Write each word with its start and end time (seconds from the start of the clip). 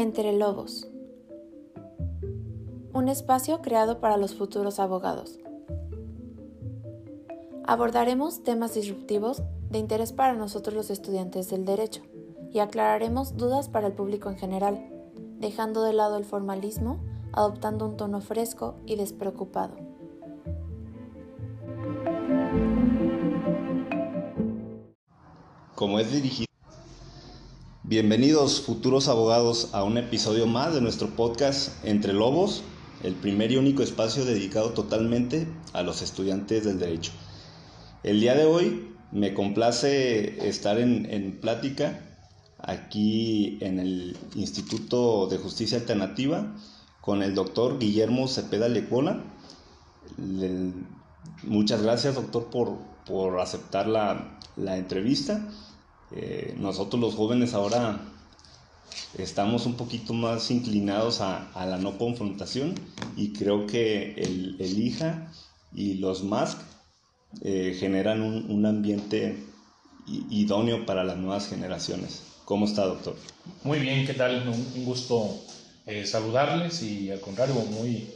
Entre 0.00 0.32
Lobos. 0.32 0.88
Un 2.94 3.10
espacio 3.10 3.60
creado 3.60 4.00
para 4.00 4.16
los 4.16 4.34
futuros 4.34 4.80
abogados. 4.80 5.38
Abordaremos 7.66 8.42
temas 8.42 8.72
disruptivos 8.72 9.42
de 9.68 9.78
interés 9.78 10.14
para 10.14 10.32
nosotros 10.32 10.74
los 10.74 10.88
estudiantes 10.88 11.50
del 11.50 11.66
derecho 11.66 12.00
y 12.50 12.60
aclararemos 12.60 13.36
dudas 13.36 13.68
para 13.68 13.88
el 13.88 13.92
público 13.92 14.30
en 14.30 14.38
general, 14.38 14.90
dejando 15.38 15.82
de 15.82 15.92
lado 15.92 16.16
el 16.16 16.24
formalismo, 16.24 17.04
adoptando 17.34 17.84
un 17.84 17.98
tono 17.98 18.22
fresco 18.22 18.76
y 18.86 18.96
despreocupado. 18.96 19.76
Como 25.74 25.98
es 25.98 26.10
dirigido 26.10 26.49
Bienvenidos 27.90 28.60
futuros 28.60 29.08
abogados 29.08 29.70
a 29.72 29.82
un 29.82 29.98
episodio 29.98 30.46
más 30.46 30.72
de 30.72 30.80
nuestro 30.80 31.08
podcast 31.08 31.84
Entre 31.84 32.12
Lobos, 32.12 32.62
el 33.02 33.16
primer 33.16 33.50
y 33.50 33.56
único 33.56 33.82
espacio 33.82 34.24
dedicado 34.24 34.70
totalmente 34.70 35.48
a 35.72 35.82
los 35.82 36.00
estudiantes 36.00 36.64
del 36.64 36.78
derecho. 36.78 37.10
El 38.04 38.20
día 38.20 38.36
de 38.36 38.44
hoy 38.44 38.94
me 39.10 39.34
complace 39.34 40.48
estar 40.48 40.78
en, 40.78 41.40
plática 41.40 42.00
aquí 42.58 43.58
en 43.60 43.80
el 43.80 44.16
Instituto 44.36 45.26
de 45.26 45.38
Justicia 45.38 45.78
Alternativa 45.78 46.54
con 47.00 47.24
el 47.24 47.34
doctor 47.34 47.80
Guillermo 47.80 48.28
Cepeda 48.28 48.68
Lecuona. 48.68 49.24
muchas 51.42 51.82
gracias 51.82 52.14
doctor 52.14 52.50
por, 52.50 53.40
aceptar 53.40 53.88
la, 53.88 54.38
la 54.56 54.76
entrevista. 54.76 55.44
Eh, 56.12 56.54
nosotros 56.58 57.00
los 57.00 57.14
jóvenes 57.14 57.54
ahora 57.54 58.00
estamos 59.16 59.66
un 59.66 59.74
poquito 59.74 60.12
más 60.12 60.50
inclinados 60.50 61.20
a, 61.20 61.50
la 61.54 61.78
no 61.78 61.98
confrontación 61.98 62.74
y 63.16 63.32
creo 63.32 63.66
que 63.66 64.14
el, 64.14 64.56
el 64.58 64.78
IJA 64.78 65.32
y 65.74 65.94
los 65.94 66.24
MASC 66.24 66.58
eh, 67.42 67.76
generan 67.78 68.22
un, 68.22 68.66
ambiente 68.66 69.36
idóneo 70.30 70.84
para 70.84 71.04
las 71.04 71.16
nuevas 71.16 71.48
generaciones. 71.48 72.22
¿Cómo 72.44 72.66
está, 72.66 72.86
doctor? 72.86 73.14
Muy 73.62 73.78
bien, 73.78 74.04
¿qué 74.04 74.14
tal? 74.14 74.48
Un, 74.48 74.84
gusto 74.84 75.40
eh, 75.86 76.04
saludarles 76.06 76.82
y 76.82 77.10
al 77.10 77.20
contrario, 77.20 77.54
muy, 77.54 78.08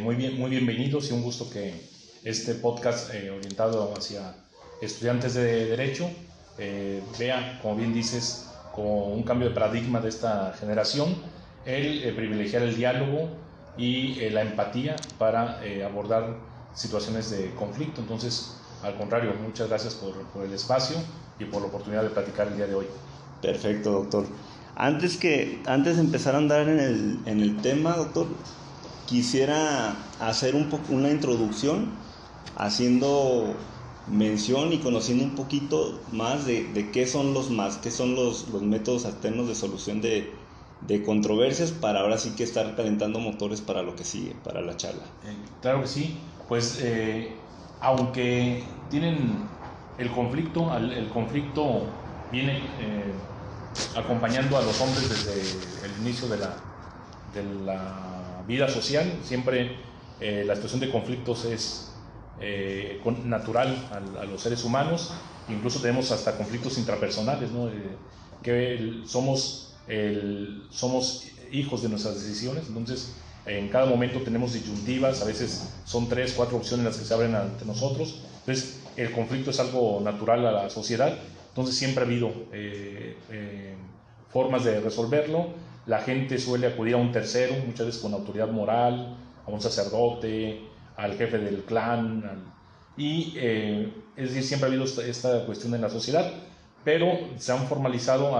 muy, 0.00 0.14
bien, 0.14 0.38
muy 0.38 0.50
bienvenidos 0.50 1.10
y 1.10 1.14
un 1.14 1.22
gusto 1.22 1.50
que 1.50 1.74
este 2.22 2.54
podcast 2.54 3.10
orientado 3.10 3.92
hacia 3.96 4.34
estudiantes 4.80 5.34
de 5.34 5.66
Derecho 5.66 6.08
eh, 6.58 7.02
vea, 7.18 7.58
como 7.62 7.76
bien 7.76 7.92
dices, 7.92 8.50
como 8.72 9.06
un 9.06 9.22
cambio 9.22 9.48
de 9.48 9.54
paradigma 9.54 10.00
de 10.00 10.08
esta 10.08 10.54
generación, 10.58 11.14
el 11.64 12.04
eh, 12.04 12.12
privilegiar 12.12 12.62
el 12.62 12.76
diálogo 12.76 13.28
y 13.76 14.18
eh, 14.20 14.30
la 14.30 14.42
empatía 14.42 14.96
para 15.18 15.60
abordar 15.84 16.36
situaciones 16.74 17.30
de 17.30 17.54
conflicto. 17.54 18.00
Entonces, 18.00 18.56
al 18.82 18.96
contrario, 18.96 19.32
muchas 19.42 19.68
gracias 19.68 19.94
por, 19.94 20.14
por, 20.28 20.44
el 20.44 20.52
espacio 20.52 20.96
y 21.38 21.44
por 21.44 21.60
la 21.60 21.68
oportunidad 21.68 22.02
de 22.02 22.10
platicar 22.10 22.48
el 22.48 22.56
día 22.56 22.66
de 22.66 22.74
hoy. 22.74 22.86
Perfecto, 23.42 23.92
doctor. 23.92 24.26
Antes, 24.74 25.16
que, 25.16 25.62
antes 25.66 25.96
de 25.96 26.02
empezar 26.02 26.34
a 26.34 26.38
andar 26.38 26.68
en 26.68 26.78
el, 26.78 27.20
en 27.26 27.40
el 27.40 27.60
tema, 27.62 27.96
doctor, 27.96 28.26
quisiera 29.06 29.96
hacer 30.20 30.54
un 30.54 30.68
una 30.90 31.10
introducción 31.10 31.90
haciendo 32.56 33.54
mención 34.06 34.72
y 34.72 34.78
conociendo 34.78 35.24
un 35.24 35.34
poquito 35.34 36.00
más 36.12 36.46
de, 36.46 36.64
de 36.72 36.90
qué 36.90 37.06
son 37.06 37.34
los 37.34 37.50
más, 37.50 37.78
qué 37.78 37.90
son 37.90 38.14
los, 38.14 38.48
los 38.48 38.62
métodos 38.62 39.04
alternos 39.04 39.48
de 39.48 39.54
solución 39.54 40.00
de, 40.00 40.32
de, 40.86 41.02
controversias 41.02 41.72
para 41.72 42.00
ahora 42.00 42.18
sí 42.18 42.34
que 42.36 42.44
estar 42.44 42.76
calentando 42.76 43.18
motores 43.18 43.60
para 43.60 43.82
lo 43.82 43.96
que 43.96 44.04
sigue, 44.04 44.34
para 44.44 44.60
la 44.60 44.76
charla. 44.76 45.02
Eh, 45.24 45.36
claro 45.60 45.82
que 45.82 45.88
sí, 45.88 46.18
pues 46.48 46.78
eh, 46.82 47.36
aunque 47.80 48.64
tienen 48.88 49.48
el 49.98 50.10
conflicto, 50.10 50.76
el 50.76 51.08
conflicto 51.08 51.82
viene 52.30 52.58
eh, 52.78 53.12
acompañando 53.96 54.56
a 54.56 54.62
los 54.62 54.80
hombres 54.80 55.08
desde 55.08 55.84
el 55.84 56.00
inicio 56.00 56.28
de 56.28 56.38
la, 56.38 56.56
de 57.34 57.42
la 57.42 58.44
vida 58.46 58.68
social, 58.68 59.18
siempre 59.22 59.84
la 60.18 60.54
situación 60.54 60.80
de 60.80 60.90
conflictos 60.90 61.44
es 61.44 61.85
eh, 62.40 63.00
natural 63.24 63.88
a, 63.90 64.24
los 64.24 64.40
seres 64.42 64.64
humanos, 64.64 65.12
incluso 65.48 65.80
tenemos 65.80 66.10
hasta 66.12 66.36
conflictos 66.36 66.78
intrapersonales. 66.78 67.50
Eh, 67.50 67.96
que 68.42 69.02
somos, 69.06 69.74
somos 70.70 71.24
hijos 71.50 71.82
de 71.82 71.88
nuestras 71.88 72.14
decisiones, 72.14 72.64
entonces 72.68 73.16
en 73.44 73.68
cada 73.68 73.86
momento 73.86 74.20
tenemos 74.20 74.52
disyuntivas, 74.52 75.22
a 75.22 75.24
veces 75.24 75.68
son 75.84 76.08
tres, 76.08 76.32
cuatro 76.36 76.56
opciones 76.56 76.84
las 76.86 76.96
que 76.96 77.04
se 77.04 77.14
abren 77.14 77.34
ante 77.34 77.64
nosotros, 77.64 78.20
entonces 78.40 78.82
el 78.96 79.10
conflicto 79.10 79.50
es 79.50 79.58
algo 79.58 80.00
natural 80.00 80.46
a 80.46 80.52
la 80.52 80.70
sociedad, 80.70 81.16
entonces 81.48 81.76
siempre 81.76 82.04
ha 82.04 82.06
habido 82.06 82.30
eh, 82.52 83.74
formas 84.30 84.64
de 84.64 84.80
resolverlo, 84.80 85.48
la 85.86 86.00
gente 86.00 86.38
suele 86.38 86.66
acudir 86.66 86.94
a 86.94 86.98
un 86.98 87.10
tercero, 87.10 87.54
muchas 87.64 87.86
veces 87.86 88.02
con 88.02 88.12
autoridad 88.12 88.48
moral, 88.48 89.16
a 89.46 89.50
un 89.50 89.60
sacerdote, 89.60 90.60
al 90.96 91.16
jefe 91.16 91.38
del 91.38 91.64
clan, 91.64 92.54
y 92.96 93.34
eh, 93.36 93.92
es 94.16 94.28
decir, 94.28 94.42
siempre 94.42 94.68
ha 94.68 94.72
habido 94.72 94.84
esta, 95.02 95.44
cuestión 95.44 95.74
en 95.74 95.82
la 95.82 95.90
sociedad, 95.90 96.32
pero 96.84 97.06
se 97.36 97.52
han 97.52 97.66
formalizado 97.66 98.30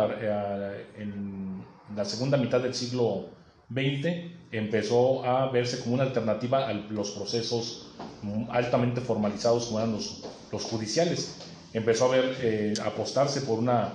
en 0.96 1.62
la 1.94 2.04
segunda 2.04 2.38
mitad 2.38 2.60
del 2.60 2.74
siglo 2.74 3.26
XX, 3.70 4.08
empezó 4.52 5.24
a 5.24 5.50
verse 5.50 5.80
como 5.80 5.96
una 5.96 6.04
alternativa 6.04 6.68
a 6.68 6.72
los 6.72 7.10
procesos 7.10 7.88
altamente 8.50 9.00
formalizados 9.00 9.66
como 9.66 9.80
eran 9.80 9.92
los, 9.92 10.24
los 10.52 10.62
judiciales. 10.62 11.38
Empezó 11.72 12.06
a 12.06 12.16
ver, 12.16 12.36
eh, 12.40 12.74
apostarse 12.84 13.42
por 13.42 13.58
una, 13.58 13.94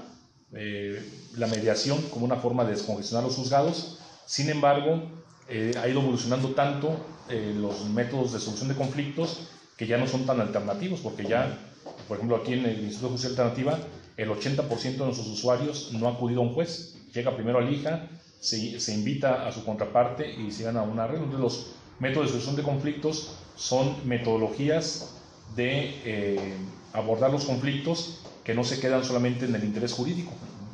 eh, 0.53 1.01
la 1.37 1.47
mediación 1.47 1.99
como 2.11 2.25
una 2.25 2.35
forma 2.35 2.65
de 2.65 2.71
descongestionar 2.71 3.23
los 3.23 3.35
juzgados, 3.35 3.99
sin 4.25 4.49
embargo, 4.49 5.01
ha 5.49 5.87
ido 5.87 5.99
evolucionando 5.99 6.49
tanto 6.51 6.95
eh, 7.31 7.53
los 7.55 7.85
métodos 7.89 8.33
de 8.33 8.39
solución 8.39 8.69
de 8.69 8.75
conflictos 8.75 9.47
que 9.77 9.87
ya 9.87 9.97
no 9.97 10.07
son 10.07 10.25
tan 10.25 10.39
alternativos, 10.39 10.99
porque 10.99 11.23
ya, 11.23 11.57
por 12.07 12.17
ejemplo, 12.17 12.37
aquí 12.37 12.53
en 12.53 12.65
el 12.65 12.79
Instituto 12.79 13.07
de 13.07 13.11
Justicia 13.13 13.29
Alternativa, 13.29 13.79
el 14.17 14.29
80% 14.29 14.81
de 14.81 14.97
nuestros 14.97 15.27
usuarios 15.27 15.91
no 15.93 16.07
ha 16.07 16.11
acudido 16.11 16.41
a 16.41 16.43
un 16.43 16.53
juez. 16.53 16.95
Llega 17.13 17.35
primero 17.35 17.57
al 17.57 17.73
IJA, 17.73 18.07
se, 18.39 18.79
se 18.79 18.93
invita 18.93 19.47
a 19.47 19.51
su 19.51 19.65
contraparte 19.65 20.31
y 20.31 20.51
se 20.51 20.63
gana 20.63 20.83
una 20.83 21.05
arreglo. 21.05 21.25
Entonces, 21.25 21.41
los 21.41 21.67
métodos 21.99 22.27
de 22.27 22.31
solución 22.33 22.55
de 22.55 22.63
conflictos 22.63 23.31
son 23.55 23.95
metodologías 24.05 25.15
de 25.55 25.95
eh, 26.05 26.55
abordar 26.93 27.31
los 27.31 27.45
conflictos 27.45 28.19
que 28.43 28.53
no 28.53 28.63
se 28.63 28.79
quedan 28.79 29.03
solamente 29.03 29.45
en 29.45 29.55
el 29.55 29.63
interés 29.63 29.93
jurídico, 29.93 30.31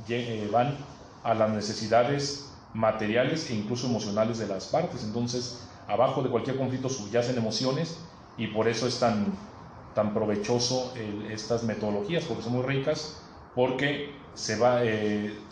eh, 0.10 0.48
van 0.52 0.78
a 1.24 1.34
las 1.34 1.52
necesidades 1.52 2.46
materiales 2.74 3.50
e 3.50 3.56
incluso 3.56 3.88
emocionales 3.88 4.38
de 4.38 4.48
las 4.48 4.68
partes. 4.68 5.04
Entonces, 5.04 5.60
abajo 5.88 6.22
de 6.22 6.30
cualquier 6.30 6.58
conflicto 6.58 6.90
subyacen 6.90 7.38
emociones 7.38 8.10
y 8.36 8.48
por 8.48 8.68
eso 8.68 8.88
es 8.88 9.00
tan, 9.00 9.52
tan 9.94 10.14
provechoso 10.14 10.94
estas 10.96 11.64
metodologías, 11.64 12.26
porque 12.26 12.44
son 12.44 12.54
muy 12.54 12.64
ricas, 12.64 13.24
porque 13.54 14.32
se 14.36 14.58
va, 14.58 14.84
eh, 14.84 15.50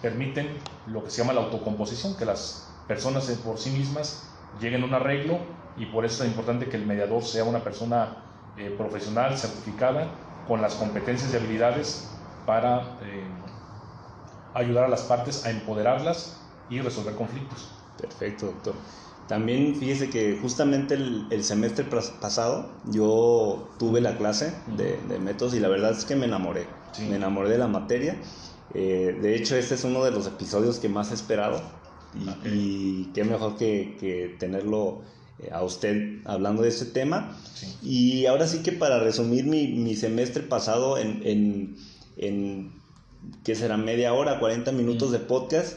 permiten 0.00 0.58
lo 0.86 1.04
que 1.04 1.10
se 1.10 1.18
llama 1.22 1.32
la 1.32 1.42
autocomposición, 1.42 2.16
que 2.16 2.24
las 2.24 2.82
personas 2.86 3.26
por 3.44 3.58
sí 3.58 3.70
mismas 3.70 4.48
lleguen 4.52 4.82
a 4.82 4.86
un 4.86 4.94
arreglo 4.94 5.38
y 5.76 5.86
por 5.86 6.04
eso 6.04 6.24
es 6.24 6.30
importante 6.30 6.68
que 6.68 6.76
el 6.76 6.86
mediador 6.86 7.22
sea 7.24 7.44
una 7.44 7.62
persona 7.62 8.24
eh, 8.56 8.70
profesional, 8.76 9.36
certificada, 9.38 10.24
con 10.44 10.62
las 10.62 10.74
competencias 10.74 11.32
y 11.32 11.36
habilidades 11.36 12.26
para 12.44 12.98
eh, 13.02 13.44
ayudar 14.52 14.84
a 14.84 14.88
las 14.88 15.02
partes 15.04 15.44
a 15.46 15.50
empoderarlas 15.50 16.62
y 16.68 16.80
resolver 16.80 17.14
conflictos. 17.14 17.92
Perfecto, 17.96 18.46
doctor. 18.46 18.74
También 19.28 19.76
fíjese 19.76 20.08
que 20.08 20.38
justamente 20.40 20.94
el, 20.94 21.44
semestre 21.44 21.84
pasado 21.84 22.70
yo 22.90 23.68
tuve 23.78 24.00
la 24.00 24.16
clase 24.16 24.54
de, 24.78 24.98
métodos 25.18 25.54
y 25.54 25.60
la 25.60 25.68
verdad 25.68 25.92
es 25.92 26.06
que 26.06 26.16
me 26.16 26.24
enamoré. 26.24 26.66
Me 27.10 27.16
enamoré 27.16 27.50
de 27.50 27.58
la 27.58 27.68
materia. 27.68 28.16
Eh, 28.72 29.18
de 29.20 29.36
hecho, 29.36 29.54
este 29.54 29.74
es 29.74 29.84
uno 29.84 30.02
de 30.02 30.12
los 30.12 30.26
episodios 30.26 30.78
que 30.78 30.88
más 30.88 31.10
he 31.10 31.14
esperado. 31.14 31.60
Y, 32.42 33.10
qué 33.12 33.22
mejor 33.22 33.56
que, 33.58 34.34
tenerlo 34.38 35.02
eh, 35.40 35.50
a 35.52 35.62
usted 35.62 36.22
hablando 36.24 36.62
de 36.62 36.70
este 36.70 36.86
tema. 36.86 37.36
Y 37.82 38.24
ahora 38.24 38.46
sí 38.46 38.62
que 38.62 38.72
para 38.72 38.98
resumir 38.98 39.44
mi, 39.44 39.94
semestre 39.94 40.42
pasado 40.42 40.96
en, 40.96 41.20
en, 41.26 41.76
en, 42.16 42.72
¿qué 43.44 43.54
será? 43.54 43.76
Media 43.76 44.14
hora, 44.14 44.40
40 44.40 44.72
minutos 44.72 45.12
de 45.12 45.18
podcast 45.18 45.76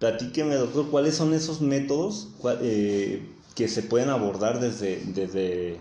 Platíqueme, 0.00 0.54
doctor, 0.54 0.88
cuáles 0.90 1.14
son 1.14 1.34
esos 1.34 1.60
métodos 1.60 2.28
eh, 2.62 3.22
que 3.54 3.68
se 3.68 3.82
pueden 3.82 4.08
abordar 4.08 4.58
desde, 4.58 4.96
desde, 5.04 5.76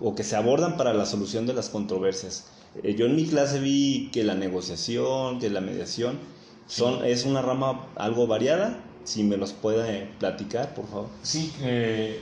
o 0.00 0.14
que 0.14 0.22
se 0.22 0.36
abordan 0.36 0.76
para 0.76 0.92
la 0.92 1.06
solución 1.06 1.46
de 1.46 1.54
las 1.54 1.70
controversias. 1.70 2.44
Eh, 2.82 2.94
yo 2.94 3.06
en 3.06 3.16
mi 3.16 3.26
clase 3.26 3.58
vi 3.58 4.10
que 4.12 4.22
la 4.22 4.34
negociación, 4.34 5.40
que 5.40 5.48
la 5.48 5.62
mediación, 5.62 6.18
Son, 6.66 7.02
es 7.06 7.24
una 7.24 7.40
rama 7.40 7.86
algo 7.96 8.26
variada, 8.26 8.84
si 9.04 9.24
me 9.24 9.38
los 9.38 9.54
puede 9.54 10.10
platicar, 10.18 10.74
por 10.74 10.86
favor. 10.86 11.08
Sí, 11.22 11.50
eh, 11.62 12.20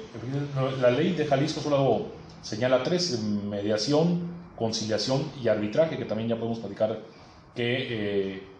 la 0.81 0.93
ley 0.93 1.15
de 1.15 1.27
Jalisco 1.27 1.61
solo 1.61 2.07
señala 2.43 2.85
tres, 2.85 3.21
mediación, 3.21 4.21
conciliación 4.57 5.25
y 5.43 5.49
arbitraje, 5.49 5.99
que 5.99 6.05
también 6.05 6.29
ya 6.29 6.37
podemos 6.37 6.61
platicar 6.61 7.03
que 7.57 8.55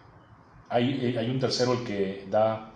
hay, 0.69 1.15
hay, 1.17 1.29
un 1.29 1.39
tercero 1.39 1.73
el 1.73 1.83
que 1.83 2.27
da 2.29 2.73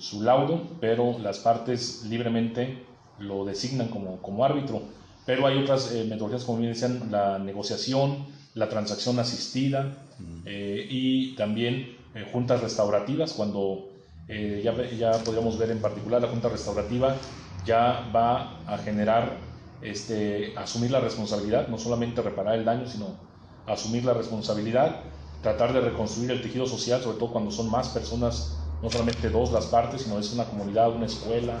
su 0.00 0.22
laudo, 0.22 0.76
pero 0.80 1.18
las 1.18 1.38
partes 1.38 2.04
libremente 2.04 2.84
lo 3.18 3.44
designan 3.44 3.88
como, 3.88 4.20
como 4.20 4.44
árbitro. 4.44 4.82
Pero 5.24 5.46
hay 5.46 5.58
otras 5.58 5.92
metodologías, 5.92 6.44
como 6.44 6.58
bien 6.58 6.72
decían, 6.72 7.08
la 7.10 7.38
negociación, 7.38 8.26
la 8.54 8.68
transacción 8.68 9.18
asistida 9.18 10.06
eh, 10.44 10.86
y 10.90 11.36
también 11.36 11.96
eh, 12.14 12.26
juntas 12.32 12.60
restaurativas, 12.60 13.32
cuando 13.32 13.88
eh, 14.26 14.60
ya, 14.64 14.74
ya 14.90 15.12
podríamos 15.22 15.58
ver 15.58 15.70
en 15.70 15.80
particular 15.80 16.20
la 16.20 16.28
junta 16.28 16.48
restaurativa 16.48 17.16
ya 17.64 18.10
va 18.14 18.58
a 18.66 18.78
generar, 18.78 19.36
este, 19.80 20.54
asumir 20.56 20.90
la 20.90 21.00
responsabilidad, 21.00 21.68
no 21.68 21.78
solamente 21.78 22.22
reparar 22.22 22.58
el 22.58 22.64
daño, 22.64 22.86
sino 22.86 23.20
asumir 23.66 24.04
la 24.04 24.14
responsabilidad, 24.14 25.02
tratar 25.42 25.72
de 25.72 25.80
reconstruir 25.80 26.30
el 26.30 26.42
tejido 26.42 26.66
social, 26.66 27.02
sobre 27.02 27.18
todo 27.18 27.32
cuando 27.32 27.50
son 27.50 27.70
más 27.70 27.88
personas, 27.88 28.56
no 28.82 28.90
solamente 28.90 29.30
dos 29.30 29.52
las 29.52 29.66
partes, 29.66 30.02
sino 30.02 30.18
es 30.18 30.32
una 30.32 30.44
comunidad, 30.44 30.90
una 30.90 31.06
escuela, 31.06 31.54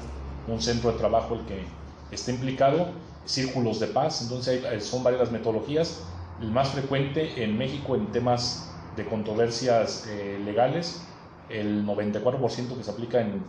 un 0.46 0.60
centro 0.60 0.92
de 0.92 0.98
trabajo 0.98 1.34
el 1.34 1.44
que 1.46 1.64
está 2.10 2.30
implicado, 2.30 2.88
círculos 3.24 3.80
de 3.80 3.88
paz, 3.88 4.22
entonces 4.22 4.62
son 4.84 5.02
varias 5.02 5.30
metodologías 5.30 6.00
el 6.40 6.50
más 6.50 6.68
frecuente 6.68 7.42
en 7.42 7.58
México 7.58 7.96
en 7.96 8.06
temas 8.12 8.70
de 8.96 9.04
controversias 9.04 10.06
eh, 10.08 10.40
legales, 10.44 11.02
el 11.48 11.84
94% 11.84 12.76
que 12.76 12.84
se 12.84 12.90
aplica 12.90 13.20
en, 13.20 13.42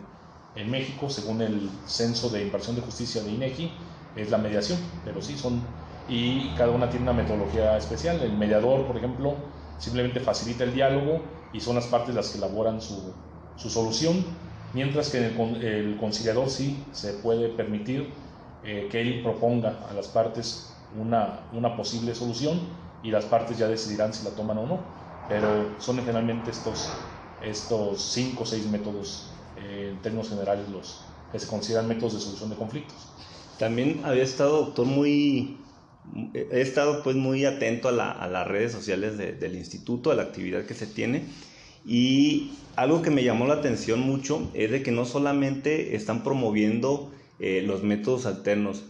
en, 0.56 0.70
México, 0.70 1.08
según 1.08 1.40
el 1.42 1.70
Censo 1.86 2.28
de 2.30 2.42
Inversión 2.42 2.76
de 2.76 2.82
Justicia 2.82 3.22
de 3.22 3.30
INEGI, 3.30 3.72
es 4.16 4.30
la 4.30 4.38
mediación, 4.38 4.78
pero 5.04 5.22
sí 5.22 5.36
son, 5.36 5.62
y 6.08 6.54
cada 6.56 6.70
una 6.72 6.90
tiene 6.90 7.04
una 7.04 7.12
metodología 7.12 7.76
especial. 7.76 8.20
El 8.20 8.36
mediador, 8.36 8.86
por 8.86 8.96
ejemplo, 8.96 9.36
simplemente 9.80 10.20
facilita 10.20 10.64
el 10.64 10.74
diálogo 10.74 11.22
y 11.52 11.60
son 11.60 11.74
las 11.74 11.86
partes 11.86 12.14
las 12.14 12.28
que 12.30 12.38
elaboran 12.38 12.80
su, 12.80 13.12
su 13.56 13.70
solución, 13.70 14.24
mientras 14.72 15.10
que 15.10 15.18
el, 15.18 15.96
conciliador 15.98 16.48
sí 16.48 16.86
se 16.92 17.14
puede 17.14 17.48
permitir 17.48 18.12
eh, 18.62 18.88
que 18.90 19.00
él 19.00 19.22
proponga 19.22 19.86
a 19.90 19.94
las 19.94 20.08
partes 20.08 20.86
una, 20.96 21.40
una 21.52 21.76
posible 21.76 22.14
solución 22.14 22.60
y 23.02 23.10
las 23.10 23.24
partes 23.24 23.58
ya 23.58 23.68
decidirán 23.68 24.12
si 24.12 24.24
la 24.24 24.30
toman 24.30 24.58
o 24.58 24.66
no. 24.66 24.78
Pero 25.26 25.76
son 25.78 25.96
generalmente 25.98 26.50
estos, 26.50 26.88
estos 27.40 28.12
cinco 28.12 28.42
o 28.42 28.46
seis 28.46 28.66
métodos, 28.66 29.30
eh, 29.56 29.90
en 29.92 30.02
términos 30.02 30.28
generales, 30.28 30.68
los 30.68 31.00
que 31.30 31.38
se 31.38 31.46
consideran 31.46 31.88
métodos 31.88 32.14
de 32.14 32.20
solución 32.20 32.50
de 32.50 32.56
conflictos. 32.56 32.96
También 33.58 34.02
había 34.04 34.24
estado, 34.24 34.64
doctor, 34.64 34.86
muy... 34.86 35.69
He 36.34 36.60
estado 36.60 37.02
pues 37.02 37.16
muy 37.16 37.44
atento 37.44 37.88
a, 37.88 37.92
la, 37.92 38.10
a 38.10 38.28
las 38.28 38.46
redes 38.46 38.72
sociales 38.72 39.16
del 39.18 39.56
instituto, 39.56 40.10
a 40.10 40.14
la 40.14 40.22
actividad 40.22 40.64
que 40.64 40.74
se 40.74 40.86
tiene. 40.86 41.24
Y 41.84 42.52
algo 42.76 43.02
que 43.02 43.10
me 43.10 43.24
llamó 43.24 43.46
la 43.46 43.54
atención 43.54 44.00
mucho 44.00 44.50
es 44.54 44.70
de 44.70 44.82
que 44.82 44.92
no 44.92 45.04
solamente 45.04 45.96
están 45.96 46.22
promoviendo 46.22 47.10
eh, 47.38 47.62
los 47.62 47.82
métodos 47.82 48.26
alternos, 48.26 48.84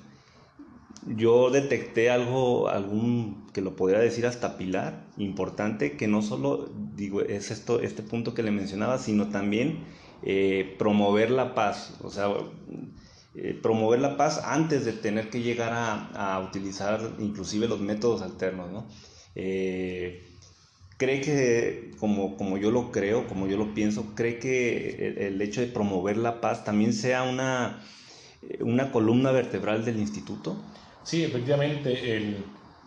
yo 1.06 1.50
detecté 1.50 2.10
algo, 2.10 2.68
algún, 2.68 3.46
que 3.52 3.62
lo 3.62 3.74
podría 3.74 4.00
decir 4.00 4.26
hasta 4.26 4.58
pilar, 4.58 5.06
importante, 5.16 5.96
que 5.96 6.08
no 6.08 6.20
solo, 6.20 6.68
digo, 6.94 7.22
es 7.22 7.50
esto, 7.50 7.80
este 7.80 8.02
punto 8.02 8.34
que 8.34 8.42
le 8.42 8.50
mencionaba, 8.50 8.98
sino 8.98 9.28
también 9.28 9.84
eh, 10.22 10.74
promover 10.78 11.30
la 11.30 11.54
paz, 11.54 11.96
o 12.02 12.10
sea, 12.10 12.28
eh, 13.34 13.58
promover 13.62 14.00
la 14.00 14.16
paz 14.16 14.42
antes 14.44 14.84
de 14.84 14.92
tener 14.92 15.30
que 15.30 15.40
llegar 15.40 15.72
a, 15.72 16.34
a 16.34 16.40
utilizar 16.40 17.00
inclusive 17.18 17.68
los 17.68 17.80
métodos 17.80 18.22
alternos, 18.22 18.70
¿no? 18.72 18.88
Eh, 19.34 20.24
cree 20.96 21.20
que, 21.20 21.92
como, 21.98 22.36
como 22.36 22.58
yo 22.58 22.70
lo 22.70 22.92
creo, 22.92 23.26
como 23.26 23.46
yo 23.46 23.56
lo 23.56 23.72
pienso, 23.72 24.14
cree 24.14 24.38
que 24.38 25.14
el, 25.28 25.40
hecho 25.40 25.60
de 25.60 25.68
promover 25.68 26.16
la 26.16 26.40
paz 26.40 26.64
también 26.64 26.92
sea 26.92 27.22
una, 27.22 27.82
una 28.60 28.92
columna 28.92 29.30
vertebral 29.30 29.84
del 29.84 29.98
instituto. 29.98 30.56
Sí, 31.02 31.24
efectivamente, 31.24 32.34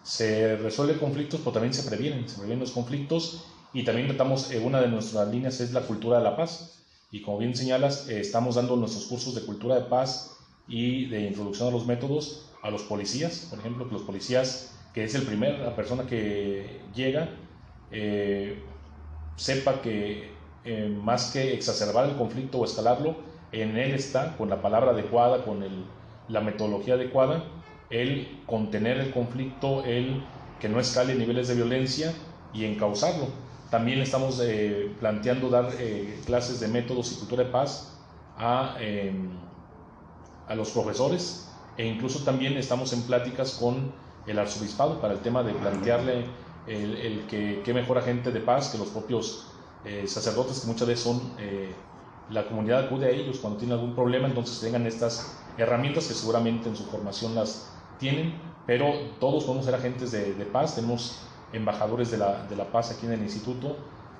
se 0.04 0.58
resuelven 0.58 1.00
conflictos, 1.00 1.40
pero 1.40 1.54
también 1.54 1.74
se 1.74 1.90
previenen, 1.90 2.28
se 2.30 2.36
previenen 2.36 2.60
los 2.60 2.72
conflictos 2.72 3.46
y 3.74 3.84
también 3.84 4.08
tratamos, 4.08 4.52
eh, 4.52 4.60
una 4.60 4.80
de 4.82 4.90
nuestras 4.90 5.30
líneas 5.30 5.60
es 5.60 5.74
la 5.74 5.82
cultura 5.82 6.20
de 6.20 6.24
la 6.24 6.38
paz. 6.38 6.84
Y 7.12 7.22
como 7.22 7.40
bien 7.40 7.56
señalas, 7.56 8.10
eh, 8.10 8.20
estamos 8.20 8.56
dando 8.56 8.76
nuestros 8.76 9.06
cursos 9.06 9.34
de 9.34 9.42
cultura 9.42 9.76
de 9.76 9.84
paz 9.84 10.33
y 10.68 11.06
de 11.06 11.22
introducción 11.22 11.70
a 11.70 11.72
los 11.72 11.86
métodos 11.86 12.50
a 12.64 12.72
los 12.72 12.84
policías, 12.84 13.48
por 13.50 13.60
ejemplo, 13.60 13.88
que 13.88 13.94
los 13.94 14.04
policías, 14.04 14.80
que 14.94 15.04
es 15.04 15.14
el 15.16 15.24
primer, 15.24 15.60
la 15.60 15.76
persona 15.76 16.06
que 16.06 16.82
llega, 16.96 17.30
eh, 17.92 18.64
sepa 19.36 19.82
que 19.82 20.32
más 21.04 21.32
que 21.32 21.54
exacerbar 21.54 22.10
el 22.10 22.16
conflicto 22.16 22.60
o 22.60 22.66
escalarlo, 22.66 23.18
en 23.52 23.78
él 23.78 23.94
está, 23.94 24.38
con 24.38 24.50
la 24.50 24.62
palabra 24.62 24.92
adecuada, 24.92 25.44
con 25.44 25.62
el, 25.62 25.84
la 26.28 26.42
metodología 26.42 26.96
adecuada, 26.96 27.44
el 27.90 28.42
contener 28.48 28.98
el 28.98 29.12
conflicto, 29.12 29.84
el 29.84 30.24
que 30.60 30.70
no 30.70 30.80
escale 30.80 31.16
niveles 31.16 31.48
de 31.48 31.56
violencia 31.56 32.14
y 32.54 32.66
encauzarlo. 32.66 33.28
También 33.70 34.00
estamos 34.00 34.40
eh, 34.44 34.92
planteando 35.00 35.50
dar 35.50 35.70
eh, 35.80 36.20
clases 36.26 36.60
de 36.60 36.68
métodos 36.68 37.12
y 37.12 37.16
cultura 37.16 37.44
de 37.44 37.52
paz 37.52 38.00
a, 38.38 38.78
em, 38.80 39.30
a 40.48 40.56
los 40.56 40.72
profesores 40.72 41.50
e 41.78 41.86
incluso 41.86 42.24
también 42.24 42.58
estamos 42.58 42.94
en 42.94 43.02
pláticas 43.04 43.58
con 43.60 43.92
el 44.28 44.40
arzobispado 44.40 45.02
para 45.02 45.14
el 45.14 45.20
tema 45.20 45.44
de 45.44 45.54
plantearle 45.54 46.26
el, 46.68 46.96
el 46.98 47.28
que 47.28 47.62
qué 47.66 47.74
mejor 47.74 47.98
agente 47.98 48.32
de 48.32 48.40
paz 48.40 48.70
que 48.70 48.78
los 48.78 48.90
propios 48.90 49.48
eh, 49.86 50.06
sacerdotes 50.08 50.62
que 50.62 50.68
muchas 50.68 50.88
veces 50.88 51.04
son 51.04 51.22
la 52.30 52.48
comunidad 52.48 52.86
acude 52.86 53.08
a 53.08 53.10
ellos 53.10 53.40
cuando 53.40 53.60
tienen 53.60 53.78
algún 53.78 53.96
problema 53.96 54.28
entonces 54.28 54.60
tengan 54.62 54.88
estas 54.88 55.44
herramientas 55.58 56.08
que 56.08 56.14
seguramente 56.14 56.70
en 56.70 56.76
su 56.76 56.84
formación 56.86 57.36
las 57.36 57.70
tienen, 58.00 58.34
pero 58.66 58.92
todos 59.20 59.44
podemos 59.44 59.66
ser 59.66 59.76
agentes 59.76 60.12
de, 60.12 60.46
paz, 60.52 60.76
tenemos 60.76 61.20
embajadores 61.52 62.12
de 62.12 62.18
la, 62.18 62.46
de 62.48 62.56
la, 62.56 62.66
paz 62.66 62.92
aquí 62.92 63.06
en 63.06 63.14
el 63.14 63.22
instituto, 63.22 63.78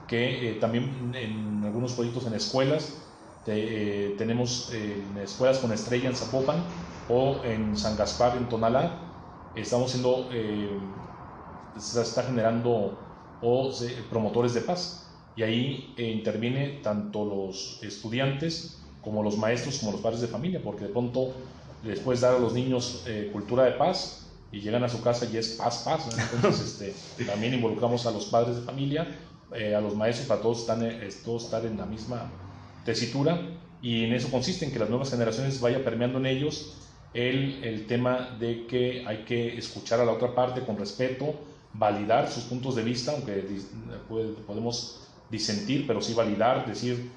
que 0.08 0.52
eh, 0.52 0.54
también 0.56 1.14
en 1.16 1.64
algunos 1.64 1.94
proyectos 1.94 2.26
en 2.28 2.34
escuelas, 2.34 3.03
eh, 3.46 4.16
tenemos 4.18 4.72
en 4.72 5.18
escuelas 5.18 5.60
con 5.60 5.72
estrella 5.72 6.10
en 6.10 6.16
Zapopan 6.16 6.64
o 7.10 7.44
en 7.44 7.76
San 7.76 7.98
Gaspar 7.98 8.38
en 8.38 8.48
Tonalá, 8.50 9.00
estamos 9.54 9.92
siendo, 9.92 10.30
eh, 10.32 10.80
se 11.76 12.02
está 12.02 12.24
generando 12.24 13.00
o 13.42 13.72
promotores 14.10 14.54
de 14.54 14.62
paz 14.62 15.26
y 15.36 15.44
ahí 15.44 15.96
interviene 15.98 16.80
tanto 16.82 17.26
los 17.26 17.80
estudiantes 17.84 18.84
como 19.04 19.22
los 19.22 19.38
maestros 19.38 19.80
como 19.80 19.92
los 19.92 20.02
padres 20.02 20.22
de 20.22 20.28
familia, 20.28 20.62
porque 20.64 20.86
de 20.86 20.90
pronto 20.90 21.34
después 21.82 22.22
dar 22.22 22.36
a 22.36 22.40
los 22.40 22.54
niños 22.54 23.04
eh, 23.06 23.30
cultura 23.34 23.66
de 23.66 23.74
paz 23.74 24.46
y 24.50 24.62
llegan 24.62 24.84
a 24.84 24.90
su 24.90 25.02
casa 25.02 25.28
y 25.32 25.38
es 25.38 25.50
paz, 25.50 25.84
paz. 25.84 26.08
Entonces 26.34 26.82
este, 26.82 27.26
también 27.26 27.54
involucramos 27.54 28.06
a 28.06 28.12
los 28.12 28.26
padres 28.28 28.56
de 28.56 28.62
familia, 28.62 29.08
eh, 29.54 29.76
a 29.76 29.82
los 29.82 29.96
maestros 29.96 30.28
para 30.28 30.42
todos, 30.42 30.62
están, 30.62 30.84
eh, 30.84 31.10
todos 31.24 31.46
estar 31.46 31.66
en 31.66 31.78
la 31.78 31.86
misma 31.86 32.32
tesitura 32.84 33.40
y 33.82 34.06
en 34.06 34.14
eso 34.14 34.30
consiste 34.30 34.66
en 34.66 34.72
que 34.72 34.80
las 34.80 34.90
nuevas 34.90 35.12
generaciones 35.12 35.60
vaya 35.60 35.84
permeando 35.84 36.20
en 36.20 36.26
ellos 36.26 36.78
el, 37.14 37.64
el 37.64 37.86
tema 37.86 38.36
de 38.40 38.66
que 38.66 39.06
hay 39.06 39.26
que 39.26 39.58
escuchar 39.58 40.00
a 40.00 40.06
la 40.06 40.14
otra 40.14 40.34
parte 40.34 40.62
con 40.62 40.78
respeto, 40.78 41.36
validar 41.74 42.30
sus 42.30 42.44
puntos 42.44 42.76
de 42.76 42.84
vista, 42.84 43.12
aunque 43.12 43.46
podemos 44.48 45.08
disentir, 45.30 45.86
pero 45.88 46.02
sí 46.02 46.14
validar, 46.14 46.66
decir, 46.66 47.12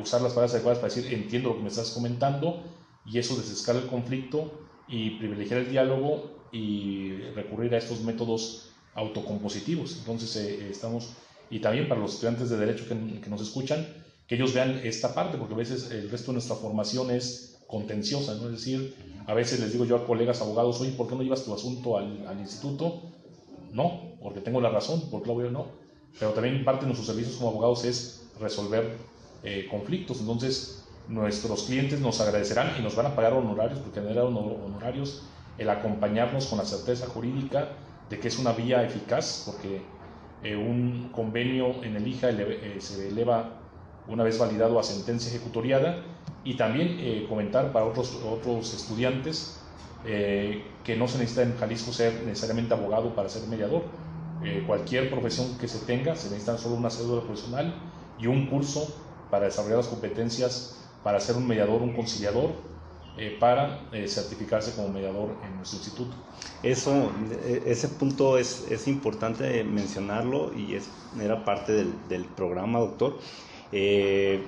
usar 0.00 0.20
las 0.22 0.32
palabras 0.32 0.54
adecuadas 0.54 0.78
para 0.78 0.92
decir 0.94 1.12
entiendo 1.12 1.50
lo 1.50 1.56
que 1.56 1.62
me 1.62 1.68
estás 1.68 1.90
comentando 1.90 2.62
y 3.04 3.18
eso 3.18 3.36
desescala 3.36 3.80
el 3.80 3.86
conflicto 3.86 4.52
y 4.88 5.10
privilegiar 5.10 5.60
el 5.60 5.70
diálogo 5.70 6.40
y 6.52 7.12
recurrir 7.34 7.74
a 7.74 7.78
estos 7.78 8.00
métodos 8.02 8.70
autocompositivos. 8.94 9.96
Entonces 9.98 10.36
eh, 10.36 10.68
estamos, 10.70 11.14
y 11.48 11.60
también 11.60 11.88
para 11.88 12.00
los 12.00 12.14
estudiantes 12.14 12.50
de 12.50 12.56
derecho 12.56 12.86
que, 12.88 13.30
nos 13.30 13.40
escuchan, 13.40 13.86
que 14.30 14.36
ellos 14.36 14.54
vean 14.54 14.80
esta 14.84 15.12
parte, 15.12 15.36
porque 15.38 15.54
a 15.54 15.56
veces 15.56 15.90
el 15.90 16.08
resto 16.08 16.30
de 16.30 16.34
nuestra 16.34 16.54
formación 16.54 17.10
es 17.10 17.58
contenciosa, 17.66 18.36
¿no? 18.36 18.44
Es 18.44 18.52
decir, 18.52 18.94
a 19.26 19.34
veces 19.34 19.58
les 19.58 19.72
digo 19.72 19.84
yo 19.84 19.96
a 19.96 20.06
colegas 20.06 20.40
abogados, 20.40 20.80
oye, 20.80 20.92
¿por 20.92 21.08
qué 21.08 21.16
no 21.16 21.22
llevas 21.24 21.44
tu 21.44 21.52
asunto 21.52 21.98
al, 21.98 22.24
al 22.28 22.38
instituto? 22.38 23.10
No, 23.72 24.16
porque 24.22 24.38
tengo 24.38 24.60
la 24.60 24.70
razón, 24.70 25.02
porque 25.10 25.26
lo 25.26 25.34
veo 25.34 25.50
no. 25.50 25.66
Pero 26.16 26.30
también 26.30 26.64
parte 26.64 26.82
de 26.82 26.86
nuestros 26.86 27.08
servicios 27.08 27.38
como 27.38 27.50
abogados 27.50 27.84
es 27.84 28.30
resolver 28.38 28.98
eh, 29.42 29.66
conflictos. 29.68 30.20
Entonces, 30.20 30.84
nuestros 31.08 31.64
clientes 31.64 31.98
nos 31.98 32.20
agradecerán 32.20 32.74
y 32.78 32.82
nos 32.82 32.94
van 32.94 33.06
a 33.06 33.16
pagar 33.16 33.32
honorarios, 33.32 33.80
porque 33.80 34.00
generar 34.00 34.26
honorarios 34.26 35.24
el 35.58 35.70
acompañarnos 35.70 36.46
con 36.46 36.58
la 36.58 36.64
certeza 36.64 37.08
jurídica 37.08 37.72
de 38.08 38.20
que 38.20 38.28
es 38.28 38.38
una 38.38 38.52
vía 38.52 38.84
eficaz, 38.84 39.42
porque 39.44 39.82
eh, 40.44 40.54
un 40.54 41.10
convenio 41.10 41.82
en 41.82 41.96
el 41.96 42.06
IJA 42.06 42.30
eh, 42.30 42.76
se 42.78 43.08
eleva 43.08 43.59
una 44.10 44.24
vez 44.24 44.38
validado 44.38 44.78
a 44.78 44.82
sentencia 44.82 45.30
ejecutoriada 45.30 46.02
y 46.44 46.54
también 46.54 46.96
eh, 47.00 47.26
comentar 47.28 47.72
para 47.72 47.86
otros, 47.86 48.18
otros 48.24 48.74
estudiantes 48.74 49.56
que 50.02 50.96
no 50.96 51.06
se 51.08 51.18
necesita 51.18 51.42
en 51.42 51.58
Jalisco 51.58 51.92
ser 51.92 52.22
necesariamente 52.24 52.72
abogado 52.72 53.14
para 53.14 53.28
ser 53.28 53.46
mediador. 53.48 53.82
cualquier 54.66 55.10
profesión 55.10 55.58
que 55.58 55.68
se 55.68 55.84
tenga 55.84 56.16
se 56.16 56.30
necesita 56.30 56.56
solo 56.56 56.76
una 56.76 56.88
cédula 56.88 57.20
profesional 57.20 57.74
y 58.18 58.26
un 58.26 58.46
curso 58.46 58.88
para 59.30 59.44
desarrollar 59.44 59.76
las 59.76 59.88
competencias 59.88 60.80
para 61.02 61.20
ser 61.20 61.36
un 61.36 61.46
mediador, 61.46 61.82
un 61.82 61.92
conciliador 61.92 62.50
eh, 63.16 63.36
para 63.38 63.80
eh, 63.92 64.06
certificarse 64.08 64.74
como 64.74 64.88
mediador 64.88 65.30
en 65.44 65.56
nuestro 65.56 65.78
instituto. 65.78 66.14
Eso, 66.62 67.10
e, 67.44 67.62
ese 67.66 67.88
punto 67.88 68.38
es, 68.38 68.66
es 68.70 68.86
importante 68.88 69.64
mencionarlo 69.64 70.52
y 70.54 70.74
es, 70.74 70.88
era 71.20 71.44
parte 71.44 71.72
del, 71.72 71.92
del 72.08 72.24
programa, 72.24 72.78
doctor. 72.78 73.18
Eh, 73.72 74.42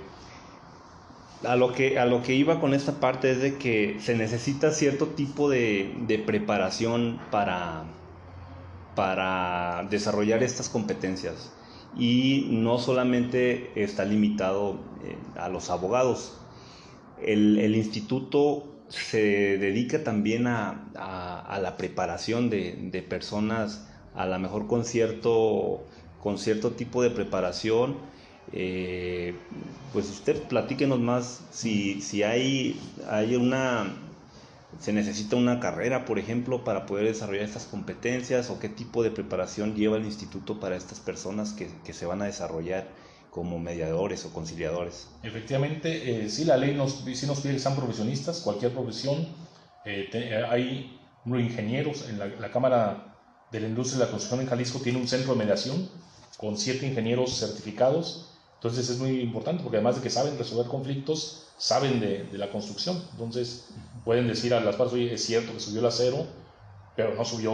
a 1.45 1.57
lo, 1.57 1.73
que, 1.73 1.99
a 1.99 2.07
lo 2.07 2.23
que 2.23 2.35
iba 2.35 2.61
con 2.61 2.73
esta 2.75 3.01
parte 3.01 3.33
es 3.33 3.41
de 3.41 3.57
que 3.59 3.99
se 4.01 4.15
necesita 4.15 4.71
cierto 4.71 5.09
tipo 5.09 5.51
de, 5.51 5.95
de 6.07 6.19
preparación 6.19 7.21
para, 7.31 7.85
para 8.95 9.87
desarrollar 9.91 10.43
estas 10.43 10.69
competencias 10.69 11.53
y 11.97 12.47
no 12.51 12.79
solamente 12.79 13.71
está 13.83 14.05
limitado 14.05 14.81
a 15.37 15.49
los 15.49 15.71
abogados, 15.71 16.39
el, 17.21 17.77
instituto 17.77 18.65
se 18.89 19.59
dedica 19.59 20.03
también 20.03 20.47
a, 20.47 21.59
la 21.61 21.77
preparación 21.77 22.51
de, 22.51 23.07
personas, 23.09 23.89
a 24.15 24.27
lo 24.27 24.39
mejor 24.39 24.67
con 24.67 24.85
cierto, 24.85 25.85
con 26.23 26.39
cierto 26.39 26.73
tipo 26.73 27.03
de 27.03 27.11
preparación. 27.11 27.97
Eh, 28.53 29.35
pues 29.93 30.11
usted 30.11 30.43
platíquenos 30.45 31.01
más 31.01 31.41
si, 31.51 32.01
si 32.01 32.23
hay, 32.23 32.79
hay 33.09 33.37
una, 33.37 33.95
se 34.79 34.93
necesita 34.93 35.37
una 35.37 35.61
carrera, 35.61 36.05
por 36.05 36.19
ejemplo, 36.19 36.65
para 36.65 36.87
poder 36.87 37.07
desarrollar 37.07 37.45
estas 37.45 37.65
competencias 37.65 38.51
o 38.51 38.59
qué 38.59 38.69
tipo 38.69 39.03
de 39.03 39.11
preparación 39.11 39.75
lleva 39.75 39.97
el 39.97 40.05
instituto 40.05 40.61
para 40.61 40.77
estas 40.77 41.01
personas 41.01 41.53
que, 41.53 41.69
que 41.85 41.93
se 41.93 42.07
van 42.07 42.23
a 42.23 42.27
desarrollar 42.27 42.89
como 43.33 43.59
mediadores 43.59 44.27
o 44.27 44.33
conciliadores. 44.33 45.09
Efectivamente, 45.23 46.25
eh, 46.25 46.29
sí, 46.29 46.45
la 46.45 46.59
ley 46.59 46.75
nos, 46.75 47.03
sí 47.15 47.27
nos 47.27 47.41
pide 47.41 47.55
que 47.55 47.59
sean 47.59 47.75
profesionistas, 47.75 48.41
cualquier 48.41 48.73
profesión. 48.73 49.27
Eh, 49.87 50.11
eh, 50.13 50.45
hay 50.49 51.01
ingenieros 51.25 52.09
en 52.11 52.19
la, 52.19 52.51
Cámara 52.51 53.17
de 53.51 53.61
la 53.61 53.69
Industria 53.69 54.01
de 54.01 54.05
la 54.05 54.11
Construcción 54.11 54.43
en 54.43 54.49
Jalisco, 54.49 54.81
tiene 54.81 54.99
un 54.99 55.09
centro 55.09 55.33
de 55.33 55.39
mediación 55.39 55.89
con 56.37 56.59
siete 56.59 56.87
ingenieros 56.87 57.39
certificados. 57.39 58.32
Entonces 58.63 58.89
es 58.89 58.99
muy 58.99 59.21
importante 59.21 59.63
porque 59.63 59.79
además 59.79 59.97
de 59.97 60.03
que 60.03 60.11
saben 60.11 60.39
resolver 60.39 60.67
conflictos, 60.67 61.49
saben 61.59 61.99
de, 61.99 62.25
de 62.25 62.39
la 62.39 62.51
construcción. 62.51 63.03
Entonces 63.13 63.69
pueden 64.05 64.29
decir 64.29 64.55
a 64.55 64.61
las 64.61 64.77
partes, 64.77 64.95
oye, 64.95 65.13
es 65.13 65.25
cierto 65.25 65.53
que 65.53 65.61
subió 65.61 65.81
el 65.81 65.87
acero, 65.87 66.27
pero 66.95 67.15
no 67.15 67.25
subió 67.25 67.53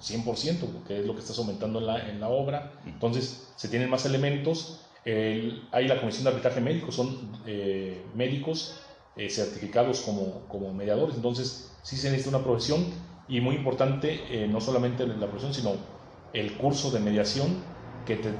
100%, 0.00 0.58
porque 0.72 1.00
es 1.00 1.06
lo 1.06 1.14
que 1.14 1.20
estás 1.20 1.38
aumentando 1.38 1.78
en 1.78 1.86
la, 1.86 2.08
en 2.10 2.20
la 2.20 2.28
obra. 2.28 2.72
Entonces 2.84 3.52
se 3.56 3.68
tienen 3.68 3.88
más 3.88 4.04
elementos 4.06 4.80
hay 5.04 5.88
la 5.88 6.00
Comisión 6.00 6.24
de 6.24 6.30
Arbitraje 6.30 6.60
Médico, 6.60 6.92
son 6.92 7.32
eh, 7.46 8.04
médicos 8.14 8.80
eh, 9.16 9.30
certificados 9.30 10.00
como, 10.00 10.46
como, 10.48 10.72
mediadores, 10.74 11.16
entonces 11.16 11.78
sí 11.82 11.96
se 11.96 12.10
necesita 12.10 12.36
una 12.36 12.44
profesión 12.44 12.84
y 13.28 13.40
muy 13.40 13.56
importante, 13.56 14.44
eh, 14.44 14.48
no 14.48 14.60
solamente 14.60 15.06
la 15.06 15.26
profesión, 15.26 15.54
sino 15.54 15.72
el 16.32 16.56
curso 16.56 16.90
de 16.90 17.00
mediación 17.00 17.64
que 18.06 18.16
te, 18.16 18.30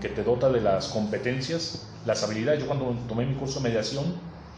que 0.00 0.08
te, 0.08 0.22
dota 0.22 0.50
de 0.50 0.60
las 0.60 0.88
competencias, 0.88 1.88
las 2.04 2.22
habilidades. 2.22 2.60
Yo 2.60 2.66
cuando 2.66 2.96
tomé 3.08 3.26
mi 3.26 3.34
curso 3.34 3.60
de 3.60 3.68
mediación, 3.68 4.04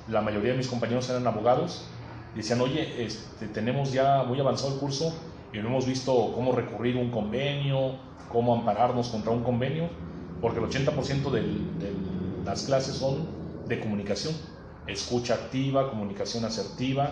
la 0.09 0.21
mayoría 0.21 0.53
de 0.53 0.59
mis 0.59 0.69
compañeros 0.69 1.09
eran 1.11 1.27
abogados 1.27 1.87
y 2.35 2.39
decían, 2.39 2.61
oye, 2.61 3.05
este, 3.05 3.47
tenemos 3.49 3.93
ya 3.93 4.23
muy 4.25 4.41
avanzado 4.41 4.75
el 4.75 4.81
curso 4.81 5.15
y 5.53 5.59
no 5.59 5.69
hemos 5.69 5.87
visto 5.87 6.33
cómo 6.35 6.53
recurrir 6.53 6.97
un 6.97 7.11
convenio, 7.11 7.97
cómo 8.31 8.55
ampararnos 8.55 9.09
contra 9.09 9.33
un 9.33 9.43
convenio 9.43 9.89
porque 10.41 10.61
el 10.61 10.67
80% 10.67 11.31
de 11.31 11.43
las 12.45 12.65
clases 12.65 12.97
son 12.97 13.27
de 13.67 13.81
comunicación, 13.81 14.35
escucha 14.87 15.35
activa, 15.35 15.91
comunicación 15.91 16.45
asertiva 16.45 17.11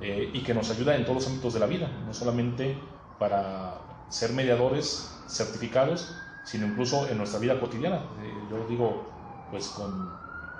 eh, 0.00 0.30
y 0.32 0.40
que 0.40 0.54
nos 0.54 0.70
ayuda 0.70 0.96
en 0.96 1.04
todos 1.04 1.16
los 1.16 1.26
ámbitos 1.28 1.54
de 1.54 1.60
la 1.60 1.66
vida, 1.66 1.88
no 2.06 2.14
solamente 2.14 2.76
para 3.18 3.78
ser 4.08 4.32
mediadores 4.32 5.08
certificados, 5.28 6.14
sino 6.44 6.66
incluso 6.66 7.08
en 7.08 7.18
nuestra 7.18 7.40
vida 7.40 7.58
cotidiana. 7.60 7.96
Eh, 7.96 8.34
yo 8.50 8.66
digo, 8.68 9.08
pues 9.50 9.68
con, 9.68 10.10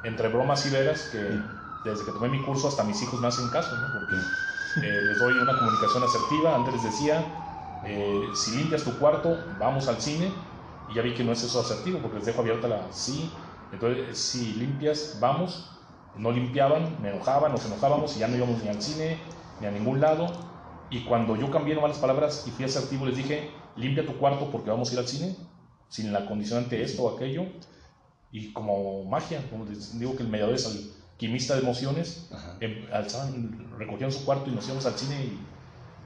entre 0.04 0.28
bromas 0.28 0.64
y 0.66 0.70
veras, 0.70 1.08
que 1.12 1.18
desde 1.84 2.04
que 2.04 2.12
tomé 2.12 2.28
mi 2.28 2.42
curso 2.42 2.68
hasta 2.68 2.84
mis 2.84 3.00
hijos 3.02 3.20
me 3.20 3.28
hacen 3.28 3.48
caso, 3.48 3.76
¿no? 3.76 3.86
porque 3.92 4.16
eh, 4.86 5.02
les 5.02 5.18
doy 5.18 5.34
una 5.34 5.58
comunicación 5.58 6.02
asertiva. 6.02 6.54
Antes 6.54 6.74
les 6.74 6.84
decía, 6.84 7.24
si 8.34 8.56
limpias 8.56 8.84
tu 8.84 8.96
cuarto, 8.98 9.36
vamos 9.58 9.88
al 9.88 10.00
cine 10.00 10.32
y 10.90 10.94
ya 10.94 11.02
vi 11.02 11.14
que 11.14 11.24
no 11.24 11.32
es 11.32 11.42
eso 11.42 11.60
asertivo, 11.60 11.98
porque 12.00 12.18
les 12.18 12.26
dejo 12.26 12.40
abierta 12.40 12.68
la 12.68 12.86
sí. 12.90 13.32
Entonces, 13.72 14.18
si 14.18 14.54
limpias, 14.54 15.16
vamos. 15.20 15.68
No 16.14 16.30
limpiaban, 16.30 16.98
me 17.00 17.08
enojaban, 17.08 17.52
nos 17.52 17.64
enojábamos 17.64 18.14
y 18.16 18.20
ya 18.20 18.28
no 18.28 18.36
íbamos 18.36 18.62
ni 18.62 18.68
al 18.68 18.82
cine, 18.82 19.18
ni 19.60 19.66
a 19.66 19.70
ningún 19.70 20.00
lado. 20.00 20.26
Y 20.90 21.04
cuando 21.04 21.36
yo 21.36 21.50
cambié 21.50 21.74
nomás 21.74 21.92
las 21.92 22.00
palabras 22.00 22.44
y 22.46 22.50
fui 22.50 22.66
asertivo, 22.66 23.06
les 23.06 23.16
dije, 23.16 23.50
limpia 23.76 24.04
tu 24.04 24.18
cuarto 24.18 24.50
porque 24.50 24.68
vamos 24.68 24.90
a 24.90 24.92
ir 24.92 24.98
al 24.98 25.08
cine, 25.08 25.34
sin 25.92 26.11
la 26.11 26.25
condicionante 26.25 26.82
esto 26.82 27.04
o 27.04 27.16
aquello. 27.16 27.44
Y 28.32 28.52
como 28.54 29.04
magia, 29.04 29.46
como 29.50 29.66
les 29.66 29.99
digo 29.99 30.16
que 30.16 30.22
el 30.22 30.30
mediador 30.30 30.54
es 30.54 30.64
el 30.64 30.90
quimista 31.18 31.54
de 31.54 31.61
emociones, 31.61 32.30
em, 32.61 32.87
alzaban, 32.90 33.68
recogían 33.78 34.11
su 34.11 34.25
cuarto 34.25 34.50
y 34.50 34.54
nos 34.54 34.64
íbamos 34.64 34.87
al 34.87 34.94
cine 34.94 35.22
y 35.22 35.38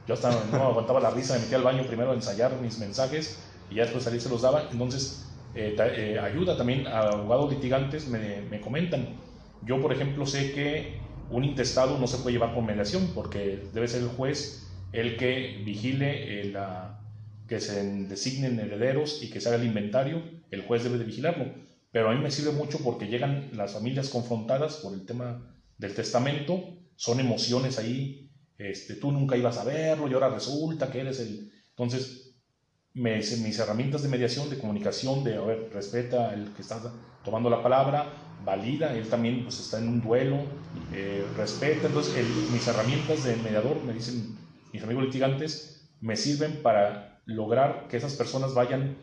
yo 0.08 0.14
hasta 0.14 0.30
no 0.50 0.64
aguantaba 0.64 1.00
la 1.00 1.10
risa, 1.10 1.34
me 1.34 1.40
metí 1.40 1.54
al 1.54 1.62
baño 1.62 1.84
primero 1.86 2.10
a 2.10 2.14
ensayar 2.14 2.60
mis 2.60 2.78
mensajes 2.78 3.38
y 3.70 3.76
ya 3.76 3.84
después 3.84 4.02
salir 4.02 4.20
se 4.20 4.28
los 4.28 4.42
daba. 4.42 4.68
Entonces, 4.72 5.24
eh, 5.54 5.76
eh, 5.78 6.18
ayuda 6.18 6.56
también 6.56 6.88
a 6.88 6.98
abogados 7.02 7.52
litigantes, 7.52 8.08
me, 8.08 8.42
me, 8.50 8.60
comentan. 8.60 9.06
Yo, 9.62 9.80
por 9.80 9.92
ejemplo, 9.92 10.26
sé 10.26 10.52
que 10.52 10.98
un 11.30 11.44
intestado 11.44 11.96
no 11.98 12.08
se 12.08 12.18
puede 12.18 12.34
llevar 12.34 12.54
por 12.54 12.64
mediación 12.64 13.12
porque 13.14 13.68
debe 13.72 13.86
ser 13.86 14.02
el 14.02 14.08
juez 14.08 14.68
el 14.92 15.16
que 15.16 15.62
vigile 15.64 16.40
eh, 16.40 16.44
la, 16.50 17.05
que 17.46 17.60
se 17.60 17.82
designen 18.06 18.58
herederos 18.58 19.22
y 19.22 19.30
que 19.30 19.40
se 19.40 19.48
haga 19.48 19.58
el 19.58 19.66
inventario, 19.66 20.22
el 20.50 20.62
juez 20.62 20.84
debe 20.84 20.98
de 20.98 21.04
vigilarlo. 21.04 21.46
Pero 21.92 22.10
a 22.10 22.14
mí 22.14 22.20
me 22.20 22.30
sirve 22.30 22.52
mucho 22.52 22.78
porque 22.78 23.06
llegan 23.06 23.50
las 23.52 23.72
familias 23.72 24.08
confrontadas 24.08 24.76
por 24.76 24.94
el 24.94 25.06
tema 25.06 25.56
del 25.78 25.94
testamento, 25.94 26.62
son 26.96 27.20
emociones 27.20 27.78
ahí, 27.78 28.30
este, 28.58 28.94
tú 28.94 29.12
nunca 29.12 29.36
ibas 29.36 29.58
a 29.58 29.64
verlo 29.64 30.08
y 30.08 30.14
ahora 30.14 30.30
resulta 30.30 30.90
que 30.90 31.00
eres 31.00 31.20
el... 31.20 31.52
Entonces, 31.70 32.34
mis 32.94 33.58
herramientas 33.58 34.02
de 34.02 34.08
mediación, 34.08 34.48
de 34.48 34.58
comunicación, 34.58 35.22
de, 35.22 35.36
a 35.36 35.42
ver, 35.42 35.70
respeta 35.72 36.32
el 36.32 36.52
que 36.54 36.62
está 36.62 36.80
tomando 37.22 37.50
la 37.50 37.62
palabra, 37.62 38.10
valida, 38.44 38.96
él 38.96 39.06
también 39.08 39.42
pues 39.42 39.60
está 39.60 39.78
en 39.78 39.88
un 39.88 40.00
duelo, 40.00 40.38
eh, 40.94 41.24
respeta, 41.36 41.88
entonces 41.88 42.14
mis 42.52 42.66
herramientas 42.66 43.24
de 43.24 43.36
mediador, 43.36 43.82
me 43.84 43.92
dicen 43.92 44.36
mis 44.72 44.82
amigos 44.82 45.04
litigantes, 45.04 45.88
me 46.00 46.16
sirven 46.16 46.62
para 46.62 47.15
lograr 47.26 47.88
que 47.88 47.96
esas 47.96 48.14
personas 48.14 48.54
vayan 48.54 48.96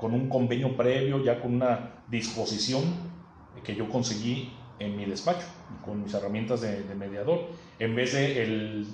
con 0.00 0.14
un 0.14 0.28
convenio 0.28 0.76
previo, 0.76 1.22
ya 1.22 1.40
con 1.40 1.54
una 1.54 2.02
disposición 2.08 2.82
que 3.62 3.76
yo 3.76 3.88
conseguí 3.88 4.52
en 4.78 4.96
mi 4.96 5.04
despacho, 5.04 5.46
con 5.84 6.02
mis 6.02 6.12
herramientas 6.14 6.60
de, 6.60 6.94
mediador, 6.96 7.46
en 7.78 7.94
vez 7.94 8.14
de 8.14 8.42
el 8.42 8.86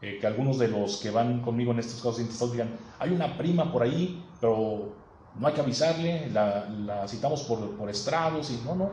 eh, 0.00 0.18
que 0.20 0.26
algunos 0.26 0.58
de 0.58 0.68
los 0.68 0.98
que 0.98 1.10
van 1.10 1.40
conmigo 1.40 1.72
en 1.72 1.78
estos 1.78 1.96
casos 1.96 2.20
intestados 2.20 2.52
digan, 2.52 2.68
hay 2.98 3.10
una 3.10 3.38
prima 3.38 3.72
por 3.72 3.82
ahí, 3.82 4.22
pero 4.40 4.92
no 5.34 5.46
hay 5.46 5.54
que 5.54 5.60
avisarle, 5.60 6.30
la, 6.30 7.08
citamos 7.08 7.42
por, 7.44 7.88
estrados 7.88 8.50
y 8.50 8.62
no, 8.64 8.74
no, 8.74 8.90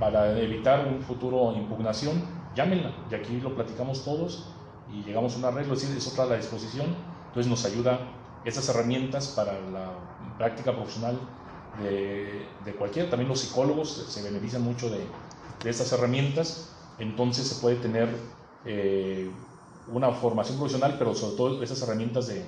para 0.00 0.40
evitar 0.40 0.86
un 0.86 1.00
futuro 1.02 1.52
impugnación, 1.54 2.22
llámenla 2.54 2.92
y 3.10 3.14
aquí 3.14 3.40
lo 3.40 3.54
platicamos 3.54 4.04
todos 4.04 4.54
y 4.90 5.02
llegamos 5.02 5.34
a 5.34 5.38
un 5.38 5.44
arreglo, 5.44 5.74
es 5.74 5.84
es 5.84 6.12
otra 6.12 6.24
la 6.24 6.36
disposición, 6.36 6.96
entonces 7.28 7.48
nos 7.48 7.64
ayuda 7.64 8.00
esas 8.44 8.68
herramientas 8.68 9.28
para 9.28 9.52
la 9.52 9.92
práctica 10.36 10.74
profesional 10.74 11.18
de, 11.82 12.46
de 12.64 12.74
cualquiera, 12.74 13.08
también 13.08 13.28
los 13.28 13.40
psicólogos 13.40 13.90
se 14.08 14.22
benefician 14.22 14.62
mucho 14.62 14.90
de, 14.90 15.06
de 15.62 15.70
estas 15.70 15.92
herramientas, 15.92 16.74
entonces 16.98 17.46
se 17.46 17.60
puede 17.60 17.76
tener 17.76 18.08
eh, 18.64 19.30
una 19.88 20.10
formación 20.12 20.58
profesional, 20.58 20.96
pero 20.98 21.14
sobre 21.14 21.36
todo 21.36 21.62
esas 21.62 21.80
herramientas 21.82 22.26
de, 22.26 22.44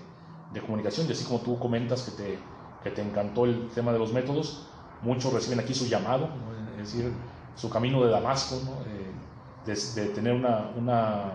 de 0.52 0.60
comunicación, 0.60 1.06
y 1.08 1.12
así 1.12 1.24
como 1.24 1.40
tú 1.40 1.58
comentas 1.58 2.02
que 2.02 2.22
te, 2.22 2.38
que 2.82 2.90
te 2.90 3.02
encantó 3.02 3.44
el 3.44 3.68
tema 3.70 3.92
de 3.92 3.98
los 3.98 4.12
métodos, 4.12 4.66
muchos 5.02 5.32
reciben 5.32 5.60
aquí 5.60 5.74
su 5.74 5.86
llamado, 5.86 6.28
es 6.80 6.92
decir, 6.92 7.12
su 7.54 7.70
camino 7.70 8.04
de 8.04 8.10
Damasco, 8.10 8.56
eh, 8.86 9.12
de, 9.66 10.06
tener 10.06 10.34
una, 10.34 10.70
una, 10.76 11.32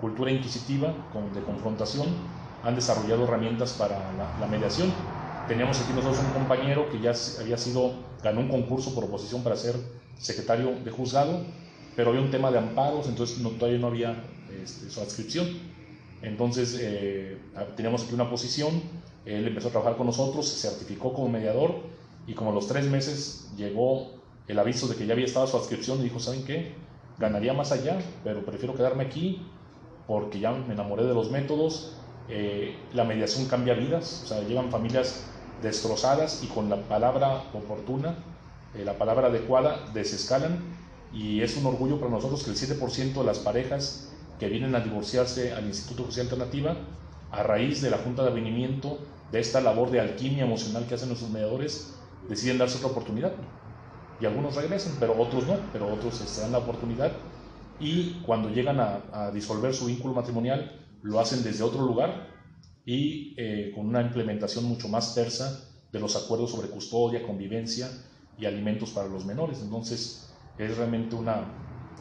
cultura 0.00 0.30
inquisitiva, 0.30 0.94
con, 1.12 1.32
de 1.34 1.42
confrontación, 1.42 2.06
han 2.62 2.74
desarrollado 2.74 3.24
herramientas 3.24 3.72
para 3.72 3.98
la, 4.38 4.46
mediación. 4.46 4.92
teníamos 5.48 5.80
aquí 5.80 5.92
nosotros 5.92 6.20
un 6.20 6.32
compañero 6.32 6.88
que 6.90 7.00
ya 7.00 7.12
había 7.40 7.56
sido, 7.56 7.94
ganó 8.22 8.40
un 8.40 8.48
concurso 8.48 8.94
por 8.94 9.04
oposición 9.04 9.42
para 9.42 9.56
ser 9.56 9.74
secretario 10.18 10.72
de 10.84 10.90
juzgado, 10.90 11.40
pero 11.96 12.10
había 12.10 12.22
un 12.22 12.30
tema 12.30 12.50
de 12.50 12.58
amparos, 12.58 13.08
entonces 13.08 13.38
no, 13.38 13.50
todavía 13.50 13.78
no 13.78 13.88
había 13.88 14.24
este, 14.62 14.90
su 14.90 15.00
adscripción. 15.00 15.46
Entonces 16.22 16.78
eh, 16.80 17.38
teníamos 17.76 18.04
aquí 18.04 18.14
una 18.14 18.28
posición, 18.28 18.82
él 19.24 19.46
empezó 19.46 19.68
a 19.68 19.70
trabajar 19.70 19.96
con 19.96 20.06
nosotros, 20.06 20.48
se 20.48 20.68
certificó 20.68 21.12
como 21.12 21.28
mediador 21.28 21.76
y 22.26 22.34
como 22.34 22.50
a 22.50 22.54
los 22.54 22.68
tres 22.68 22.86
meses 22.86 23.50
llegó 23.56 24.20
el 24.46 24.58
aviso 24.58 24.86
de 24.88 24.96
que 24.96 25.06
ya 25.06 25.14
había 25.14 25.24
estado 25.24 25.46
su 25.46 25.56
adscripción 25.56 26.00
y 26.00 26.04
dijo, 26.04 26.18
¿saben 26.18 26.44
qué? 26.44 26.74
Ganaría 27.18 27.52
más 27.52 27.72
allá, 27.72 27.98
pero 28.24 28.44
prefiero 28.44 28.74
quedarme 28.74 29.04
aquí 29.04 29.42
porque 30.06 30.40
ya 30.40 30.52
me 30.52 30.74
enamoré 30.74 31.04
de 31.04 31.14
los 31.14 31.30
métodos. 31.30 31.96
Eh, 32.30 32.76
la 32.92 33.04
mediación 33.04 33.46
cambia 33.46 33.74
vidas, 33.74 34.22
o 34.24 34.26
sea, 34.28 34.40
llegan 34.42 34.70
familias 34.70 35.24
destrozadas 35.62 36.42
y 36.42 36.46
con 36.46 36.70
la 36.70 36.76
palabra 36.82 37.42
oportuna, 37.52 38.14
eh, 38.74 38.84
la 38.84 38.96
palabra 38.96 39.26
adecuada, 39.26 39.90
desescalan 39.92 40.58
y 41.12 41.42
es 41.42 41.56
un 41.56 41.66
orgullo 41.66 41.98
para 41.98 42.12
nosotros 42.12 42.44
que 42.44 42.50
el 42.50 42.56
7% 42.56 43.14
de 43.14 43.24
las 43.24 43.40
parejas 43.40 44.12
que 44.38 44.48
vienen 44.48 44.74
a 44.74 44.80
divorciarse 44.80 45.52
al 45.52 45.66
Instituto 45.66 46.04
Social 46.04 46.26
Alternativa, 46.26 46.76
a 47.32 47.42
raíz 47.42 47.82
de 47.82 47.90
la 47.90 47.98
Junta 47.98 48.22
de 48.22 48.30
Avenimiento, 48.30 48.98
de 49.32 49.40
esta 49.40 49.60
labor 49.60 49.90
de 49.90 50.00
alquimia 50.00 50.44
emocional 50.44 50.86
que 50.86 50.94
hacen 50.94 51.08
nuestros 51.08 51.30
mediadores, 51.30 51.94
deciden 52.28 52.58
darse 52.58 52.78
otra 52.78 52.90
oportunidad. 52.90 53.32
Y 54.20 54.26
algunos 54.26 54.54
regresan, 54.54 54.94
pero 55.00 55.20
otros 55.20 55.46
no, 55.46 55.56
pero 55.72 55.92
otros 55.92 56.14
se 56.14 56.40
dan 56.40 56.52
la 56.52 56.58
oportunidad 56.58 57.12
y 57.80 58.20
cuando 58.26 58.50
llegan 58.50 58.78
a, 58.78 59.30
disolver 59.32 59.74
su 59.74 59.86
vínculo 59.86 60.14
matrimonial, 60.14 60.79
lo 61.02 61.20
hacen 61.20 61.42
desde 61.42 61.64
otro 61.64 61.82
lugar 61.82 62.28
y 62.84 63.34
eh, 63.36 63.72
con 63.74 63.86
una 63.86 64.02
implementación 64.02 64.64
mucho 64.64 64.88
más 64.88 65.14
tersa 65.14 65.64
de 65.92 66.00
los 66.00 66.16
acuerdos 66.16 66.50
sobre 66.50 66.68
custodia, 66.68 67.26
convivencia 67.26 67.90
y 68.38 68.46
alimentos 68.46 68.90
para 68.90 69.08
los 69.08 69.24
menores. 69.24 69.60
Entonces, 69.62 70.30
es 70.58 70.76
realmente 70.76 71.14
una, 71.16 71.44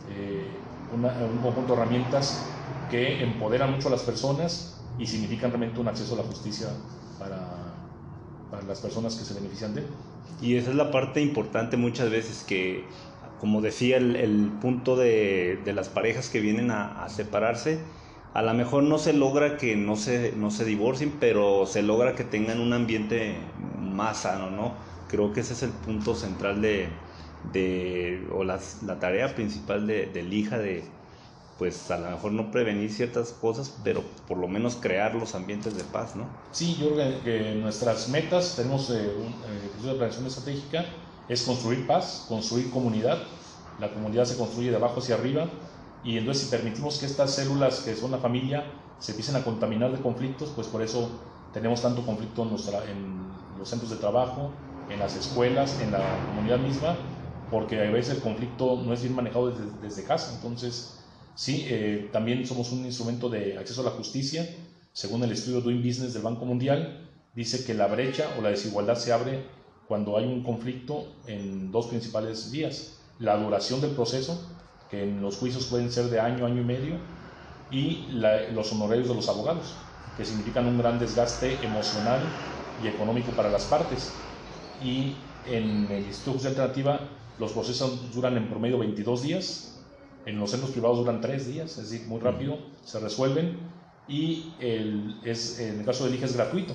eh, 0.10 0.48
un 0.94 1.42
conjunto 1.42 1.76
de 1.76 1.82
herramientas 1.82 2.46
que 2.90 3.22
empoderan 3.24 3.72
mucho 3.72 3.88
a 3.88 3.92
las 3.92 4.04
personas 4.04 4.82
y 4.98 5.06
significan 5.06 5.52
realmente 5.52 5.80
un 5.80 5.88
acceso 5.88 6.14
a 6.16 6.18
la 6.18 6.24
justicia 6.24 6.68
para, 7.18 7.74
para 8.50 8.64
las 8.64 8.80
personas 8.80 9.16
que 9.16 9.24
se 9.24 9.34
benefician 9.34 9.74
de 9.74 9.82
él. 9.82 9.88
Y 10.42 10.56
esa 10.56 10.72
es 10.72 10.76
la 10.76 10.92
parte 10.92 11.22
importante 11.22 11.78
muchas 11.78 12.10
veces 12.10 12.44
que, 12.48 12.86
como 13.40 13.62
decía, 13.62 13.98
el, 13.98 14.52
punto 14.62 14.96
de, 14.96 15.60
de, 15.64 15.74
las 15.74 15.90
parejas 15.90 16.30
que 16.30 16.40
vienen 16.40 16.72
a, 16.72 17.04
a, 17.04 17.10
separarse, 17.10 17.80
a 18.34 18.42
lo 18.44 18.54
mejor 18.54 18.84
no 18.84 18.98
se 18.98 19.14
logra 19.14 19.58
que 19.58 19.76
no 19.76 19.96
se, 19.96 20.34
no 20.34 20.52
se 20.52 20.66
divorcien, 20.66 21.20
pero 21.20 21.66
se 21.66 21.82
logra 21.84 22.16
que 22.16 22.24
tengan 22.24 22.60
un 22.60 22.74
ambiente 22.74 23.54
más 23.58 24.22
sano, 24.24 24.50
¿no? 24.52 24.80
Creo 25.08 25.34
que 25.34 25.42
ese 25.42 25.54
es 25.54 25.64
el 25.64 25.72
punto 25.74 26.16
central 26.16 26.62
de, 26.62 27.06
de 27.44 28.28
o 28.32 28.44
la 28.44 28.60
tarea 29.00 29.36
principal 29.36 29.88
de, 29.88 30.08
del 30.08 30.34
hija 30.34 30.60
de, 30.60 31.00
pues 31.58 31.90
a 31.92 31.98
lo 32.00 32.10
mejor 32.12 32.32
no 32.34 32.52
prevenir 32.52 32.92
ciertas 32.92 33.34
cosas, 33.34 33.82
pero 33.84 34.04
por 34.28 34.38
lo 34.38 34.48
menos 34.48 34.76
crear 34.78 35.16
los 35.16 35.36
ambientes 35.36 35.76
de 35.76 35.84
paz, 35.86 36.16
¿no? 36.16 36.30
Sí, 36.52 36.76
yo 36.78 36.94
creo 36.96 37.22
que, 37.24 37.56
nuestras 37.56 38.10
metas, 38.10 38.56
tenemos 38.56 38.90
eh, 38.90 39.14
un 39.16 39.44
eh, 39.46 39.72
de 39.76 39.94
planeación 39.96 40.26
estratégica, 40.26 40.86
es 41.28 41.44
construir 41.44 41.86
paz, 41.86 42.26
construir 42.28 42.72
comunidad, 42.72 43.20
la 43.78 43.94
comunidad 43.94 44.26
se 44.26 44.36
construye 44.38 44.72
de 44.72 44.76
abajo 44.78 45.00
hacia 45.00 45.16
arriba, 45.16 45.48
y 46.04 46.18
entonces 46.18 46.46
si 46.46 46.50
permitimos 46.50 46.98
que 46.98 47.06
estas 47.06 47.34
células 47.34 47.82
que 47.82 47.96
son 47.96 48.12
la 48.12 48.18
familia 48.18 48.64
se 49.00 49.12
empiecen 49.12 49.36
a 49.36 49.44
contaminar 49.44 49.92
de 49.92 50.02
conflictos, 50.02 50.50
pues 50.56 50.68
por 50.68 50.82
eso 50.82 51.10
tenemos 51.54 51.82
tanto 51.82 52.06
conflicto 52.06 52.44
en, 52.44 53.30
los 53.58 53.70
centros 53.70 53.92
de 53.92 53.98
trabajo, 53.98 54.52
en 54.90 55.00
las 55.00 55.16
escuelas, 55.16 55.82
en 55.82 55.92
la 55.92 56.02
comunidad 56.28 56.60
misma, 56.60 56.96
porque 57.50 57.80
a 57.80 57.92
veces 57.92 58.16
el 58.16 58.22
conflicto 58.22 58.82
no 58.86 58.94
es 58.94 59.02
bien 59.02 59.16
manejado 59.16 59.52
desde, 59.52 59.70
desde 59.82 60.04
casa, 60.04 60.34
entonces 60.36 61.00
Sí, 61.40 61.66
eh, 61.70 62.10
también 62.12 62.46
somos 62.46 62.70
un 62.74 62.84
instrumento 62.84 63.30
de 63.30 63.58
acceso 63.58 63.80
a 63.80 63.86
la 63.86 63.92
justicia. 63.92 64.46
Según 64.92 65.24
el 65.24 65.32
estudio 65.32 65.62
Doing 65.62 65.82
Business 65.82 66.14
del 66.14 66.22
Banco 66.22 66.44
Mundial, 66.44 67.10
dice 67.34 67.64
que 67.64 67.74
la 67.74 67.88
brecha 67.88 68.28
o 68.38 68.42
la 68.42 68.50
desigualdad 68.50 68.98
se 68.98 69.14
abre 69.14 69.46
cuando 69.88 70.18
hay 70.18 70.26
un 70.26 70.44
conflicto 70.44 71.22
en 71.28 71.72
dos 71.72 71.88
principales 71.88 72.52
vías. 72.52 73.00
La 73.20 73.42
duración 73.42 73.80
del 73.80 73.92
proceso, 73.92 74.38
que 74.90 75.04
en 75.04 75.22
los 75.22 75.38
juicios 75.38 75.66
pueden 75.66 75.92
ser 75.92 76.06
de 76.06 76.20
año, 76.20 76.46
año 76.46 76.62
y 76.62 76.66
medio, 76.66 76.96
y 77.72 78.08
los 78.54 78.72
honorarios 78.72 79.08
de 79.08 79.16
los 79.16 79.30
abogados, 79.30 79.76
que 80.18 80.26
significan 80.26 80.66
un 80.66 80.78
gran 80.78 81.00
desgaste 81.00 81.64
emocional 81.64 82.22
y 82.84 82.88
económico 82.88 83.32
para 83.32 83.50
las 83.50 83.66
partes. 83.66 84.12
Y 84.84 85.16
en 85.46 85.88
el 85.92 86.06
Instituto 86.06 86.32
de 86.32 86.34
Justicia 86.34 86.50
Alternativa 86.50 87.00
los 87.38 87.54
procesos 87.54 88.14
duran 88.14 88.36
en 88.38 88.50
promedio 88.50 88.80
22 88.80 89.22
días 89.22 89.70
en 90.26 90.40
los 90.40 90.52
centros 90.52 90.72
privados 90.72 90.98
duran 90.98 91.22
tres 91.22 91.48
días, 91.48 91.78
es 91.78 91.90
decir, 91.90 92.08
muy 92.08 92.20
rápido 92.20 92.58
se 92.84 93.00
resuelven 93.00 93.58
y 94.08 94.54
el, 94.60 95.20
es, 95.24 95.60
en 95.60 95.80
el 95.80 95.86
caso 95.86 96.08
de 96.08 96.16
IGE 96.16 96.26
es 96.26 96.36
gratuito. 96.36 96.74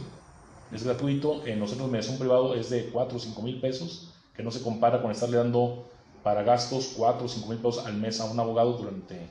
Es 0.73 0.83
gratuito, 0.83 1.47
en 1.47 1.61
los 1.61 1.71
centros 1.71 1.89
de 1.89 1.93
mediación 1.93 2.19
privado 2.19 2.55
es 2.55 2.71
de 2.71 2.91
4 2.91 3.17
o 3.17 3.21
5 3.21 3.43
mil 3.43 3.61
pesos, 3.61 4.15
que 4.35 4.43
no 4.43 4.51
se 4.51 4.63
compara 4.63 5.03
con 5.03 5.11
estarle 5.11 5.37
dando 5.37 5.89
para 6.25 6.43
gastos 6.43 6.95
4 6.97 7.27
o 7.27 7.29
5 7.29 7.49
mil 7.49 7.59
pesos 7.59 7.85
al 7.85 7.95
mes 7.95 8.19
a 8.19 8.25
un 8.25 8.41
abogado 8.41 8.73
durante 8.73 9.29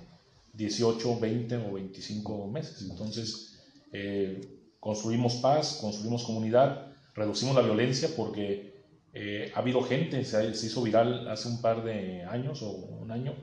18, 0.53 1.19
20 1.19 1.57
o 1.57 1.73
25 1.73 2.47
meses. 2.47 2.87
Entonces, 2.89 3.59
eh, 3.91 4.39
construimos 4.79 5.35
paz, 5.35 5.79
construimos 5.81 6.23
comunidad, 6.23 6.93
reducimos 7.15 7.55
la 7.55 7.63
violencia 7.63 8.09
porque 8.15 8.85
eh, 9.11 9.51
ha 9.55 9.59
habido 9.59 9.81
gente, 9.81 10.23
se, 10.23 10.53
se, 10.53 10.67
hizo 10.67 10.83
viral 10.83 11.27
hace 11.27 11.47
un 11.49 11.61
par 11.61 11.83
de 11.83 12.23
años 12.25 12.61
o 12.61 12.69
un 12.69 13.11
año, 13.11 13.33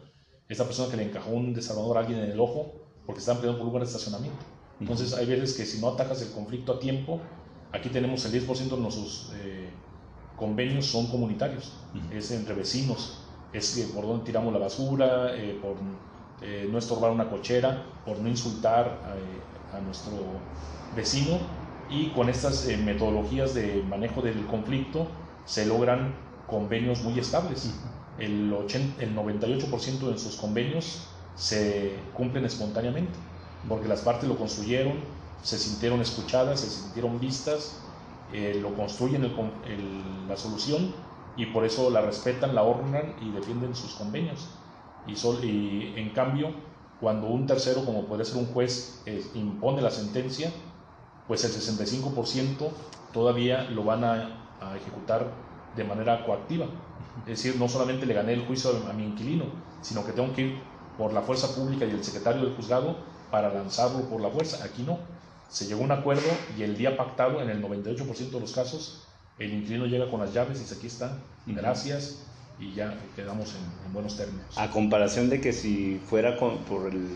esta 0.48 0.64
persona 0.64 0.90
que 0.90 0.96
le 0.96 1.04
encajó 1.04 1.30
un 1.30 1.52
desarmador 1.52 1.96
a 1.96 2.00
alguien 2.00 2.20
en 2.20 2.30
el 2.30 2.40
ojo 2.40 2.72
porque 3.04 3.20
están 3.20 3.38
pidiendo 3.38 3.58
por 3.58 3.66
lugar 3.66 3.82
de 3.82 3.88
estacionamiento. 3.88 4.44
Entonces 4.80 5.12
hay 5.14 5.26
veces 5.26 5.56
que 5.56 5.66
si 5.66 5.80
no 5.80 5.88
atacas 5.88 6.22
el 6.22 6.30
conflicto 6.30 6.72
a 6.72 6.78
tiempo, 6.78 7.20
aquí 7.72 7.88
tenemos 7.88 8.24
el 8.24 8.46
10% 8.46 8.70
de 8.70 8.76
nuestros 8.76 9.32
eh, 9.34 9.68
convenios 10.40 10.86
son 10.86 11.06
comunitarios, 11.08 11.72
es 12.10 12.30
entre 12.30 12.54
vecinos, 12.54 13.19
es 13.52 13.74
que 13.74 13.82
por 13.92 14.06
dónde 14.06 14.24
tiramos 14.24 14.52
la 14.52 14.58
basura, 14.58 15.34
eh, 15.34 15.58
por 15.60 15.76
eh, 16.42 16.68
no 16.70 16.78
estorbar 16.78 17.10
una 17.10 17.28
cochera, 17.28 17.84
por 18.04 18.18
no 18.18 18.28
insultar 18.28 18.98
a 19.72 19.80
nuestro 19.80 20.12
vecino. 20.96 21.38
Y 21.88 22.10
con 22.10 22.28
estas 22.28 22.66
metodologías 22.84 23.52
de 23.52 23.82
manejo 23.82 24.22
del 24.22 24.46
conflicto 24.46 25.08
se 25.44 25.66
logran 25.66 26.14
convenios 26.46 27.02
muy 27.02 27.18
estables. 27.18 27.74
El, 28.18 28.52
80, 28.52 29.02
el 29.02 29.16
98% 29.16 30.12
de 30.12 30.18
sus 30.18 30.36
convenios 30.36 31.08
se 31.34 31.96
cumplen 32.12 32.44
espontáneamente, 32.44 33.18
porque 33.68 33.88
las 33.88 34.02
partes 34.02 34.28
lo 34.28 34.36
construyeron, 34.36 34.94
se 35.42 35.58
sintieron 35.58 36.00
escuchadas, 36.00 36.60
se 36.60 36.68
sintieron 36.68 37.18
vistas, 37.18 37.80
eh, 38.32 38.58
lo 38.60 38.74
construyen 38.74 39.24
el, 39.24 40.28
la 40.28 40.36
solución 40.36 40.94
y 41.40 41.46
por 41.46 41.64
eso 41.64 41.88
la 41.88 42.02
respetan, 42.02 42.54
la 42.54 42.62
honran 42.62 43.14
y 43.22 43.30
defienden 43.30 43.74
sus 43.74 43.94
convenios. 43.94 44.46
Y, 45.06 45.12
y 45.46 45.94
en 45.96 46.10
cambio, 46.10 46.52
cuando 47.00 47.28
un 47.28 47.46
tercero, 47.46 47.82
como 47.86 48.04
puede 48.04 48.26
ser 48.26 48.36
un 48.36 48.52
juez, 48.52 49.00
eh, 49.06 49.24
impone 49.34 49.80
la 49.80 49.90
sentencia, 49.90 50.52
pues 51.26 51.42
el 51.44 51.52
65% 51.52 52.68
todavía 53.14 53.62
lo 53.70 53.84
van 53.84 54.04
a, 54.04 54.58
a 54.60 54.76
ejecutar 54.76 55.32
de 55.74 55.84
manera 55.84 56.26
coactiva. 56.26 56.66
Es 57.20 57.42
decir, 57.42 57.56
no 57.56 57.68
solamente 57.68 58.04
le 58.04 58.12
gané 58.12 58.34
el 58.34 58.46
juicio 58.46 58.70
a 58.90 58.92
mi 58.92 59.04
inquilino, 59.04 59.46
sino 59.80 60.04
que 60.04 60.12
tengo 60.12 60.34
que 60.34 60.42
ir 60.42 60.58
por 60.98 61.14
la 61.14 61.22
fuerza 61.22 61.54
pública 61.54 61.86
y 61.86 61.90
el 61.90 62.04
secretario 62.04 62.42
del 62.42 62.54
juzgado 62.54 62.98
para 63.30 63.48
lanzarlo 63.48 64.02
por 64.10 64.20
la 64.20 64.28
fuerza. 64.28 64.62
Aquí 64.62 64.82
no. 64.82 64.98
Se 65.48 65.66
llegó 65.66 65.80
a 65.80 65.84
un 65.84 65.92
acuerdo 65.92 66.28
y 66.58 66.64
el 66.64 66.76
día 66.76 66.98
pactado, 66.98 67.40
en 67.40 67.48
el 67.48 67.62
98% 67.62 68.30
de 68.30 68.40
los 68.40 68.52
casos, 68.52 69.09
el 69.40 69.54
inquilino 69.54 69.86
llega 69.86 70.08
con 70.10 70.20
las 70.20 70.32
llaves 70.32 70.58
y 70.58 70.62
dice 70.62 70.76
aquí 70.76 70.86
está, 70.86 71.18
gracias, 71.46 72.26
y 72.60 72.74
ya 72.74 72.96
quedamos 73.16 73.54
en, 73.54 73.92
buenos 73.92 74.16
términos. 74.16 74.56
A 74.56 74.70
comparación 74.70 75.30
de 75.30 75.40
que 75.40 75.52
si 75.52 76.00
fuera 76.06 76.38
por 76.38 76.92
el 76.92 77.08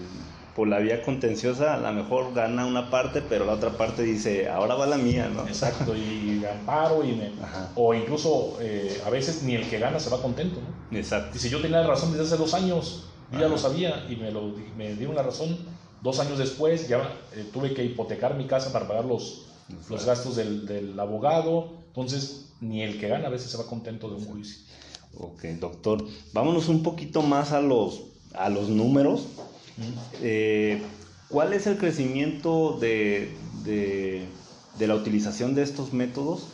por 0.55 0.69
la 0.69 0.79
vía 0.79 1.03
contenciosa 1.03 1.75
a 1.75 1.79
lo 1.79 1.93
mejor 1.93 2.33
gana 2.33 2.65
una 2.65 2.91
parte, 2.91 3.23
pero 3.29 3.45
la 3.45 3.55
otra 3.55 3.71
parte 3.71 4.03
dice, 4.03 4.49
ahora 4.49 4.75
va 4.75 4.87
la 4.87 4.97
mía, 4.97 5.29
¿no? 5.29 5.47
Exacto, 5.47 5.97
y 5.97 6.45
amparo, 6.45 7.05
y 7.05 7.13
me, 7.13 7.33
o 7.75 7.93
incluso 7.93 8.59
eh, 8.61 9.03
a 9.05 9.11
veces 9.11 9.43
ni 9.43 9.55
el 9.57 9.69
que 9.69 9.79
gana 9.79 9.99
se 9.99 10.11
va 10.11 10.23
contento, 10.23 10.61
¿no? 10.61 10.97
Exacto. 10.97 11.33
Dice, 11.33 11.51
yo 11.51 11.61
tenía 11.61 11.85
razón 11.85 12.13
desde 12.13 12.25
hace 12.25 12.37
dos 12.37 12.55
años, 12.55 13.07
yo 13.33 13.41
ya 13.41 13.49
lo 13.49 13.59
sabía, 13.59 14.07
y 14.09 14.17
me, 14.17 14.31
lo, 14.31 14.55
me 14.77 14.95
dieron 14.95 15.17
la 15.17 15.23
razón. 15.23 15.59
Dos 16.03 16.21
años 16.21 16.39
después 16.39 16.87
ya 16.87 16.99
eh, 17.35 17.49
tuve 17.53 17.73
que 17.73 17.83
hipotecar 17.83 18.35
mi 18.37 18.47
casa 18.47 18.73
para 18.73 18.87
pagar 18.87 19.07
los, 19.07 19.47
los 19.88 20.05
gastos 20.05 20.37
del, 20.37 20.66
del 20.66 20.98
abogado, 20.98 21.72
entonces 21.88 22.46
ni 22.61 22.83
el 22.83 22.98
que 22.98 23.09
gana 23.09 23.27
a 23.27 23.31
veces 23.31 23.50
se 23.50 23.57
va 23.57 23.66
contento 23.66 24.09
de 24.09 24.16
un 24.16 24.24
juicio. 24.24 24.64
Ok, 25.18 25.44
doctor. 25.61 26.05
Vámonos 26.33 26.68
un 26.68 26.83
poquito 26.83 27.22
más 27.22 27.53
a 27.53 27.61
los, 27.61 28.03
a 28.35 28.48
los 28.48 28.68
números. 28.68 29.27
Eh, 30.22 30.83
¿Cuál 31.29 31.53
es 31.53 31.66
el 31.66 31.79
crecimiento 31.79 32.79
de, 32.79 33.35
de, 33.64 34.27
la 34.87 34.94
utilización 34.94 35.55
de 35.55 35.62
estos 35.62 35.92
métodos 35.92 36.48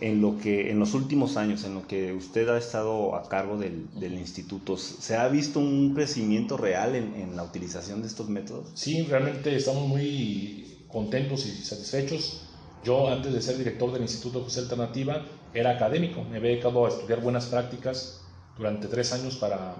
en 0.00 0.20
lo 0.20 0.38
que 0.38 0.70
en 0.70 0.78
los 0.78 0.94
últimos 0.94 1.36
años, 1.36 1.64
en 1.64 1.74
lo 1.74 1.86
que 1.86 2.12
usted 2.12 2.48
ha 2.48 2.58
estado 2.58 3.16
a 3.16 3.28
cargo 3.28 3.58
del, 3.58 3.88
del 3.98 4.14
instituto, 4.14 4.76
¿se 4.76 5.16
ha 5.16 5.26
visto 5.28 5.58
un 5.58 5.94
crecimiento 5.94 6.56
real 6.56 6.94
en, 6.94 7.14
en, 7.14 7.36
la 7.36 7.42
utilización 7.42 8.02
de 8.02 8.08
estos 8.08 8.28
métodos? 8.28 8.68
Sí, 8.74 9.02
realmente 9.02 9.54
estamos 9.56 9.88
muy 9.88 10.67
contentos 10.88 11.46
y 11.46 11.50
satisfechos. 11.64 12.42
Yo 12.84 13.08
antes 13.08 13.32
de 13.32 13.42
ser 13.42 13.58
director 13.58 13.92
del 13.92 14.02
Instituto 14.02 14.40
Justicia 14.40 14.62
Alternativa 14.62 15.24
era 15.52 15.70
académico, 15.70 16.22
me 16.24 16.36
había 16.36 16.50
dedicado 16.50 16.86
a 16.86 16.88
estudiar 16.88 17.20
buenas 17.20 17.46
prácticas 17.46 18.20
durante 18.56 18.88
tres 18.88 19.12
años 19.12 19.36
para 19.36 19.76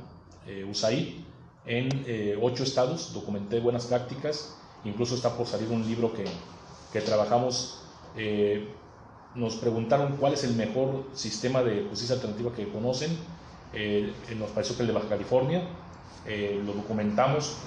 eh, 0.46 0.64
USAID 0.68 1.08
en 1.66 2.04
eh, 2.06 2.38
ocho 2.40 2.62
estados, 2.62 3.12
documenté 3.12 3.60
buenas 3.60 3.86
prácticas, 3.86 4.56
incluso 4.84 5.14
está 5.14 5.36
por 5.36 5.46
salir 5.46 5.68
un 5.68 5.86
libro 5.86 6.12
que, 6.12 6.24
que 6.92 7.00
trabajamos. 7.00 7.82
Eh, 8.16 8.68
nos 9.34 9.56
preguntaron 9.56 10.16
cuál 10.16 10.32
es 10.32 10.44
el 10.44 10.54
mejor 10.54 11.04
sistema 11.12 11.62
de 11.62 11.86
justicia 11.88 12.14
alternativa 12.14 12.52
que 12.54 12.68
conocen. 12.68 13.16
Nos 14.36 14.50
pareció 14.50 14.74
que 14.74 14.82
el 14.82 14.88
de 14.88 14.94
Baja 14.94 15.08
California. 15.10 15.68
Eh, 16.26 16.62
lo 16.64 16.74
documentamos. 16.74 17.58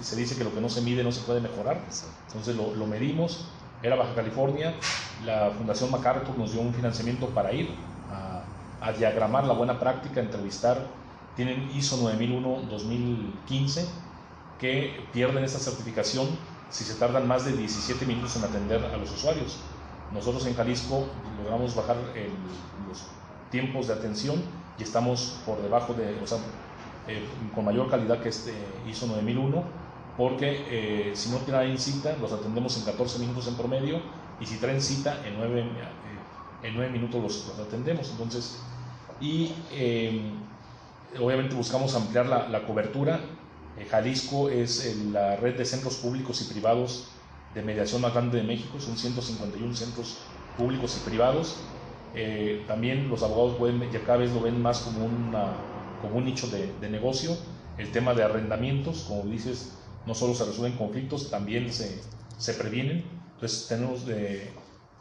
se 0.00 0.16
dice 0.16 0.36
que 0.36 0.44
lo 0.44 0.54
que 0.54 0.60
no 0.60 0.68
se 0.68 0.80
mide 0.82 1.02
no 1.02 1.12
se 1.12 1.22
puede 1.22 1.40
mejorar. 1.40 1.80
Entonces 2.26 2.56
lo, 2.56 2.74
lo, 2.74 2.86
medimos. 2.86 3.46
Era 3.82 3.96
Baja 3.96 4.14
California. 4.14 4.74
La 5.24 5.50
Fundación 5.50 5.90
MacArthur 5.90 6.38
nos 6.38 6.52
dio 6.52 6.60
un 6.60 6.72
financiamiento 6.72 7.26
para 7.28 7.52
ir 7.52 7.70
a, 8.10 8.42
a 8.80 8.92
diagramar 8.92 9.44
la 9.44 9.54
buena 9.54 9.78
práctica, 9.78 10.20
entrevistar. 10.20 10.86
Tienen 11.36 11.70
ISO 11.74 11.96
9001-2015 12.12 13.86
que 14.58 15.06
pierden 15.12 15.42
esta 15.42 15.58
certificación 15.58 16.28
si 16.68 16.84
se 16.84 16.94
tardan 16.94 17.26
más 17.26 17.44
de 17.44 17.52
17 17.52 18.06
minutos 18.06 18.36
en 18.36 18.44
atender 18.44 18.84
a 18.84 18.96
los 18.96 19.10
usuarios. 19.10 19.56
Nosotros 20.12 20.46
en 20.46 20.54
Jalisco 20.54 21.06
logramos 21.38 21.74
bajar 21.74 21.96
el, 22.14 22.30
los 22.88 23.04
tiempos 23.50 23.88
de 23.88 23.94
atención 23.94 24.42
y 24.78 24.82
estamos 24.82 25.40
por 25.44 25.60
debajo 25.62 25.94
de, 25.94 26.18
o 26.22 26.26
sea, 26.26 26.38
eh, 27.10 27.22
con 27.54 27.64
mayor 27.64 27.90
calidad 27.90 28.20
que 28.22 28.28
este 28.28 28.52
ISO 28.88 29.06
9001, 29.06 29.64
porque 30.16 30.64
eh, 30.68 31.10
si 31.14 31.30
no 31.30 31.38
tienen 31.38 31.78
cita, 31.78 32.16
los 32.20 32.32
atendemos 32.32 32.76
en 32.78 32.84
14 32.84 33.18
minutos 33.18 33.48
en 33.48 33.54
promedio 33.54 34.00
y 34.40 34.46
si 34.46 34.56
traen 34.58 34.80
cita, 34.80 35.26
en 35.26 35.36
9, 35.36 35.60
eh, 35.60 36.68
en 36.68 36.74
9 36.74 36.92
minutos 36.92 37.22
los, 37.22 37.48
los, 37.48 37.66
atendemos. 37.66 38.10
Entonces, 38.10 38.60
y 39.20 39.52
obviamente 41.20 41.54
buscamos 41.54 41.94
ampliar 41.94 42.26
la, 42.26 42.48
la 42.48 42.66
cobertura. 42.66 43.20
Jalisco 43.90 44.48
es 44.48 44.96
la 45.12 45.36
red 45.36 45.56
de 45.56 45.64
centros 45.64 45.96
públicos 45.96 46.40
y 46.42 46.52
privados 46.52 47.08
de 47.54 47.62
mediación 47.62 48.00
más 48.00 48.12
grande 48.12 48.38
de 48.38 48.44
México, 48.44 48.78
son 48.78 48.96
151 48.96 49.74
centros 49.74 50.18
públicos 50.56 50.96
y 51.00 51.08
privados. 51.08 51.56
Eh, 52.14 52.64
también 52.66 53.08
los 53.08 53.22
abogados 53.22 53.56
pueden, 53.56 53.80
ya 53.92 54.00
cada 54.00 54.18
vez 54.18 54.32
lo 54.32 54.40
ven 54.40 54.60
más 54.60 54.80
como, 54.80 55.04
una, 55.04 55.52
como 56.00 56.16
un 56.16 56.24
nicho 56.24 56.48
de, 56.48 56.72
de, 56.80 56.90
negocio. 56.90 57.36
El 57.78 57.92
tema 57.92 58.14
de 58.14 58.22
arrendamientos, 58.22 59.04
como 59.08 59.24
dices, 59.24 59.78
no 60.06 60.14
solo 60.14 60.34
se 60.34 60.44
resuelven 60.44 60.76
conflictos, 60.76 61.30
también 61.30 61.72
se, 61.72 62.00
se 62.38 62.54
previenen. 62.54 63.04
Entonces 63.34 63.68
tenemos 63.68 64.06
de 64.06 64.50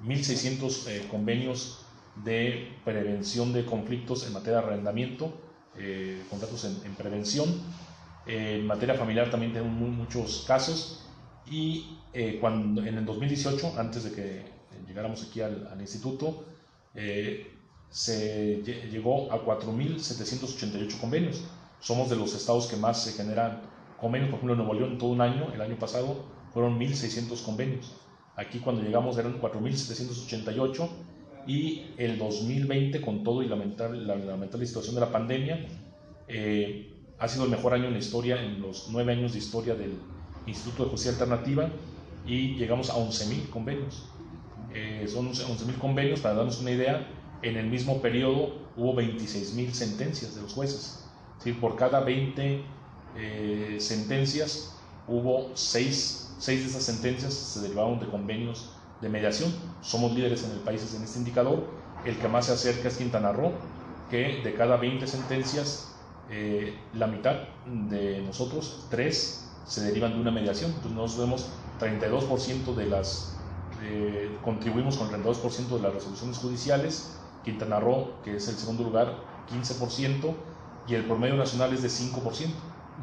1.600 0.04 0.88
eh, 0.88 1.08
convenios 1.10 1.86
de 2.24 2.78
prevención 2.86 3.54
de 3.54 3.66
conflictos 3.66 4.26
en 4.26 4.34
materia 4.34 4.60
de 4.60 4.68
arrendamiento, 4.68 5.34
eh, 5.78 6.24
contratos 6.30 6.66
en, 6.66 6.78
en 6.86 6.96
prevención. 6.96 7.50
en 8.26 8.66
materia 8.66 8.96
familiar 8.96 9.30
también 9.30 9.54
tenemos 9.54 9.74
muchos 9.74 10.44
casos 10.48 11.06
y 11.50 11.98
eh, 12.14 12.38
cuando, 12.40 12.84
en 12.86 12.98
el 12.98 13.06
2018, 13.06 13.74
antes 13.78 14.04
de 14.04 14.12
que 14.12 14.46
llegáramos 14.88 15.24
aquí 15.24 15.42
al, 15.42 15.68
al 15.68 15.82
instituto, 15.82 16.46
eh, 16.96 17.59
se 17.90 18.62
llegó 18.92 19.32
a 19.32 19.44
4.788 19.44 21.00
convenios. 21.00 21.44
Somos 21.80 22.10
de 22.10 22.16
los 22.16 22.36
estados 22.36 22.68
que 22.68 22.76
más 22.76 23.04
se 23.04 23.14
generan 23.14 23.62
convenios. 24.00 24.30
Por 24.30 24.40
ejemplo, 24.40 24.54
en 24.54 24.60
Nuevo 24.60 24.74
León, 24.74 24.98
todo 24.98 25.10
un 25.10 25.22
año, 25.22 25.52
el 25.54 25.62
año 25.62 25.78
pasado, 25.78 26.26
fueron 26.54 26.80
1.600 26.80 27.44
convenios. 27.44 27.96
Aquí 28.36 28.60
cuando 28.60 28.82
llegamos 28.82 29.18
eran 29.18 29.42
4.788 29.42 30.90
y 31.48 31.88
el 31.98 32.18
2020, 32.18 33.02
con 33.02 33.24
todo 33.24 33.42
y 33.44 33.48
lamentable, 33.48 34.02
la 34.02 34.16
lamentable 34.16 34.66
situación 34.66 34.96
de 34.96 35.02
la 35.02 35.12
pandemia, 35.12 35.66
eh, 36.28 36.94
ha 37.18 37.28
sido 37.28 37.46
el 37.46 37.52
mejor 37.52 37.74
año 37.74 37.86
en 37.86 37.94
la 37.94 38.00
historia, 38.00 38.42
en 38.42 38.62
los 38.62 38.88
nueve 38.90 39.14
años 39.14 39.34
de 39.34 39.40
historia 39.40 39.76
del, 39.76 39.98
Instituto 40.50 40.86
de 40.86 40.90
Justicia 40.92 41.12
Alternativa 41.12 41.70
y 42.26 42.56
llegamos 42.56 42.90
a 42.90 42.96
11.000 42.96 43.50
convenios. 43.50 44.06
Eh, 44.74 45.06
son 45.08 45.32
11.000 45.32 45.78
convenios, 45.80 46.20
para 46.20 46.36
darnos 46.36 46.60
una 46.60 46.72
idea, 46.72 47.08
en 47.42 47.58
el 47.58 47.68
mismo 47.68 48.02
periodo 48.02 48.54
hubo 48.76 48.94
26.000 48.96 49.72
sentencias 49.72 50.36
de 50.36 50.42
los 50.42 50.54
jueces. 50.54 51.06
¿sí? 51.44 51.54
Por 51.54 51.76
cada 51.76 52.02
20 52.02 52.64
eh, 53.18 53.78
sentencias 53.80 54.76
hubo 55.08 55.52
6, 55.54 56.36
6 56.38 56.60
de 56.62 56.70
esas 56.70 56.84
sentencias 56.84 57.34
se 57.34 57.62
derivaron 57.62 58.00
de 58.00 58.08
convenios 58.08 58.72
de 59.02 59.10
mediación. 59.10 59.54
Somos 59.82 60.14
líderes 60.14 60.44
en 60.44 60.52
el 60.52 60.60
país 60.60 60.94
en 60.96 61.04
este 61.04 61.20
indicador. 61.20 61.66
El 62.06 62.18
que 62.18 62.28
más 62.28 62.46
se 62.46 62.54
acerca 62.54 62.88
es 62.88 62.98
Quintana 62.98 63.32
Roo, 63.32 63.54
que 64.10 64.42
de 64.44 64.54
cada 64.54 64.78
20 64.78 65.06
sentencias, 65.08 65.96
eh, 66.30 66.78
la 66.94 67.08
mitad 67.08 67.36
de 67.66 68.22
nosotros, 68.22 68.86
3 68.90 69.46
se 69.66 69.82
derivan 69.82 70.14
de 70.14 70.22
una 70.22 70.32
mediación. 70.32 70.72
Entonces 70.72 70.94
nosotros 70.94 71.26
vemos 71.26 71.50
32% 71.80 72.76
de 72.76 72.86
las, 72.86 73.38
eh, 73.84 74.38
contribuimos 74.44 74.98
con 74.98 75.08
el 75.08 75.22
32% 75.22 75.78
de 75.78 75.82
las 75.82 75.94
resoluciones 75.94 76.38
judiciales, 76.38 77.19
Quintana 77.44 77.80
Roo, 77.80 78.22
que 78.24 78.36
es 78.36 78.48
el 78.48 78.56
segundo 78.56 78.84
lugar, 78.84 79.16
15%, 79.50 80.34
y 80.88 80.96
el 80.96 81.06
promedio 81.06 81.36
nacional 81.36 81.74
es 81.74 81.82
de 81.82 81.90
5%. 81.90 82.24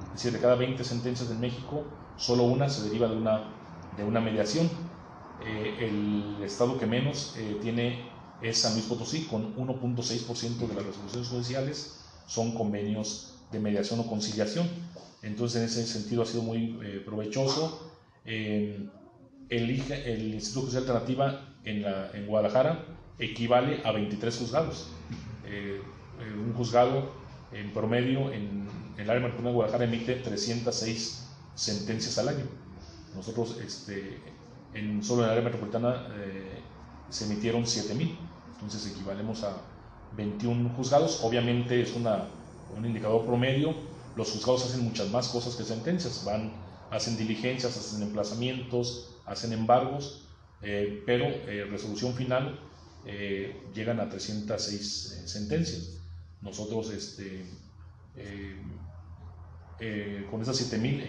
Es 0.07 0.13
decir, 0.13 0.33
de 0.33 0.41
cada 0.41 0.57
20 0.57 0.83
sentencias 0.85 1.31
en 1.31 1.41
México, 1.41 1.85
solo 2.17 2.45
una 2.45 2.69
se 2.69 2.85
deriva 2.85 3.09
de 3.09 3.17
una, 3.17 3.45
de 3.97 4.05
una 4.05 4.21
mediación. 4.21 4.69
Eh, 5.45 5.89
el 5.89 6.43
estado 6.43 6.79
que 6.79 6.87
menos 6.87 7.35
eh, 7.39 7.59
tiene 7.63 8.11
es 8.43 8.59
San 8.59 8.73
Luis 8.73 8.87
Potosí, 8.87 9.25
con 9.25 9.55
1.6% 9.57 10.67
de 10.67 10.75
las 10.75 10.85
resoluciones 10.85 11.29
judiciales 11.29 12.03
son 12.27 12.53
convenios 12.53 13.35
de 13.53 13.61
mediación 13.61 14.01
o 14.01 14.07
conciliación. 14.07 14.69
Entonces, 15.23 15.61
en 15.61 15.65
ese 15.65 15.87
sentido 15.87 16.23
ha 16.23 16.27
sido 16.27 16.43
muy 16.43 16.79
eh, 16.83 17.03
provechoso. 17.05 17.93
El, 18.25 18.91
el, 19.49 19.71
Instituto 20.35 20.63
Judicial 20.63 20.83
Alternativa 20.83 21.57
en, 21.65 22.27
Guadalajara 22.27 22.85
equivale 23.19 23.81
a 23.85 23.93
23 23.93 24.39
juzgados. 24.39 24.89
Eh, 25.47 25.81
un 26.35 26.55
juzgado 26.55 27.13
en 27.53 27.73
promedio 27.73 28.33
en, 28.33 28.67
en 28.97 29.01
el 29.01 29.11
área 29.11 29.23
metropolitana 29.23 29.51
de 29.51 29.55
Guadalajara 29.55 29.85
emite 29.85 30.15
306 30.17 31.29
sentencias 31.55 32.19
al 32.19 32.29
año. 32.29 32.45
Nosotros, 33.15 33.59
este, 33.65 34.19
en, 34.75 35.03
solo 35.03 35.23
en 35.23 35.27
el 35.27 35.31
área 35.33 35.45
metropolitana, 35.45 36.07
eh, 36.17 36.61
se 37.09 37.25
emitieron 37.25 37.65
7.000. 37.65 38.17
Entonces 38.55 38.93
equivalemos 38.93 39.45
a 39.45 39.57
21 40.17 40.71
juzgados. 40.71 41.21
Obviamente 41.23 41.81
es 41.81 41.95
una, 41.95 42.29
un 42.77 42.85
indicador 42.85 43.25
promedio 43.25 43.75
los 44.17 44.31
juzgados 44.31 44.65
hacen 44.65 44.83
muchas 44.83 45.11
más 45.11 45.29
cosas 45.29 45.55
que 45.57 45.63
sentencias, 45.63 46.25
van, 46.25 46.51
hacen 46.91 47.19
diligencias, 47.19 47.77
hacen 47.77 48.03
emplazamientos, 48.03 49.15
hacen 49.27 49.53
embargos, 49.53 50.27
eh, 50.63 51.03
pero 51.05 51.27
eh, 51.27 51.69
resolución 51.71 52.15
final 52.15 52.59
eh, 53.07 53.63
llegan 53.75 54.01
a 54.01 54.09
306 54.09 55.23
sentencias. 55.25 55.99
Nosotros, 56.43 56.91
este, 56.91 57.45
con 60.31 60.43
esas 60.43 60.57
7000 60.57 61.05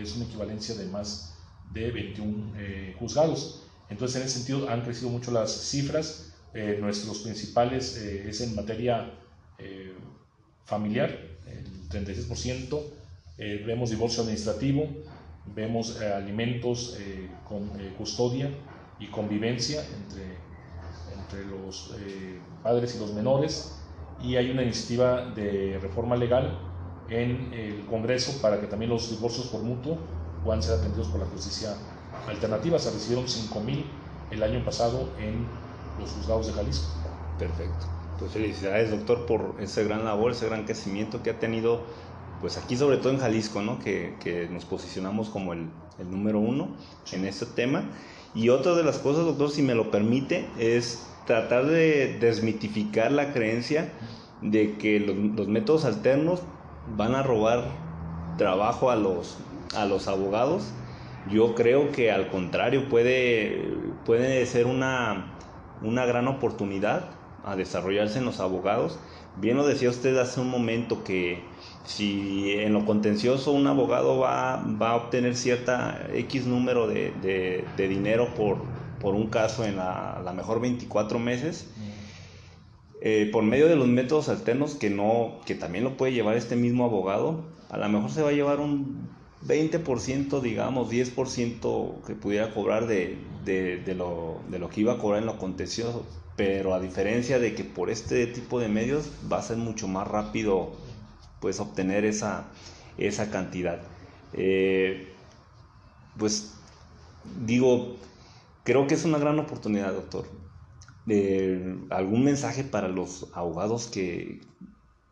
es 0.00 0.16
una 0.16 0.24
equivalencia 0.24 0.74
de 0.74 0.86
más 0.86 1.34
de 1.72 1.90
21 1.90 2.52
juzgados. 2.98 3.64
Entonces, 3.90 4.16
en 4.16 4.26
ese 4.26 4.38
sentido, 4.38 4.68
han 4.68 4.82
crecido 4.82 5.10
mucho 5.10 5.30
las 5.30 5.50
cifras. 5.50 6.32
nuestros 6.80 7.18
principales 7.18 7.96
es 7.96 8.40
en 8.40 8.54
materia 8.54 9.12
familiar, 10.64 11.18
36%, 11.90 12.82
eh, 13.38 13.62
vemos 13.66 13.90
divorcio 13.90 14.22
administrativo, 14.22 14.86
vemos 15.54 16.00
eh, 16.00 16.12
alimentos 16.12 16.96
eh, 16.98 17.28
con 17.48 17.68
custodia 17.96 18.50
y 19.00 19.06
convivencia 19.06 19.80
entre, 19.80 20.51
entre 21.32 21.50
los 21.50 21.94
padres 22.62 22.96
y 22.96 22.98
los 22.98 23.12
menores, 23.12 23.78
y 24.22 24.36
hay 24.36 24.50
una 24.50 24.62
iniciativa 24.62 25.26
de 25.34 25.78
reforma 25.80 26.16
legal 26.16 26.58
en 27.08 27.52
el 27.52 27.84
Congreso 27.86 28.40
para 28.40 28.60
que 28.60 28.66
también 28.66 28.90
los 28.90 29.10
divorcios 29.10 29.46
por 29.46 29.62
mutuo 29.62 29.98
puedan 30.44 30.62
ser 30.62 30.78
atendidos 30.78 31.08
por 31.08 31.20
la 31.20 31.26
justicia 31.26 31.74
alternativa. 32.28 32.78
Se 32.78 32.90
recibieron 32.90 33.26
5.000 33.26 33.84
el 34.30 34.42
año 34.42 34.64
pasado 34.64 35.08
en 35.18 35.46
los 36.00 36.10
juzgados 36.10 36.46
de 36.46 36.52
Jalisco. 36.52 36.86
Perfecto. 37.38 37.86
Pues 38.18 38.32
felicidades, 38.32 38.90
doctor, 38.90 39.26
por 39.26 39.56
ese 39.58 39.84
gran 39.84 40.04
labor, 40.04 40.32
ese 40.32 40.46
gran 40.46 40.64
crecimiento 40.64 41.22
que 41.22 41.30
ha 41.30 41.38
tenido, 41.38 41.82
pues 42.40 42.56
aquí 42.56 42.76
sobre 42.76 42.98
todo 42.98 43.10
en 43.10 43.18
Jalisco, 43.18 43.62
¿no? 43.62 43.78
Que, 43.80 44.16
que 44.20 44.48
nos 44.48 44.64
posicionamos 44.64 45.28
como 45.28 45.52
el, 45.52 45.68
el 45.98 46.10
número 46.10 46.38
uno 46.38 46.68
en 47.10 47.24
este 47.24 47.46
tema. 47.46 47.90
Y 48.34 48.48
otra 48.48 48.74
de 48.74 48.84
las 48.84 48.98
cosas, 48.98 49.24
doctor, 49.24 49.50
si 49.50 49.62
me 49.62 49.74
lo 49.74 49.90
permite, 49.90 50.48
es 50.58 51.06
tratar 51.26 51.66
de 51.66 52.18
desmitificar 52.18 53.12
la 53.12 53.32
creencia 53.32 53.92
de 54.40 54.76
que 54.76 55.00
los, 55.00 55.48
métodos 55.48 55.84
alternos 55.84 56.42
van 56.96 57.14
a 57.14 57.22
robar 57.22 57.64
trabajo 58.38 58.90
a 58.90 58.96
los, 58.96 59.38
a 59.76 59.84
los 59.86 60.08
abogados. 60.08 60.72
Yo 61.30 61.54
creo 61.54 61.92
que 61.92 62.10
al 62.10 62.28
contrario 62.28 62.88
puede, 62.88 63.74
puede 64.04 64.44
ser 64.46 64.66
una, 64.66 65.32
una 65.82 66.04
gran 66.04 66.26
oportunidad 66.28 67.10
a 67.44 67.56
desarrollarse 67.56 68.18
en 68.18 68.24
los 68.24 68.40
abogados. 68.40 68.98
Bien 69.36 69.56
lo 69.56 69.66
decía 69.66 69.90
usted 69.90 70.16
hace 70.18 70.40
un 70.40 70.50
momento 70.50 71.04
que 71.04 71.42
si 71.84 72.52
en 72.52 72.72
lo 72.72 72.84
contencioso 72.84 73.52
un 73.52 73.66
abogado 73.66 74.18
va, 74.18 74.54
a 74.60 74.96
obtener 74.96 75.34
cierta 75.36 76.06
X 76.12 76.46
número 76.46 76.86
de, 76.86 77.64
dinero 77.76 78.28
por, 78.36 78.58
por, 79.02 79.14
un 79.14 79.26
caso 79.26 79.64
en 79.64 79.76
la, 79.76 80.22
la 80.24 80.32
mejor 80.32 80.60
24 80.60 81.18
meses, 81.18 81.66
eh, 83.00 83.28
por 83.32 83.42
medio 83.42 83.66
de 83.68 83.74
los 83.74 83.88
métodos 83.88 84.28
alternos 84.28 84.76
que, 84.76 84.88
no, 84.88 85.40
que 85.44 85.56
también 85.56 85.82
lo 85.82 85.96
puede 85.96 86.12
llevar 86.12 86.36
este 86.36 86.54
mismo 86.54 86.84
abogado, 86.84 87.44
a 87.68 87.76
lo 87.78 87.88
mejor 87.88 88.10
se 88.10 88.22
va 88.22 88.28
a 88.28 88.32
llevar 88.32 88.60
un 88.60 89.08
20%, 89.46 90.40
digamos, 90.40 90.90
10% 90.90 92.02
que 92.06 92.14
pudiera 92.14 92.54
cobrar 92.54 92.86
de, 92.86 93.18
de, 93.44 93.94
lo, 93.94 94.40
de 94.48 94.58
lo 94.58 94.68
que 94.68 94.82
iba 94.82 94.92
a 94.92 94.98
cobrar 94.98 95.20
en 95.20 95.26
lo 95.26 95.38
contencioso. 95.38 96.06
Pero 96.36 96.74
a 96.74 96.80
diferencia 96.80 97.38
de 97.38 97.54
que 97.54 97.64
por 97.64 97.90
este 97.90 98.26
tipo 98.26 98.60
de 98.60 98.68
medios 98.68 99.10
va 99.30 99.38
a 99.38 99.42
ser 99.42 99.56
mucho 99.56 99.88
más 99.88 100.08
rápido 100.08 100.72
pues 101.40 101.60
obtener 101.60 102.04
esa, 102.04 102.46
esa 102.96 103.30
cantidad. 103.30 103.80
Eh, 104.32 105.12
pues 106.16 106.54
digo, 107.44 107.96
creo 108.64 108.86
que 108.86 108.94
es 108.94 109.04
una 109.04 109.18
gran 109.18 109.38
oportunidad, 109.38 109.92
doctor. 109.92 110.26
¿Algún 111.90 112.24
mensaje 112.24 112.64
para 112.64 112.88
los 112.88 113.26
abogados 113.34 113.86
que, 113.86 114.40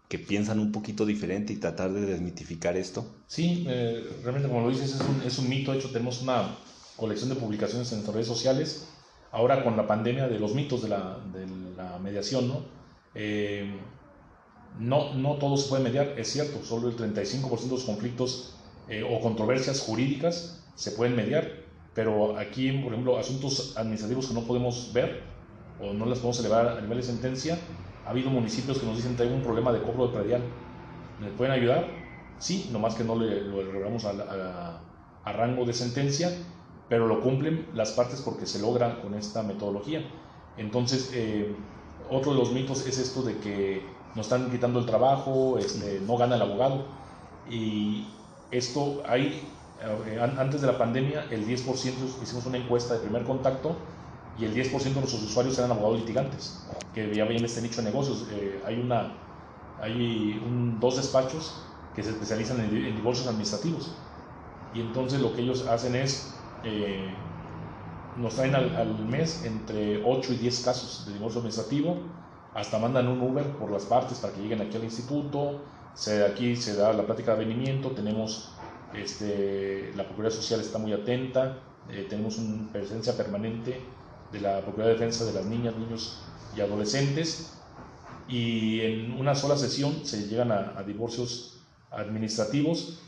que, 0.09 0.19
piensan 0.19 0.61
un 0.61 0.71
poquito 0.71 1.05
diferente 1.05 1.53
y 1.53 1.57
tratar 1.57 1.93
de 1.93 2.03
desmitificar 2.03 2.77
esto? 2.77 3.07
Sí, 3.27 3.65
eh, 3.69 4.09
realmente 4.23 4.49
como 4.49 4.63
lo 4.63 4.71
dices, 4.71 5.01
es 5.27 5.39
un, 5.39 5.49
mito. 5.49 5.73
De 5.73 5.79
hecho, 5.79 5.91
tenemos 5.91 6.23
una 6.23 6.57
colección 6.97 7.29
de 7.29 7.37
publicaciones 7.37 7.91
en 7.91 7.99
nuestras 7.99 8.15
redes 8.15 8.29
sociales. 8.29 8.89
Ahora 9.33 9.65
con 9.65 9.77
la 9.77 9.87
pandemia 9.87 10.29
de 10.29 10.39
los 10.39 10.55
mitos 10.55 10.83
de 10.83 10.89
la, 10.89 11.19
mediación, 12.03 12.49
¿no? 12.49 12.65
Eh, 13.15 13.73
no, 14.79 15.15
no 15.15 15.35
todo 15.35 15.57
se 15.57 15.69
puede 15.69 15.83
mediar, 15.83 16.15
es 16.19 16.29
cierto, 16.33 16.65
solo 16.65 16.89
el 16.89 16.97
35% 16.97 17.63
de 17.63 17.71
los 17.71 17.85
conflictos 17.85 18.55
eh, 18.89 19.03
o 19.03 19.21
controversias 19.21 19.81
jurídicas 19.81 20.63
se 20.75 20.93
pueden 20.93 21.17
mediar, 21.17 21.60
pero 21.95 22.39
aquí, 22.39 22.71
por 22.73 22.93
ejemplo, 22.93 23.19
asuntos 23.19 23.77
administrativos 23.77 24.29
que 24.29 24.35
no 24.35 24.43
podemos 24.43 24.93
ver 24.93 25.23
o 25.81 25.93
no 25.93 26.07
las 26.07 26.19
podemos 26.19 26.41
elevar 26.41 26.69
a 26.69 26.81
nivel 26.81 26.99
de 26.99 27.05
sentencia, 27.05 27.59
ha 28.07 28.11
habido 28.11 28.31
municipios 28.31 28.79
que 28.79 28.87
nos 28.87 28.97
dicen 28.97 29.17
hay 29.19 29.29
un 29.29 29.43
problema 29.43 29.73
de 29.73 29.83
cobro 29.83 30.09
de 30.09 30.19
predial. 30.19 30.43
¿Me 31.21 31.29
pueden 31.31 31.53
ayudar? 31.53 31.87
Sí, 32.39 32.71
nomás 32.73 32.95
que 32.95 33.05
no 33.05 33.17
le, 33.17 33.43
lo 33.43 33.61
elevamos 33.61 34.05
a, 34.05 34.81
a, 35.25 35.33
rango 35.33 35.65
de 35.65 35.75
sentencia, 35.75 36.31
pero 36.89 37.07
lo 37.07 37.21
cumplen 37.21 37.67
las 37.75 37.93
partes 37.93 38.23
porque 38.23 38.47
se 38.47 38.61
logra 38.61 39.01
con 39.03 39.15
esta 39.15 39.43
metodología. 39.43 40.03
Entonces, 40.57 41.11
eh, 41.15 41.55
otro 42.11 42.33
de 42.33 42.39
los 42.39 42.53
mitos 42.53 42.87
es 42.87 42.99
esto 42.99 43.23
de 43.23 43.37
que 43.39 43.83
nos 44.15 44.27
están 44.27 44.51
quitando 44.51 44.81
el 44.81 44.87
trabajo, 44.87 45.59
este, 45.59 46.01
no 46.01 46.17
gana 46.17 46.37
el 46.37 46.43
abogado. 46.43 46.87
Y 47.49 48.07
esto 48.51 49.03
hay, 49.07 49.43
antes 50.39 50.61
de 50.61 50.67
la 50.67 50.77
pandemia, 50.79 51.27
el 51.31 51.47
10%, 51.47 51.65
hicimos 52.23 52.47
una 52.47 52.59
encuesta 52.59 52.95
de 52.95 53.01
primer 53.01 53.25
contacto 53.25 53.77
y 54.39 54.45
el 54.45 54.55
10% 54.55 54.83
de 54.83 55.01
nuestros 55.01 55.23
usuarios 55.23 55.59
eran 55.59 55.71
abogados 55.71 56.01
litigantes, 56.01 56.67
que 56.95 57.15
ya 57.15 57.25
ven 57.25 57.45
este 57.45 57.63
nicho 57.63 57.83
de 57.83 57.91
negocios. 57.91 58.27
Eh, 58.31 58.63
hay 58.67 58.79
una, 58.81 59.15
hay 59.81 60.41
dos 60.81 60.97
despachos 60.97 61.63
que 61.95 62.03
se 62.03 62.11
especializan 62.11 62.61
en, 62.61 62.95
divorcios 62.97 63.27
administrativos. 63.27 63.95
Y 64.75 64.81
entonces 64.81 65.21
lo 65.21 65.35
que 65.35 65.43
ellos 65.43 65.67
hacen 65.67 65.95
es, 65.97 66.35
eh, 66.65 67.13
nos 68.17 68.35
traen 68.35 68.55
al, 68.55 68.77
al 68.77 68.99
mes 69.07 69.45
entre 69.45 70.03
8 70.05 70.33
y 70.35 70.37
10 70.37 70.65
casos 70.65 71.07
de 71.07 71.15
divorcio 71.15 71.41
administrativo 71.41 71.97
hasta 72.55 72.79
mandan 72.79 73.09
un 73.09 73.21
Uber 73.21 73.45
por 73.59 73.71
las 73.71 73.85
partes 73.85 74.19
para 74.19 74.33
que 74.33 74.41
lleguen 74.41 74.61
aquí 74.61 74.77
al 74.77 74.85
instituto, 74.85 75.61
se, 75.95 76.25
aquí 76.25 76.57
se 76.57 76.77
da 76.77 76.93
la 76.93 77.05
plática 77.05 77.35
de 77.35 77.43
avenimiento, 77.43 77.91
tenemos, 77.91 78.53
este, 78.95 79.93
la 79.97 80.05
Procuraduría 80.05 80.37
Social 80.37 80.61
está 80.61 80.79
muy 80.79 80.93
atenta, 80.93 81.59
eh, 81.91 82.07
tenemos 82.09 82.39
una 82.39 82.71
presencia 82.73 83.17
permanente 83.17 83.81
de 84.33 84.41
la 84.41 84.61
Procuraduría 84.61 84.99
de 84.99 85.05
Defensa 85.05 85.25
de 85.25 85.33
las 85.33 85.45
Niñas, 85.45 85.77
Niños 85.77 86.23
y 86.57 86.61
Adolescentes, 86.61 87.55
y 88.29 88.81
en 88.81 89.13
una 89.19 89.35
sola 89.35 89.57
sesión 89.57 90.05
se 90.05 90.29
llegan 90.29 90.53
a, 90.53 90.83
divorcios 90.87 91.59
administrativos 91.91 93.01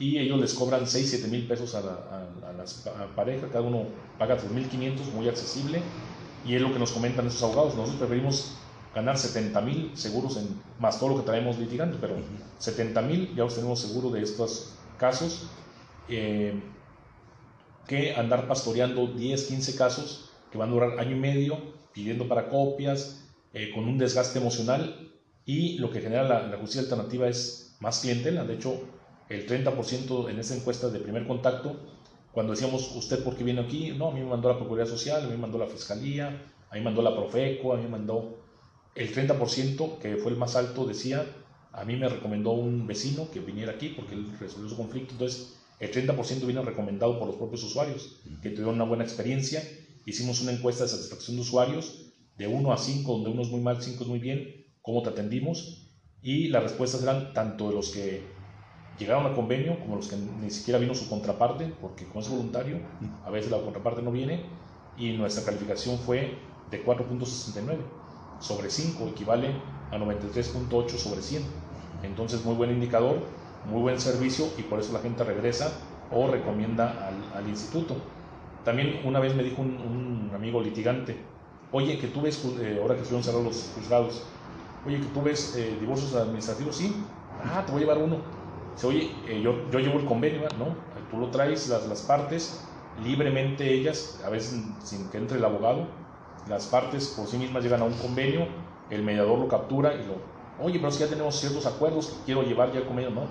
y 0.00 0.18
ellos 0.18 0.40
les 0.40 0.52
cobran 0.54 0.86
6, 0.86 1.10
7 1.10 1.28
mil 1.28 1.46
pesos 1.46 1.76
a, 1.76 1.80
la, 1.80 2.48
a, 2.48 2.52
las 2.52 2.84
parejas, 3.14 3.50
cada 3.52 3.62
uno 3.62 3.84
paga 4.18 4.36
3.500, 4.36 5.12
muy 5.14 5.28
accesible, 5.28 5.80
y 6.44 6.56
es 6.56 6.60
lo 6.60 6.72
que 6.72 6.78
nos 6.78 6.90
comentan 6.90 7.26
esos 7.26 7.42
abogados. 7.44 7.74
Nosotros 7.74 8.00
preferimos 8.00 8.56
ganar 8.94 9.18
70 9.18 9.60
mil 9.60 9.90
seguros 9.94 10.36
en, 10.36 10.60
más 10.78 10.98
todo 10.98 11.10
lo 11.10 11.16
que 11.16 11.22
traemos 11.22 11.58
litigando, 11.58 11.98
pero 12.00 12.16
70 12.58 13.02
mil 13.02 13.34
ya 13.34 13.46
tenemos 13.46 13.80
seguro 13.80 14.10
de 14.10 14.22
estos 14.22 14.74
casos, 14.98 15.48
eh, 16.08 16.60
que 17.86 18.14
andar 18.14 18.48
pastoreando 18.48 19.06
10, 19.06 19.44
15 19.44 19.76
casos 19.76 20.30
que 20.50 20.58
van 20.58 20.70
a 20.70 20.72
durar 20.72 20.98
año 20.98 21.16
y 21.16 21.20
medio, 21.20 21.58
pidiendo 21.92 22.28
para 22.28 22.48
copias, 22.48 23.24
eh, 23.52 23.70
con 23.74 23.84
un 23.84 23.98
desgaste 23.98 24.38
emocional 24.38 25.10
y 25.44 25.78
lo 25.78 25.90
que 25.90 26.00
genera 26.00 26.24
la, 26.24 26.46
la 26.46 26.56
justicia 26.56 26.82
alternativa 26.82 27.28
es 27.28 27.76
más 27.80 28.00
clientela, 28.00 28.44
de 28.44 28.54
hecho 28.54 28.80
el 29.28 29.46
30% 29.46 30.30
en 30.30 30.38
esa 30.38 30.54
encuesta 30.54 30.88
de 30.88 31.00
primer 31.00 31.26
contacto, 31.26 31.76
cuando 32.32 32.52
decíamos, 32.52 32.94
¿usted 32.96 33.22
por 33.22 33.36
qué 33.36 33.44
viene 33.44 33.60
aquí? 33.60 33.92
No, 33.92 34.08
a 34.08 34.10
mí 34.10 34.20
me 34.20 34.26
mandó 34.26 34.48
la 34.48 34.56
Procuraduría 34.56 34.90
Social, 34.90 35.22
a 35.22 35.26
mí 35.26 35.32
me 35.32 35.38
mandó 35.38 35.56
la 35.56 35.66
Fiscalía, 35.66 36.28
a 36.28 36.74
mí 36.74 36.80
me 36.80 36.82
mandó 36.82 37.00
la 37.00 37.14
Profeco, 37.14 37.72
a 37.72 37.76
mí 37.76 37.84
me 37.84 37.90
mandó 37.90 38.42
el 38.94 39.14
30%, 39.14 39.98
que 39.98 40.16
fue 40.16 40.32
el 40.32 40.36
más 40.36 40.56
alto, 40.56 40.84
decía, 40.84 41.24
a 41.76 41.84
mí 41.84 41.96
me 41.96 42.08
recomendó 42.08 42.52
un 42.52 42.86
vecino 42.86 43.30
que 43.30 43.40
viniera 43.40 43.72
aquí 43.72 43.88
porque 43.90 44.14
él 44.14 44.26
resolvió 44.38 44.68
su 44.68 44.76
conflicto. 44.76 45.12
Entonces, 45.12 45.56
el 45.80 45.90
30% 45.90 46.46
viene 46.46 46.62
recomendado 46.62 47.18
por 47.18 47.26
los 47.26 47.36
propios 47.36 47.64
usuarios, 47.64 48.16
que 48.42 48.50
tuvieron 48.50 48.76
una 48.76 48.84
buena 48.84 49.04
experiencia. 49.04 49.62
Hicimos 50.06 50.40
una 50.42 50.52
encuesta 50.52 50.84
de 50.84 50.90
satisfacción 50.90 51.36
de 51.36 51.42
usuarios 51.42 52.12
de 52.36 52.46
1 52.46 52.72
a 52.72 52.78
5, 52.78 53.12
donde 53.12 53.30
uno 53.30 53.42
es 53.42 53.48
muy 53.48 53.60
mal, 53.60 53.82
5 53.82 54.04
es 54.04 54.08
muy 54.08 54.18
bien, 54.18 54.66
cómo 54.82 55.02
te 55.02 55.10
atendimos. 55.10 55.90
Y 56.22 56.48
las 56.48 56.62
respuestas 56.62 57.02
eran 57.02 57.32
tanto 57.32 57.68
de 57.68 57.74
los 57.74 57.90
que 57.90 58.22
llegaron 58.98 59.26
a 59.26 59.34
convenio 59.34 59.78
como 59.80 59.96
los 59.96 60.08
que 60.08 60.16
ni 60.16 60.50
siquiera 60.50 60.78
vino 60.78 60.94
su 60.94 61.08
contraparte, 61.08 61.72
porque 61.80 62.06
como 62.06 62.20
es 62.20 62.28
voluntario, 62.28 62.80
a 63.24 63.30
veces 63.30 63.50
la 63.50 63.60
contraparte 63.60 64.02
no 64.02 64.12
viene. 64.12 64.46
Y 64.96 65.12
nuestra 65.12 65.44
calificación 65.44 65.98
fue 65.98 66.38
de 66.70 66.84
4.69 66.84 67.78
sobre 68.40 68.70
5 68.70 69.08
equivale 69.08 69.48
a 69.90 69.96
93.8 69.96 70.88
sobre 70.90 71.22
100. 71.22 71.63
Entonces, 72.04 72.44
muy 72.44 72.54
buen 72.54 72.70
indicador, 72.70 73.18
muy 73.64 73.80
buen 73.80 74.00
servicio 74.00 74.46
y 74.58 74.62
por 74.62 74.80
eso 74.80 74.92
la 74.92 75.00
gente 75.00 75.24
regresa 75.24 75.72
o 76.10 76.26
recomienda 76.28 77.10
al, 77.34 77.48
instituto. 77.48 77.96
También 78.64 79.00
una 79.04 79.20
vez 79.20 79.34
me 79.34 79.42
dijo 79.42 79.62
un, 79.62 80.30
amigo 80.34 80.60
litigante, 80.62 81.16
oye, 81.72 81.98
que 81.98 82.08
tú 82.08 82.22
ves, 82.22 82.44
eh, 82.60 82.78
ahora 82.80 82.94
que 82.94 83.02
estuvieron 83.02 83.24
cerrados 83.24 83.46
los 83.46 83.72
juzgados, 83.74 84.22
oye, 84.86 85.00
que 85.00 85.06
tú 85.06 85.22
ves 85.22 85.56
eh, 85.56 85.76
divorcios 85.80 86.14
administrativos, 86.14 86.76
sí, 86.76 86.94
ah, 87.42 87.62
te 87.64 87.72
voy 87.72 87.82
a 87.82 87.86
llevar 87.86 87.98
uno. 88.02 88.18
Oye, 88.82 89.10
eh, 89.28 89.40
yo, 89.42 89.70
yo 89.70 89.78
llevo 89.78 89.98
el 89.98 90.04
convenio, 90.04 90.42
¿no? 90.58 90.74
Tú 91.10 91.18
lo 91.18 91.28
traes, 91.28 91.68
las, 91.68 91.86
las 91.86 92.02
partes, 92.02 92.64
libremente 93.02 93.72
ellas, 93.72 94.20
a 94.24 94.30
veces 94.30 94.62
sin 94.82 95.08
que 95.10 95.18
entre 95.18 95.38
el 95.38 95.44
abogado, 95.44 95.86
las 96.48 96.66
partes 96.66 97.08
por 97.16 97.26
sí 97.26 97.38
mismas 97.38 97.62
llegan 97.62 97.82
a 97.82 97.84
un 97.84 97.94
convenio, 97.94 98.46
el 98.90 99.02
mediador 99.02 99.38
lo 99.38 99.48
captura 99.48 99.94
y 99.94 100.04
lo, 100.06 100.33
oye, 100.58 100.78
pero 100.78 100.90
si 100.90 101.00
ya 101.00 101.08
tenemos 101.08 101.36
ciertos 101.38 101.66
acuerdos 101.66 102.08
que 102.08 102.24
quiero 102.24 102.42
llevar 102.42 102.72
ya 102.72 102.80
el 102.80 102.86
convenio, 102.86 103.10
no. 103.10 103.28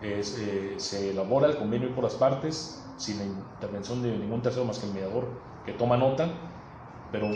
Es, 0.00 0.38
eh, 0.38 0.78
se 0.78 1.10
elabora 1.10 1.48
el 1.48 1.56
convenio 1.56 1.94
por 1.94 2.04
las 2.04 2.14
partes 2.14 2.94
sin 2.96 3.18
la 3.18 3.24
intervención 3.24 4.02
de 4.02 4.16
ningún 4.18 4.42
tercero 4.42 4.64
más 4.64 4.78
que 4.78 4.86
el 4.86 4.92
mediador 4.92 5.42
que 5.64 5.72
toma 5.72 5.96
nota, 5.96 6.28
pero 7.10 7.28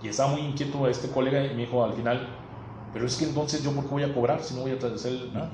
y 0.00 0.08
estaba 0.08 0.32
muy 0.32 0.40
inquieto 0.42 0.88
este 0.88 1.10
colega 1.10 1.44
y 1.44 1.54
me 1.54 1.62
dijo 1.66 1.84
al 1.84 1.92
final, 1.94 2.26
pero 2.92 3.06
es 3.06 3.16
que 3.16 3.26
entonces 3.26 3.62
yo 3.62 3.72
por 3.72 3.84
qué 3.84 3.90
voy 3.90 4.02
a 4.02 4.14
cobrar 4.14 4.42
si 4.42 4.54
no 4.54 4.62
voy 4.62 4.72
a 4.72 4.74
hacer 4.74 5.32
nada. 5.32 5.52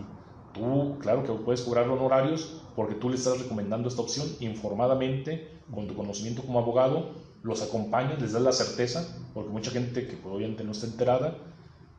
Tú, 0.52 0.98
claro 1.00 1.22
que 1.24 1.32
puedes 1.32 1.62
cobrar 1.62 1.88
honorarios 1.88 2.70
porque 2.74 2.94
tú 2.94 3.10
le 3.10 3.16
estás 3.16 3.40
recomendando 3.40 3.88
esta 3.88 4.02
opción 4.02 4.26
informadamente, 4.40 5.64
con 5.70 5.86
tu 5.86 5.94
conocimiento 5.94 6.42
como 6.42 6.58
abogado, 6.58 7.26
los 7.42 7.62
acompañas, 7.62 8.20
les 8.20 8.32
das 8.32 8.42
la 8.42 8.52
certeza, 8.52 9.06
porque 9.34 9.50
mucha 9.50 9.70
gente 9.70 10.06
que 10.06 10.20
obviamente 10.24 10.64
no 10.64 10.72
está 10.72 10.86
enterada, 10.86 11.55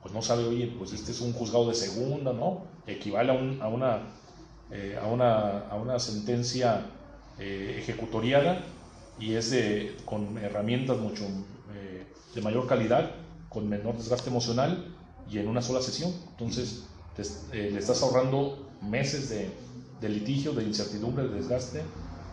pues 0.07 0.15
no 0.15 0.21
sabe, 0.21 0.45
oye, 0.45 0.73
pues 0.77 0.93
este 0.93 1.11
es 1.11 1.19
un 1.19 1.33
juzgado 1.33 1.67
de 1.67 1.75
segunda, 1.75 2.31
¿no? 2.31 2.63
Equivale 2.85 3.33
a, 3.33 3.65
a, 3.65 3.67
una, 3.67 4.03
eh, 4.71 4.97
a, 5.01 5.05
una, 5.07 5.67
a 5.67 5.75
una 5.75 5.99
sentencia 5.99 6.85
eh, 7.37 7.75
ejecutoriada 7.79 8.63
y 9.19 9.33
es 9.33 9.49
de, 9.51 9.97
con 10.05 10.37
herramientas 10.37 10.97
mucho 10.97 11.25
eh, 11.73 12.05
de 12.33 12.41
mayor 12.41 12.67
calidad 12.67 13.11
con 13.49 13.67
menor 13.67 13.97
desgaste 13.97 14.29
emocional 14.29 14.95
y 15.29 15.39
en 15.39 15.49
una 15.49 15.61
sola 15.61 15.81
sesión. 15.81 16.13
Entonces, 16.29 16.85
eh, 17.51 17.69
le 17.73 17.77
estás 17.77 18.01
ahorrando 18.01 18.65
meses 18.81 19.27
de, 19.27 19.49
de, 19.99 20.07
litigio, 20.07 20.53
de 20.53 20.63
incertidumbre, 20.63 21.27
de 21.27 21.35
desgaste, 21.35 21.81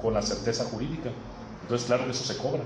con 0.01 0.15
la 0.15 0.23
certeza 0.23 0.65
jurídica. 0.67 1.11
Entonces, 1.63 1.89
claro 1.89 2.05
que 2.05 2.13
eso 2.13 2.23
se 2.23 2.39
cobra. 2.39 2.63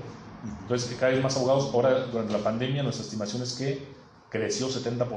Entonces, 0.61 0.95
cada 0.99 1.13
vez 1.13 1.23
más 1.23 1.35
abogados, 1.35 1.71
ahora 1.73 2.05
durante 2.05 2.31
la 2.31 2.43
pandemia, 2.43 2.83
nuestra 2.83 3.03
estimación 3.03 3.41
es 3.41 3.53
que 3.53 3.98
creció 4.29 4.67
70%. 4.69 5.07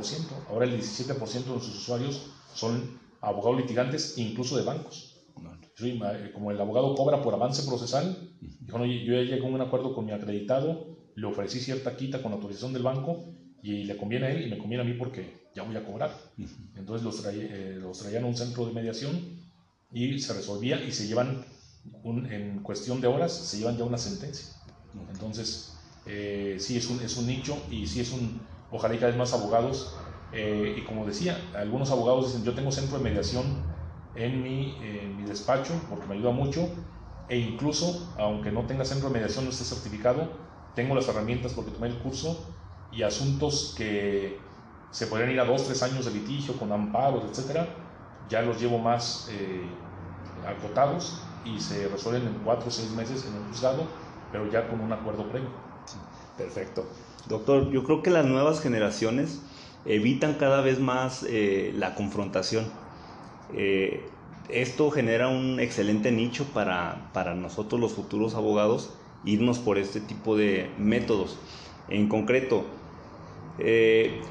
Ahora 0.48 0.64
el 0.64 0.78
17% 0.78 1.16
de 1.16 1.50
nuestros 1.50 1.76
usuarios 1.76 2.30
son 2.54 2.98
abogados 3.20 3.60
litigantes, 3.60 4.18
incluso 4.18 4.56
de 4.56 4.64
bancos. 4.64 5.12
Eh, 5.84 6.30
como 6.32 6.50
el 6.50 6.60
abogado 6.60 6.94
cobra 6.94 7.22
por 7.22 7.34
avance 7.34 7.62
procesal, 7.66 8.30
dijo, 8.40 8.84
yo 8.84 9.14
ya 9.14 9.22
llegué 9.22 9.40
a 9.40 9.48
un 9.48 9.60
acuerdo 9.60 9.94
con 9.94 10.04
mi 10.04 10.12
acreditado, 10.12 10.96
le 11.14 11.26
ofrecí 11.26 11.60
cierta 11.60 11.96
quita 11.96 12.22
con 12.22 12.32
autorización 12.32 12.72
del 12.72 12.82
banco 12.82 13.24
y 13.62 13.84
le 13.84 13.96
conviene 13.96 14.26
a 14.26 14.30
él 14.30 14.46
y 14.46 14.50
me 14.50 14.58
conviene 14.58 14.82
a 14.82 14.86
mí 14.86 14.94
porque 14.94 15.48
ya 15.54 15.62
voy 15.62 15.76
a 15.76 15.84
cobrar. 15.84 16.16
Entonces 16.76 17.04
los, 17.04 17.24
eh, 17.26 17.78
los 17.80 17.98
traían 17.98 18.24
a 18.24 18.26
un 18.26 18.36
centro 18.36 18.66
de 18.66 18.72
mediación 18.72 19.20
y 19.92 20.18
se 20.18 20.32
resolvía 20.34 20.82
y 20.84 20.92
se 20.92 21.06
llevan, 21.06 21.44
en 22.04 22.62
cuestión 22.62 23.00
de 23.00 23.08
horas, 23.08 23.32
se 23.32 23.58
llevan 23.58 23.76
ya 23.76 23.84
una 23.84 23.98
sentencia. 23.98 24.54
Entonces, 25.10 25.74
eh, 26.06 26.56
sí 26.58 26.76
es 26.76 26.88
un, 26.88 27.00
es 27.00 27.16
un 27.16 27.26
nicho 27.26 27.56
y 27.70 27.86
sí 27.86 28.00
es 28.00 28.12
un, 28.12 28.40
ojalá 28.72 28.94
y 28.94 28.98
cada 28.98 29.08
vez 29.08 29.18
más 29.18 29.34
abogados. 29.34 29.98
y 30.32 30.84
como 30.84 31.06
decía, 31.06 31.50
algunos 31.54 31.90
abogados 31.92 32.26
dicen, 32.28 32.44
yo 32.44 32.54
tengo 32.54 32.72
centro 32.72 32.98
de 32.98 33.04
mediación 33.04 33.70
en 34.14 34.42
mi, 34.42 34.82
en 34.82 35.16
mi 35.16 35.24
despacho 35.24 35.74
porque 35.90 36.06
me 36.08 36.14
ayuda 36.16 36.32
mucho 36.32 36.68
e 37.28 37.38
incluso, 37.38 38.14
aunque 38.18 38.52
no 38.52 38.66
tenga 38.66 38.84
centro 38.84 39.08
de 39.08 39.14
mediación, 39.14 39.44
no 39.44 39.50
esté 39.50 39.64
certificado, 39.64 40.50
tengo 40.74 40.94
las 40.94 41.08
herramientas 41.08 41.54
porque 41.54 41.70
tomé 41.72 41.88
el 41.88 41.98
curso 41.98 42.60
y 42.90 43.02
asuntos 43.02 43.74
que 43.76 44.52
se 44.90 45.06
podrían 45.06 45.30
ir 45.32 45.40
a 45.40 45.44
dos, 45.46 45.64
tres 45.64 45.82
años 45.82 46.04
de 46.06 46.12
litigio 46.12 46.58
con 46.58 46.72
amparos, 46.72 47.24
etcétera, 47.30 47.88
ya 48.20 48.42
los 48.42 48.60
llevo 48.60 48.78
más 48.78 49.26
eh, 49.30 49.90
acotados 50.44 51.38
y 51.42 51.60
se 51.60 51.88
resuelven 51.88 52.26
en 52.28 52.42
cuatro 52.42 52.68
o 52.68 52.72
seis 52.72 52.92
meses 52.92 53.24
en 53.26 53.34
un 53.36 53.46
juzgado, 53.48 53.98
pero 54.30 54.46
ya 54.50 54.68
con 54.68 54.80
un 54.80 54.92
acuerdo 54.92 55.28
previo. 55.28 55.50
Perfecto. 56.36 56.92
Doctor, 57.28 57.70
yo 57.70 57.84
creo 57.84 58.02
que 58.02 58.10
las 58.10 58.26
nuevas 58.26 58.60
generaciones 58.60 59.40
evitan 59.84 60.34
cada 60.34 60.60
vez 60.60 60.80
más 60.80 61.24
eh, 61.28 61.72
la 61.74 61.94
confrontación. 61.94 62.64
Eh, 63.48 64.08
esto 64.48 64.90
genera 64.90 65.28
un 65.28 65.60
excelente 65.60 66.10
nicho 66.10 66.46
para, 66.52 67.10
para 67.12 67.34
nosotros 67.34 67.80
los 67.80 67.92
futuros 67.92 68.34
abogados 68.34 68.90
irnos 69.24 69.58
por 69.58 69.78
este 69.78 70.00
tipo 70.00 70.36
de 70.36 70.74
métodos. 70.78 71.38
En 71.88 72.08
concreto, 72.08 72.64
eh, 73.58 74.22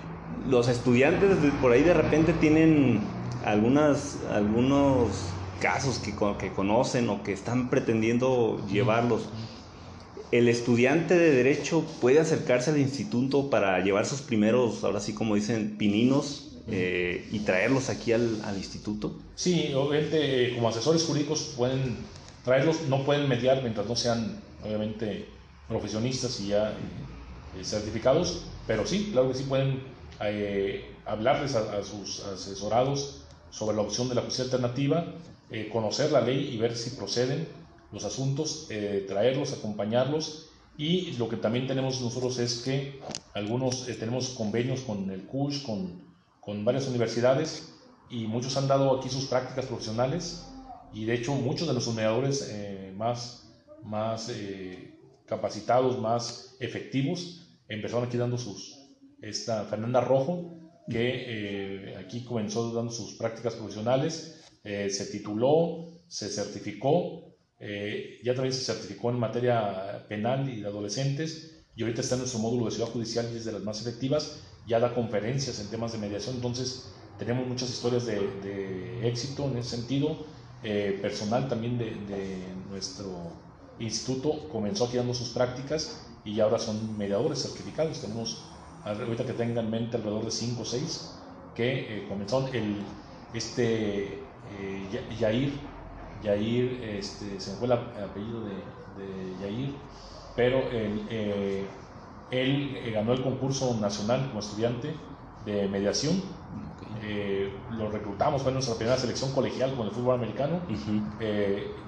los 0.45 0.67
estudiantes 0.67 1.38
por 1.62 1.71
ahí 1.71 1.84
de 1.84 1.93
repente 1.93 2.34
tienen 2.34 2.99
algunas, 3.43 4.23
algunos 4.32 5.34
casos 5.60 5.99
que, 5.99 6.13
que 6.39 6.54
conocen 6.54 7.10
o 7.10 7.23
que 7.23 7.32
están 7.34 7.69
pretendiendo 7.69 8.65
llevarlos. 8.67 9.30
El 10.32 10.48
estudiante 10.48 11.17
de 11.17 11.32
derecho 11.32 11.86
puede 12.00 12.20
acercarse 12.20 12.72
al 12.72 12.80
instituto 12.80 13.50
para 13.50 13.84
llevar 13.84 14.06
sus 14.06 14.22
primeros, 14.22 14.84
ahora 14.86 15.02
sí 15.02 15.13
como 15.13 15.36
dicen, 15.36 15.78
pininos 15.78 16.52
eh, 16.70 17.28
y 17.32 17.39
traerlos 17.39 17.89
aquí 17.89 18.13
al, 18.13 18.41
al, 18.46 18.56
instituto? 18.56 19.13
Sí, 19.36 19.74
obviamente 19.74 20.54
como 20.56 20.70
asesores 20.70 21.04
jurídicos 21.04 21.54
pueden 21.58 21.98
traerlos, 22.46 22.84
no 22.88 23.04
pueden 23.04 23.28
mediar 23.28 23.62
mientras 23.62 23.88
no 23.88 23.96
sean 23.98 24.41
obviamente 24.63 25.28
profesionistas 25.67 26.39
y 26.39 26.48
ya 26.50 26.72
eh, 27.58 27.63
certificados, 27.63 28.46
pero 28.65 28.88
sí, 28.88 29.10
claro 29.12 29.28
que 29.30 29.38
sí 29.38 29.44
pueden 29.44 29.84
eh, 30.22 30.96
hablarles 31.06 31.56
a, 31.56 31.84
sus 31.84 32.22
asesorados 32.22 33.26
sobre 33.50 33.76
la 33.76 33.82
opción 33.82 34.08
de 34.08 34.15
la 34.15 34.22
justicia 34.22 34.46
alternativa, 34.46 35.13
conocer 35.74 36.13
la 36.13 36.22
ley 36.22 36.52
y 36.54 36.58
ver 36.58 36.78
si 36.78 36.91
proceden 36.91 37.46
los 37.91 38.04
asuntos, 38.06 38.67
traerlos, 39.08 39.54
acompañarlos. 39.54 40.47
Y 40.77 41.12
lo 41.17 41.27
que 41.30 41.38
también 41.38 41.67
tenemos 41.67 42.01
nosotros 42.01 42.39
es 42.39 42.62
que 42.62 42.99
algunos 43.34 43.86
tenemos 43.86 44.30
convenios 44.30 44.82
con 44.82 45.12
el 45.12 45.25
CUSH, 45.25 45.63
con 45.63 46.12
con 46.41 46.65
varias 46.65 46.88
universidades 46.88 47.75
y 48.10 48.25
muchos 48.25 48.58
han 48.58 48.67
dado 48.67 48.97
aquí 48.97 49.08
sus 49.08 49.27
prácticas 49.27 49.67
profesionales. 49.67 50.47
Y 50.91 51.06
de 51.06 51.13
hecho 51.13 51.34
muchos 51.36 51.69
de 51.69 51.73
los 51.73 51.88
mediadores 51.93 52.49
eh, 52.51 52.91
más, 52.97 53.49
más 53.84 54.27
eh, 54.30 54.99
capacitados, 55.25 55.97
más 55.99 56.58
efectivos, 56.60 57.47
empezaron 57.69 58.06
aquí 58.06 58.17
dando 58.17 58.38
sus, 58.38 58.77
esta 59.21 59.63
Fernanda 59.65 60.01
Rojo, 60.01 60.58
que 60.89 61.93
eh, 61.93 61.95
aquí 61.97 62.25
comenzó 62.25 62.73
dando 62.73 62.91
sus 62.91 63.13
prácticas 63.13 63.54
profesionales, 63.54 64.39
se 64.63 65.06
tituló, 65.08 66.04
se 66.08 66.30
certificó, 66.30 67.31
ya 68.24 68.34
también 68.34 68.54
se 68.54 68.62
certificó 68.62 69.12
en 69.12 69.19
materia 69.19 70.06
penal 70.10 70.50
y 70.50 70.62
de 70.62 70.67
adolescentes 70.67 71.63
y 71.76 71.84
ahorita 71.84 72.02
está 72.02 72.15
en 72.15 72.21
nuestro 72.21 72.39
módulo 72.39 72.65
de 72.65 72.71
ciudad 72.71 72.89
judicial 72.89 73.30
y 73.32 73.38
es 73.38 73.45
de 73.45 73.52
las 73.52 73.63
más 73.63 73.82
efectivas 73.82 74.41
ya 74.67 74.80
da 74.80 74.93
conferencias 74.93 75.60
en 75.60 75.67
temas 75.67 75.91
de 75.91 75.97
mediación, 75.97 76.36
entonces 76.36 76.91
tenemos 77.17 77.47
muchas 77.47 77.69
historias 77.69 78.06
de, 78.06 79.08
éxito 79.08 79.45
en 79.45 79.58
ese 79.58 79.78
sentido. 79.78 80.26
Eh, 80.63 81.00
personal 81.02 81.50
también 81.50 81.78
de, 81.78 81.95
nuestro 82.69 83.32
instituto 83.80 84.47
comenzó 84.50 84.86
aquí 84.86 84.97
dando 84.97 85.13
sus 85.13 85.30
prácticas 85.30 86.08
y 86.24 86.39
ahora 86.39 86.60
son 86.60 86.97
mediadores 86.97 87.41
certificados. 87.41 88.00
Tenemos, 88.00 88.45
ahorita 88.86 89.26
que 89.26 89.34
tengan 89.34 89.65
en 89.65 89.71
mente, 89.71 89.97
alrededor 89.97 90.26
de 90.26 90.32
5 90.32 90.62
o 90.62 90.65
6 90.65 91.12
que 91.56 91.97
eh, 91.97 92.06
comenzaron. 92.08 92.47
El, 92.56 92.78
este 93.34 94.19
eh, 94.60 95.06
Yair, 95.19 95.54
Yair 96.23 96.84
este, 96.84 97.39
se 97.39 97.51
me 97.51 97.57
fue 97.57 97.67
el 97.67 97.73
apellido 97.73 98.41
de, 98.45 98.53
de 98.97 99.38
Yair, 99.41 99.75
pero 100.36 100.60
eh, 100.71 101.65
él 102.31 102.77
eh, 102.77 102.91
ganó 102.91 103.13
el 103.13 103.21
concurso 103.21 103.75
nacional 103.79 104.27
como 104.27 104.39
estudiante 104.39 104.95
de 105.45 105.67
mediación. 105.67 106.21
Eh, 107.03 107.51
lo 107.71 107.89
reclutamos, 107.89 108.43
fue 108.43 108.51
nuestra 108.51 108.75
primera 108.75 108.97
selección 108.97 109.31
colegial 109.34 109.73
con 109.75 109.88
el 109.88 109.91
fútbol 109.91 110.15
americano. 110.15 110.60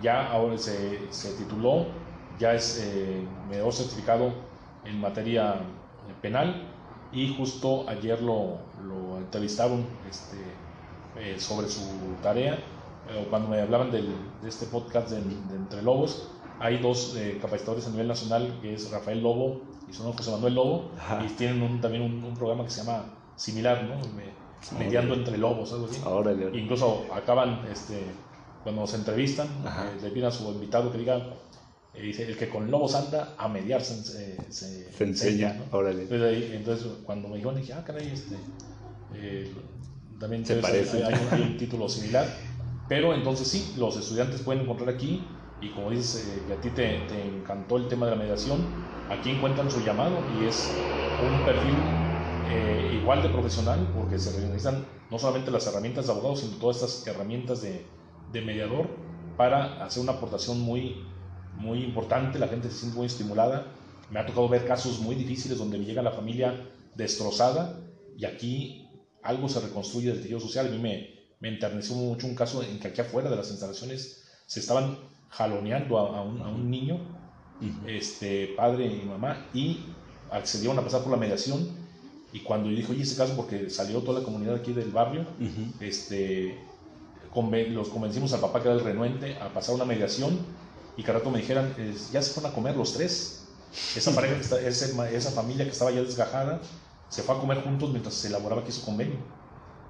Ya 0.01 0.31
ahora 0.31 0.57
se, 0.57 1.11
se, 1.11 1.33
tituló, 1.35 1.85
ya 2.39 2.53
es 2.53 2.83
mediador 3.47 3.73
certificado 3.73 4.33
en 4.85 4.99
materia 4.99 5.61
penal 6.21 6.67
y 7.11 7.33
justo 7.35 7.87
ayer 7.87 8.21
lo, 8.21 8.57
lo 8.83 9.17
entrevistaron 9.19 9.85
este, 10.09 11.39
sobre 11.39 11.67
su 11.67 12.17
tarea. 12.21 12.57
Cuando 13.29 13.49
me 13.49 13.61
hablaban 13.61 13.91
del, 13.91 14.07
de 14.41 14.49
este 14.49 14.65
podcast 14.65 15.09
de, 15.09 15.21
de 15.21 15.55
Entre 15.55 15.81
Lobos, 15.81 16.29
hay 16.59 16.77
dos 16.77 17.17
capacitadores 17.41 17.87
a 17.87 17.89
nivel 17.89 18.07
nacional, 18.07 18.59
que 18.61 18.73
es 18.73 18.89
Rafael 18.91 19.21
Lobo 19.21 19.61
y 19.89 19.93
son 19.93 20.11
José 20.13 20.31
Manuel 20.31 20.55
Lobo, 20.55 20.91
y 21.25 21.27
tienen 21.33 21.81
también 21.81 22.03
un, 22.03 22.33
programa 22.35 22.63
que 22.63 22.69
se 22.69 22.83
llama 22.83 23.05
similar, 23.35 23.83
¿no? 23.83 23.97
mediando 24.77 25.13
entre 25.13 25.37
lobos, 25.37 25.73
algo 25.73 25.87
así. 25.87 26.01
Incluso 26.53 27.05
acaban, 27.13 27.65
este, 27.71 28.01
cuando 28.63 28.87
se 28.87 28.97
entrevistan, 28.97 29.47
eh, 29.47 30.01
le 30.01 30.09
piden 30.09 30.27
a 30.27 30.31
su 30.31 30.49
invitado 30.51 30.91
que 30.91 30.97
diga, 30.97 31.17
eh, 31.93 32.01
dice, 32.01 32.23
el 32.23 32.37
que 32.37 32.49
con 32.49 32.71
lobos 32.71 32.95
anda, 32.95 33.35
a 33.37 33.47
mediar 33.47 33.81
se, 33.81 34.03
se, 34.51 35.03
enseña. 35.03 35.61
Entonces, 36.53 36.87
cuando 37.05 37.27
me 37.27 37.35
dijeron, 37.35 37.57
dije, 37.57 37.73
ah, 37.73 37.83
caray, 37.85 38.09
este, 38.09 38.35
eh, 39.15 39.53
también 40.19 40.45
se 40.45 40.55
parece. 40.55 41.03
Hay, 41.03 41.13
hay, 41.31 41.41
un, 41.41 41.57
título 41.57 41.89
similar. 41.89 42.25
Pero 42.87 43.13
entonces 43.13 43.47
sí, 43.47 43.75
los 43.77 43.97
estudiantes 43.97 44.41
pueden 44.41 44.63
encontrar 44.63 44.89
aquí, 44.89 45.25
y 45.63 45.69
como 45.69 45.89
dices, 45.89 46.43
que 46.45 46.53
a 46.53 46.59
ti 46.59 46.69
te, 46.71 47.37
encantó 47.37 47.77
el 47.77 47.87
tema 47.87 48.05
de 48.05 48.11
la 48.11 48.17
mediación, 48.17 48.59
aquí 49.09 49.29
encuentran 49.31 49.71
su 49.71 49.79
llamado 49.81 50.17
y 50.29 50.45
es 50.45 50.75
un 51.21 51.45
perfil 51.45 51.73
eh, 52.49 52.99
igual 53.01 53.23
de 53.23 53.29
profesional 53.29 53.79
porque 53.95 54.19
se 54.19 54.37
realizan 54.37 54.85
no 55.09 55.17
solamente 55.17 55.51
las 55.51 55.65
herramientas 55.67 56.07
de 56.07 56.11
abogado, 56.11 56.35
sino 56.35 56.57
todas 56.57 56.77
estas 56.77 57.07
herramientas 57.07 57.61
de, 57.61 57.85
de, 58.31 58.41
mediador 58.41 58.89
para 59.37 59.83
hacer 59.85 60.03
una 60.03 60.13
aportación 60.13 60.59
muy, 60.59 60.97
muy 61.53 61.83
importante, 61.83 62.39
la 62.39 62.49
gente 62.49 62.69
se 62.69 62.79
siente 62.79 62.97
muy 62.97 63.07
estimulada. 63.07 63.67
Me 64.09 64.19
ha 64.19 64.25
tocado 64.25 64.49
ver 64.49 64.65
casos 64.65 64.99
muy 64.99 65.15
difíciles 65.15 65.57
donde 65.57 65.77
me 65.77 65.85
llega 65.85 66.01
la 66.01 66.11
familia 66.11 66.69
destrozada 66.93 67.79
y 68.17 68.25
aquí 68.25 68.89
algo 69.23 69.47
se 69.47 69.61
reconstruye 69.61 70.09
del 70.09 70.21
tejido 70.21 70.41
social. 70.41 70.67
A 70.67 70.69
mí 70.71 70.79
me, 70.79 71.22
me 71.43 71.49
enterneció 71.49 71.93
mucho 71.97 72.25
un 72.25 72.35
caso 72.35 72.63
en 72.63 72.79
que 72.79 72.87
aquí 72.87 73.01
afuera 73.01 73.29
de 73.29 73.35
las 73.35 73.51
instalaciones 73.51 74.23
se 74.45 74.61
estaban 74.61 74.97
jaloneando 75.27 75.97
a, 75.97 76.21
un, 76.21 76.41
a 76.41 76.47
un 76.47 76.71
niño 76.71 77.01
este, 77.85 78.53
padre 78.55 78.85
y 78.85 79.05
mamá, 79.05 79.45
y 79.53 79.81
accedieron 80.31 80.79
a 80.79 80.83
pasar 80.83 81.01
por 81.01 81.11
la 81.11 81.17
mediación. 81.17 81.67
Y 82.31 82.39
cuando 82.39 82.69
yo 82.69 82.77
dije, 82.77 82.93
oye, 82.93 83.03
ese 83.03 83.17
caso, 83.17 83.35
porque 83.35 83.69
salió 83.69 83.99
toda 83.99 84.19
la 84.19 84.25
comunidad 84.25 84.55
aquí 84.55 84.71
del 84.71 84.91
barrio, 84.91 85.25
este, 85.81 86.57
los 87.71 87.89
convencimos 87.89 88.31
al 88.31 88.39
papá 88.39 88.61
que 88.61 88.69
era 88.69 88.77
el 88.77 88.83
renuente 88.83 89.35
a 89.35 89.53
pasar 89.53 89.75
una 89.75 89.85
mediación 89.85 90.39
y 90.95 91.03
que 91.03 91.11
rato 91.11 91.29
me 91.29 91.39
dijeran, 91.39 91.75
ya 92.13 92.21
se 92.21 92.31
fueron 92.31 92.53
a 92.53 92.55
comer 92.55 92.77
los 92.77 92.93
tres. 92.93 93.49
Esa, 93.97 94.11
pareja 94.15 94.37
esa, 94.37 95.09
esa, 95.11 95.31
familia 95.31 95.65
que 95.65 95.71
estaba 95.71 95.91
ya 95.91 96.01
desgajada 96.01 96.61
se 97.09 97.21
fue 97.21 97.35
a 97.35 97.39
comer 97.39 97.61
juntos 97.63 97.89
mientras 97.89 98.13
se 98.15 98.29
elaboraba 98.29 98.61
aquí 98.61 98.71
su 98.71 98.85
convenio. 98.85 99.17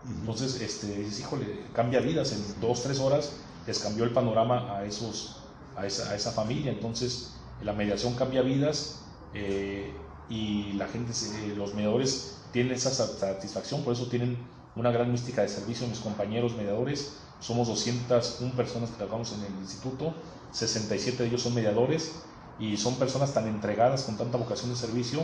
Entonces, 0.10 0.60
este, 0.62 0.88
dices, 0.88 1.22
híjole, 1.22 1.66
cambia 1.74 2.00
vidas, 2.00 2.32
en 2.34 2.62
dos, 2.62 2.84
tres 2.84 3.00
horas 3.00 3.32
les 3.66 3.80
cambió 3.80 4.04
el 4.04 4.12
panorama 4.12 4.76
a, 4.76 4.86
esos, 4.86 5.38
a, 5.76 5.86
esa, 5.86 6.10
a 6.12 6.16
esa 6.16 6.32
familia. 6.32 6.72
Entonces, 6.72 7.34
la 7.62 7.74
mediación 7.74 8.14
cambia 8.16 8.42
vidas 8.42 9.00
eh, 9.34 9.94
y 10.30 10.74
la 10.74 10.88
gente, 10.88 11.14
los 11.56 11.74
mediadores 11.74 12.38
tienen 12.52 12.74
esa 12.74 12.92
satisfacción, 12.92 13.84
por 13.84 13.94
eso 13.94 14.08
tienen 14.08 14.38
una 14.76 14.92
gran 14.92 15.12
mística 15.12 15.42
de 15.42 15.50
servicio 15.50 15.88
mis 15.88 16.00
compañeros 16.00 16.56
mediadores. 16.56 17.14
Somos 17.40 17.68
201 17.68 18.56
personas 18.56 18.90
que 18.90 18.98
trabajamos 18.98 19.34
en 19.34 19.44
el 19.44 19.62
instituto, 19.62 20.14
67 20.52 21.24
de 21.24 21.30
ellos 21.30 21.42
son 21.42 21.54
mediadores 21.54 22.14
y 22.60 22.78
son 22.78 22.96
personas 22.96 23.34
tan 23.34 23.48
entregadas 23.48 24.04
con 24.04 24.18
tanta 24.18 24.38
vocación 24.38 24.70
de 24.70 24.78
servicio 24.78 25.22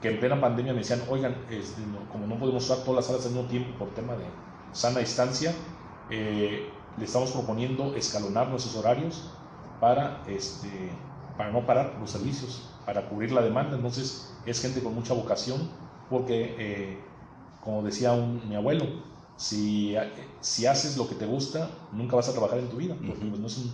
que 0.00 0.08
en 0.08 0.20
plena 0.20 0.40
pandemia 0.40 0.72
me 0.72 0.80
decían, 0.80 1.02
oigan, 1.08 1.36
este, 1.50 1.82
como 2.10 2.26
no 2.26 2.38
podemos 2.38 2.64
usar 2.64 2.78
todas 2.78 2.96
las 2.96 3.06
salas 3.06 3.26
al 3.26 3.32
mismo 3.32 3.48
tiempo 3.48 3.78
por 3.78 3.94
tema 3.94 4.14
de 4.14 4.24
sana 4.72 5.00
distancia, 5.00 5.54
eh, 6.10 6.70
le 6.96 7.04
estamos 7.04 7.30
proponiendo 7.32 7.94
escalonar 7.94 8.48
nuestros 8.48 8.76
horarios 8.76 9.30
para, 9.80 10.22
este, 10.26 10.68
para 11.36 11.52
no 11.52 11.66
parar 11.66 11.96
los 12.00 12.10
servicios, 12.10 12.68
para 12.86 13.08
cubrir 13.08 13.32
la 13.32 13.42
demanda. 13.42 13.76
Entonces 13.76 14.34
es 14.46 14.60
gente 14.60 14.82
con 14.82 14.94
mucha 14.94 15.14
vocación 15.14 15.70
porque, 16.08 16.54
eh, 16.58 17.00
como 17.62 17.82
decía 17.82 18.14
mi 18.14 18.56
abuelo, 18.56 18.86
si, 19.36 19.94
si 20.40 20.66
haces 20.66 20.96
lo 20.96 21.08
que 21.08 21.14
te 21.14 21.24
gusta, 21.24 21.70
nunca 21.92 22.16
vas 22.16 22.28
a 22.28 22.32
trabajar 22.32 22.58
en 22.58 22.68
tu 22.68 22.76
vida, 22.76 22.94
porque 22.94 23.24
pues, 23.24 23.40
no 23.40 23.46
es 23.46 23.58
un, 23.58 23.72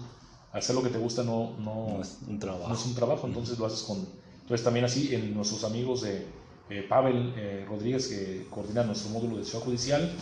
hacer 0.52 0.76
lo 0.76 0.82
que 0.82 0.90
te 0.90 0.98
gusta 0.98 1.22
no, 1.22 1.56
no, 1.58 2.00
es 2.00 2.18
un 2.28 2.38
trabajo. 2.38 2.68
No 2.68 2.74
es 2.74 2.86
un 2.86 2.94
trabajo, 2.94 3.26
entonces 3.26 3.58
lo 3.58 3.66
haces 3.66 3.82
con... 3.82 4.06
Entonces 4.46 4.64
también 4.64 4.84
así 4.84 5.12
en 5.14 5.34
nuestros 5.34 5.64
amigos 5.64 6.02
de 6.02 6.24
eh, 6.70 6.82
Pavel 6.88 7.34
eh, 7.36 7.66
Rodríguez, 7.68 8.06
que 8.06 8.46
coordina 8.48 8.84
nuestro 8.84 9.10
módulo 9.10 9.36
de 9.36 9.44
ciudad 9.44 9.64
judicial, 9.64 10.12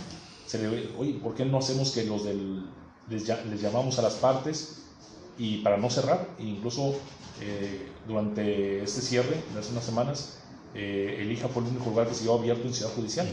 se 0.46 0.58
le 0.58 0.88
oye, 0.98 1.14
¿por 1.22 1.34
qué 1.34 1.44
no 1.44 1.58
hacemos 1.58 1.92
que 1.92 2.04
los 2.04 2.24
del... 2.24 2.64
Les, 3.08 3.28
les 3.28 3.60
llamamos 3.60 3.98
a 3.98 4.02
las 4.02 4.14
partes 4.14 4.84
y 5.36 5.58
para 5.58 5.76
no 5.76 5.90
cerrar, 5.90 6.26
incluso 6.38 6.94
durante 8.06 8.82
este 8.82 9.02
cierre 9.02 9.36
de 9.52 9.60
hace 9.60 9.72
unas 9.72 9.84
semanas, 9.84 10.38
eh, 10.74 11.18
el 11.20 11.30
IJA 11.30 11.48
fue 11.48 11.62
el 11.62 11.68
único 11.68 11.90
lugar 11.90 12.08
que 12.08 12.14
llevó 12.14 12.38
abierto 12.38 12.66
en 12.66 12.74
Ciudad 12.74 12.92
Judicial, 12.92 13.28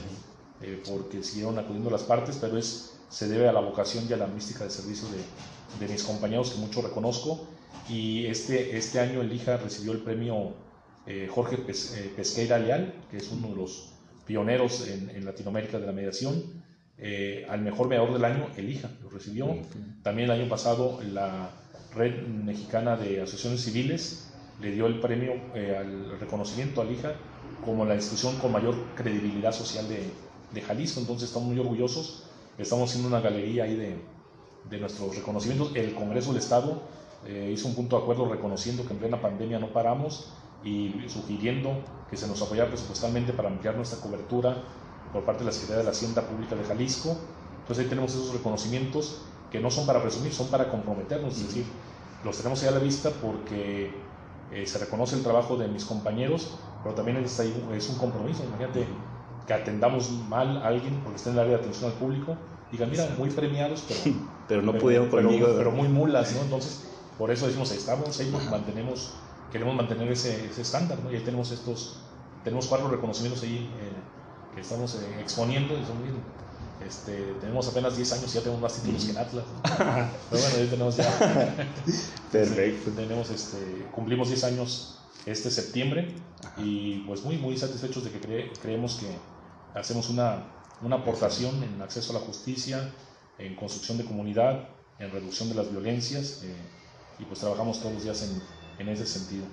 eh, 0.62 0.82
porque 0.88 1.24
siguieron 1.24 1.58
acudiendo 1.58 1.90
las 1.90 2.04
partes, 2.04 2.38
pero 2.40 2.58
es, 2.58 2.94
se 3.10 3.28
debe 3.28 3.50
a 3.50 3.52
la 3.52 3.62
vocación 3.62 4.06
y 4.08 4.14
a 4.14 4.18
la 4.18 4.28
mística 4.28 4.64
de 4.64 4.70
servicio 4.70 5.08
de, 5.10 5.86
de 5.86 5.92
mis 5.92 6.04
compañeros 6.04 6.52
que 6.52 6.60
mucho 6.60 6.82
reconozco. 6.82 7.48
Y 7.90 8.28
este, 8.28 8.78
este 8.78 9.00
año 9.00 9.22
el 9.22 9.34
IJA 9.34 9.58
recibió 9.58 9.92
el 9.92 10.02
premio 10.02 10.54
eh, 11.08 11.28
Jorge 11.30 11.58
Pesqueira 11.58 12.60
Leal, 12.60 12.94
que 13.10 13.18
es 13.18 13.32
uno 13.32 13.50
de 13.50 13.56
los 13.56 13.94
pioneros 14.26 14.88
en, 14.88 15.10
en 15.10 15.26
Latinoamérica 15.26 15.80
de 15.80 15.86
la 15.86 15.92
mediación. 15.92 16.62
al 17.50 17.62
mejor 17.62 17.88
mediador 17.88 18.14
del 18.14 18.26
año, 18.26 18.48
el 18.58 18.70
IJA 18.70 18.90
lo 19.02 19.10
recibió. 19.10 19.58
También 20.04 20.30
el 20.30 20.40
año 20.40 20.50
pasado 20.50 21.00
la 21.02 21.50
Red 21.96 22.28
Mexicana 22.28 22.96
de 22.96 23.22
Asociaciones 23.22 23.62
Civiles 23.62 24.32
le 24.62 24.72
dio 24.72 24.86
el 24.86 25.00
premio 25.00 25.34
al 25.54 26.20
reconocimiento 26.20 26.82
al 26.82 26.92
IJA 26.92 27.16
como 27.66 27.86
la 27.86 27.96
institución 27.96 28.38
con 28.38 28.52
mayor 28.52 28.76
credibilidad 28.96 29.52
social 29.52 29.88
de, 29.88 30.10
de 30.54 30.62
Jalisco. 30.62 31.00
Entonces 31.00 31.30
estamos 31.30 31.50
muy 31.50 31.60
orgullosos. 31.60 32.24
Estamos 32.58 32.90
haciendo 32.90 33.10
una 33.10 33.22
galería 33.22 33.64
ahí 33.64 33.76
de, 33.76 33.96
de 34.70 34.78
nuestros 34.80 35.16
reconocimientos. 35.16 35.76
El 35.76 35.94
Congreso 35.94 36.30
del 36.30 36.40
Estado 36.40 36.82
eh, 37.26 37.52
hizo 37.54 37.68
un 37.68 37.76
punto 37.76 37.98
de 37.98 38.04
acuerdo 38.04 38.30
reconociendo 38.30 38.86
que 38.86 38.94
en 38.94 39.00
plena 39.00 39.22
pandemia 39.22 39.60
no 39.60 39.72
paramos 39.72 40.34
y 40.64 41.06
sugiriendo 41.08 41.82
que 42.10 42.18
se 42.18 42.28
nos 42.28 42.42
apoyara 42.42 42.70
presupuestalmente 42.70 43.34
para 43.34 43.50
ampliar 43.50 43.76
nuestra 43.76 44.00
cobertura 44.00 44.56
por 45.12 45.24
parte 45.24 45.40
de 45.40 45.46
la 45.48 45.52
Secretaría 45.52 45.80
de 45.80 45.86
la 45.86 45.92
Hacienda 45.92 46.22
Pública 46.22 46.56
de 46.56 46.64
Jalisco. 46.64 47.18
Entonces 47.62 47.84
ahí 47.84 47.90
tenemos 47.90 48.14
esos 48.14 48.34
reconocimientos 48.34 49.22
que 49.52 49.60
no 49.60 49.70
son 49.72 49.86
para 49.86 50.02
presumir, 50.02 50.34
son 50.34 50.48
para 50.48 50.70
comprometernos, 50.70 51.36
es 51.38 51.48
decir, 51.48 51.66
los 52.24 52.38
tenemos 52.38 52.62
ahí 52.64 52.70
a 52.70 52.72
la 52.72 52.80
vista 52.80 53.10
porque 53.22 53.92
eh, 54.52 54.68
se 54.68 54.78
reconoce 54.78 55.16
el 55.16 55.24
trabajo 55.24 55.58
de 55.58 55.68
mis 55.68 55.86
compañeros, 55.86 56.58
pero 56.84 56.96
también 56.96 57.18
es, 57.18 57.40
es 57.40 57.90
un 57.90 57.98
compromiso. 57.98 58.44
Imagínate 58.44 58.86
que 59.48 59.54
atendamos 59.54 60.12
mal 60.12 60.58
a 60.58 60.68
alguien 60.68 61.00
porque 61.04 61.18
está 61.18 61.30
en 61.30 61.36
el 61.38 61.42
área 61.42 61.58
de 61.58 61.64
atención 61.64 61.92
al 61.92 61.98
público. 61.98 62.36
Digan, 62.72 62.90
mira, 62.90 63.08
muy 63.18 63.30
premiados, 63.30 63.84
pero, 63.88 64.16
pero 64.48 64.62
no 64.62 64.74
pudieron 64.78 65.10
conmigo. 65.10 65.48
Pero, 65.58 65.72
muy 65.72 65.88
mulas, 65.88 66.34
¿no? 66.36 66.42
Entonces, 66.42 66.88
por 67.18 67.32
eso 67.32 67.48
decimos, 67.48 67.72
estamos 67.72 68.18
ahí, 68.20 68.34
mantenemos, 68.50 69.14
queremos 69.52 69.76
mantener 69.76 70.12
ese, 70.12 70.46
ese 70.46 70.62
estándar, 70.62 71.00
¿no? 71.04 71.12
Y 71.12 71.16
ahí 71.16 71.24
tenemos 71.24 71.52
estos, 71.52 71.98
tenemos 72.44 72.68
cuatro 72.68 72.88
reconocimientos 72.88 73.44
ahí 73.44 73.70
eh, 73.80 74.56
que 74.56 74.62
estamos 74.62 74.96
eh, 74.96 75.20
exponiendo 75.20 75.78
y 75.78 75.86
son 75.86 76.02
bien, 76.02 76.16
este, 76.88 77.36
tenemos 77.40 77.68
apenas 77.68 77.96
10 77.96 78.14
años 78.14 78.32
y 78.32 78.36
ya 78.36 78.42
tenemos 78.42 78.62
más 78.62 78.74
títulos 78.74 79.06
que 79.06 79.12
en 79.12 79.18
Atlas. 79.18 79.46
Pero 79.64 80.42
bueno, 80.42 80.58
ya 80.58 80.70
tenemos 80.70 80.98
ya. 80.98 81.20
Perfecto. 82.32 82.92
tenemos 82.92 83.30
este, 83.30 83.88
cumplimos 83.94 84.30
10 84.30 84.44
años 84.46 84.98
este 85.26 85.52
septiembre 85.52 86.16
y 86.58 87.00
pues 87.00 87.24
muy, 87.24 87.38
muy 87.38 87.58
satisfechos 87.58 88.04
de 88.04 88.12
que 88.12 88.52
creemos 88.62 88.96
que 88.96 89.80
hacemos 89.80 90.10
una, 90.10 90.44
una 90.82 90.98
aportación 90.98 91.64
en 91.64 91.82
acceso 91.82 92.16
a 92.16 92.20
la 92.20 92.26
justicia, 92.26 92.92
en 93.38 93.56
construcción 93.56 94.00
de 94.00 94.06
comunidad, 94.06 94.70
en 94.98 95.12
reducción 95.12 95.50
de 95.50 95.56
las 95.56 95.70
violencias 95.70 96.42
eh, 96.44 96.56
y 97.20 97.26
pues 97.26 97.40
trabajamos 97.40 97.80
todos 97.80 97.94
los 97.94 98.04
días 98.04 98.24
en, 98.24 98.42
en 98.82 98.90
ese 98.90 99.06
sentido. 99.06 99.46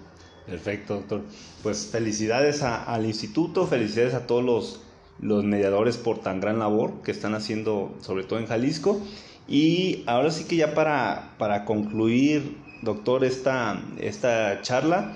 Perfecto, 0.46 0.94
doctor. 0.94 1.22
Pues 1.62 1.86
felicidades 1.86 2.62
al 2.62 3.06
instituto, 3.06 3.66
felicidades 3.66 4.14
a 4.14 4.26
todos 4.26 4.44
los 4.44 4.80
los 5.20 5.44
mediadores 5.44 5.96
por 5.96 6.18
tan 6.18 6.40
gran 6.40 6.58
labor 6.58 7.02
que 7.02 7.10
están 7.10 7.34
haciendo, 7.34 7.94
sobre 8.00 8.24
todo 8.24 8.38
en 8.38 8.46
Jalisco. 8.46 9.00
Y 9.48 10.04
ahora 10.06 10.30
sí 10.30 10.44
que 10.44 10.56
ya 10.56 10.74
para, 10.74 11.34
para 11.38 11.64
concluir, 11.64 12.58
doctor, 12.82 13.24
esta, 13.24 13.82
esta 13.98 14.60
charla, 14.62 15.14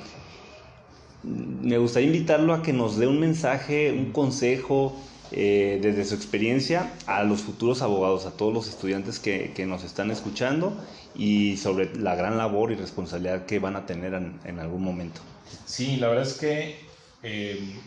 me 1.22 1.78
gustaría 1.78 2.08
invitarlo 2.08 2.54
a 2.54 2.62
que 2.62 2.72
nos 2.72 2.96
dé 2.96 3.06
un 3.06 3.20
mensaje, 3.20 3.92
un 3.92 4.10
consejo 4.12 4.96
eh, 5.33 5.78
desde 5.83 6.05
su 6.05 6.14
experiencia 6.14 6.93
a 7.07 7.24
los 7.24 7.43
futuros 7.43 7.83
abogados, 7.83 8.26
a 8.26 8.33
todos 8.33 8.53
los 8.53 8.68
estudiantes 8.68 9.18
que, 9.18 9.53
que, 9.55 9.66
nos 9.66 9.85
están 9.85 10.11
escuchando 10.11 10.76
y 11.14 11.57
sobre 11.57 11.95
la 11.97 12.14
gran 12.14 12.39
labor 12.39 12.72
y 12.72 12.76
responsabilidad 12.76 13.47
que 13.47 13.59
van 13.59 13.76
a 13.76 13.87
tener 13.87 14.14
en, 14.14 14.39
en 14.45 14.59
algún 14.59 14.83
momento. 14.83 15.20
Sí, 15.66 15.97
la 15.97 16.09
verdad 16.09 16.26
es 16.26 16.35
que 16.35 16.76
eh, 17.22 17.80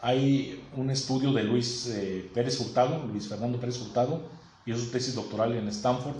hay 0.00 0.62
un 0.76 0.90
estudio 0.90 1.32
de 1.32 1.44
Luis 1.44 1.86
eh, 1.88 2.28
Pérez 2.34 2.58
Hurtado, 2.60 3.06
Luis 3.06 3.28
Fernando 3.28 3.58
Pérez 3.60 3.80
Hurtado, 3.80 4.22
y 4.66 4.72
su 4.72 4.90
tesis 4.90 5.14
doctoral 5.14 5.54
en 5.54 5.68
Stanford, 5.68 6.16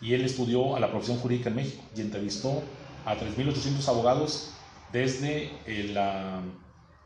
y 0.00 0.14
él 0.14 0.24
estudió 0.24 0.76
a 0.76 0.80
la 0.80 0.90
profesión 0.90 1.18
jurídica 1.18 1.48
en 1.48 1.56
México 1.56 1.82
y 1.96 2.00
entrevistó 2.02 2.62
a 3.06 3.16
3.800 3.16 3.88
abogados 3.88 4.50
desde, 4.92 5.50
eh, 5.66 5.90
la, 5.92 6.42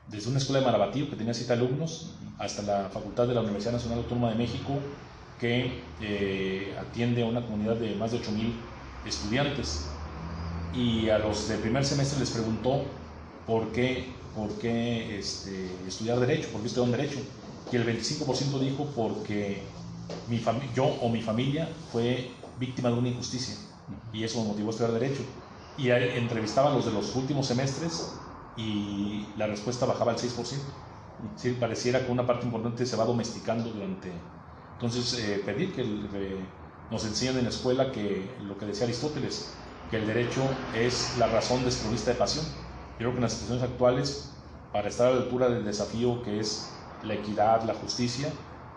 desde 0.08 0.30
una 0.30 0.38
escuela 0.38 0.60
de 0.60 0.66
Marabatío 0.66 1.08
que 1.10 1.16
tenía 1.16 1.34
siete 1.34 1.52
alumnos 1.52 2.14
hasta 2.38 2.62
la 2.62 2.88
Facultad 2.88 3.26
de 3.26 3.34
la 3.34 3.40
Universidad 3.40 3.72
Nacional 3.72 3.98
Autónoma 3.98 4.30
de 4.30 4.36
México 4.36 4.78
que 5.38 5.82
eh, 6.00 6.76
atiende 6.80 7.22
a 7.22 7.26
una 7.26 7.42
comunidad 7.42 7.76
de 7.76 7.94
más 7.94 8.12
de 8.12 8.18
8.000 8.18 8.52
estudiantes. 9.06 9.86
Y 10.74 11.08
a 11.08 11.18
los 11.18 11.48
del 11.48 11.60
primer 11.60 11.84
semestre 11.84 12.18
les 12.20 12.30
preguntó 12.30 12.82
por 13.46 13.72
qué 13.72 14.18
¿por 14.38 14.52
qué 14.58 15.18
este, 15.18 15.68
estudiar 15.86 16.20
Derecho? 16.20 16.48
¿Por 16.50 16.60
qué 16.60 16.68
estudiar 16.68 16.96
Derecho? 16.96 17.18
Y 17.72 17.76
el 17.76 17.84
25% 17.86 18.58
dijo 18.60 18.86
porque 18.94 19.62
mi 20.28 20.40
yo 20.74 20.86
o 20.86 21.08
mi 21.08 21.22
familia 21.22 21.68
fue 21.92 22.30
víctima 22.58 22.88
de 22.90 22.94
una 22.94 23.08
injusticia 23.08 23.54
y 24.12 24.24
eso 24.24 24.40
me 24.42 24.48
motivó 24.48 24.68
a 24.68 24.70
estudiar 24.70 24.92
Derecho. 24.92 25.22
Y 25.76 25.90
entrevistaba 25.90 26.70
a 26.70 26.74
los 26.74 26.86
de 26.86 26.92
los 26.92 27.14
últimos 27.14 27.46
semestres 27.46 28.17
y 28.58 29.26
la 29.36 29.46
respuesta 29.46 29.86
bajaba 29.86 30.12
al 30.12 30.18
6%. 30.18 30.74
Sí, 31.36 31.52
pareciera 31.52 32.04
que 32.04 32.12
una 32.12 32.26
parte 32.26 32.44
importante 32.46 32.86
se 32.86 32.96
va 32.96 33.04
domesticando 33.04 33.70
durante... 33.70 34.12
Entonces, 34.74 35.14
eh, 35.18 35.42
pedir 35.44 35.74
que 35.74 35.84
nos 36.90 37.04
enseñen 37.04 37.38
en 37.38 37.44
la 37.44 37.50
escuela 37.50 37.90
que 37.92 38.36
lo 38.40 38.58
que 38.58 38.66
decía 38.66 38.84
Aristóteles, 38.84 39.64
que 39.90 39.96
el 39.96 40.06
derecho 40.06 40.42
es 40.72 41.16
la 41.18 41.26
razón 41.28 41.64
desprovista 41.64 42.12
de 42.12 42.16
pasión 42.16 42.44
creo 42.98 43.12
que 43.12 43.16
en 43.16 43.22
las 43.22 43.32
situaciones 43.32 43.64
actuales, 43.64 44.42
para 44.72 44.88
estar 44.88 45.08
a 45.08 45.10
la 45.12 45.16
altura 45.22 45.48
del 45.48 45.64
desafío 45.64 46.22
que 46.22 46.40
es 46.40 46.90
la 47.00 47.14
equidad, 47.14 47.62
la 47.64 47.74
justicia, 47.74 48.32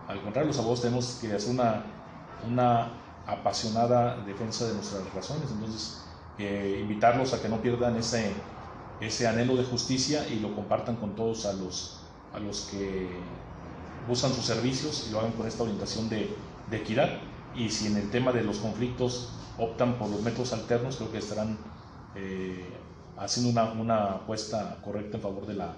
al 0.07 0.21
contrario, 0.21 0.47
los 0.49 0.57
abogados 0.57 0.81
tenemos 0.81 1.17
que 1.19 1.33
hacer 1.33 1.51
una, 1.51 1.83
una 2.39 2.91
apasionada 3.25 4.23
defensa 4.23 4.67
de 4.67 4.75
nuestras 4.75 5.11
razones. 5.13 5.51
Entonces, 5.51 6.05
eh, 6.37 6.79
invitarlos 6.81 7.33
a 7.33 7.41
que 7.41 7.49
no 7.49 7.61
pierdan 7.61 7.97
ese, 7.97 8.45
ese 9.01 9.27
anhelo 9.27 9.55
de 9.57 9.63
justicia 9.63 10.27
y 10.29 10.39
lo 10.39 10.55
compartan 10.55 10.95
con 10.95 11.15
todos 11.15 11.45
a 11.45 11.53
los, 11.53 12.01
a 12.33 12.39
los 12.39 12.61
que 12.71 13.09
usan 14.07 14.33
sus 14.33 14.45
servicios 14.45 15.07
y 15.07 15.11
lo 15.11 15.19
hagan 15.19 15.31
con 15.33 15.47
esta 15.47 15.63
orientación 15.63 16.07
de, 16.09 16.29
de 16.69 16.77
equidad. 16.77 17.19
Y 17.55 17.69
si 17.69 17.87
en 17.87 17.97
el 17.97 18.09
tema 18.11 18.31
de 18.31 18.43
los 18.43 18.59
conflictos 18.59 19.29
optan 19.57 19.97
por 19.97 20.09
los 20.09 20.21
métodos 20.21 20.53
alternos, 20.53 20.95
creo 20.97 21.11
que 21.11 21.17
estarán 21.17 21.57
eh, 22.15 22.65
haciendo 23.17 23.51
una, 23.51 23.71
una, 23.73 24.03
apuesta 24.13 24.79
correcta 24.83 25.17
en 25.17 25.23
favor 25.23 25.45
de 25.45 25.55
la, 25.55 25.75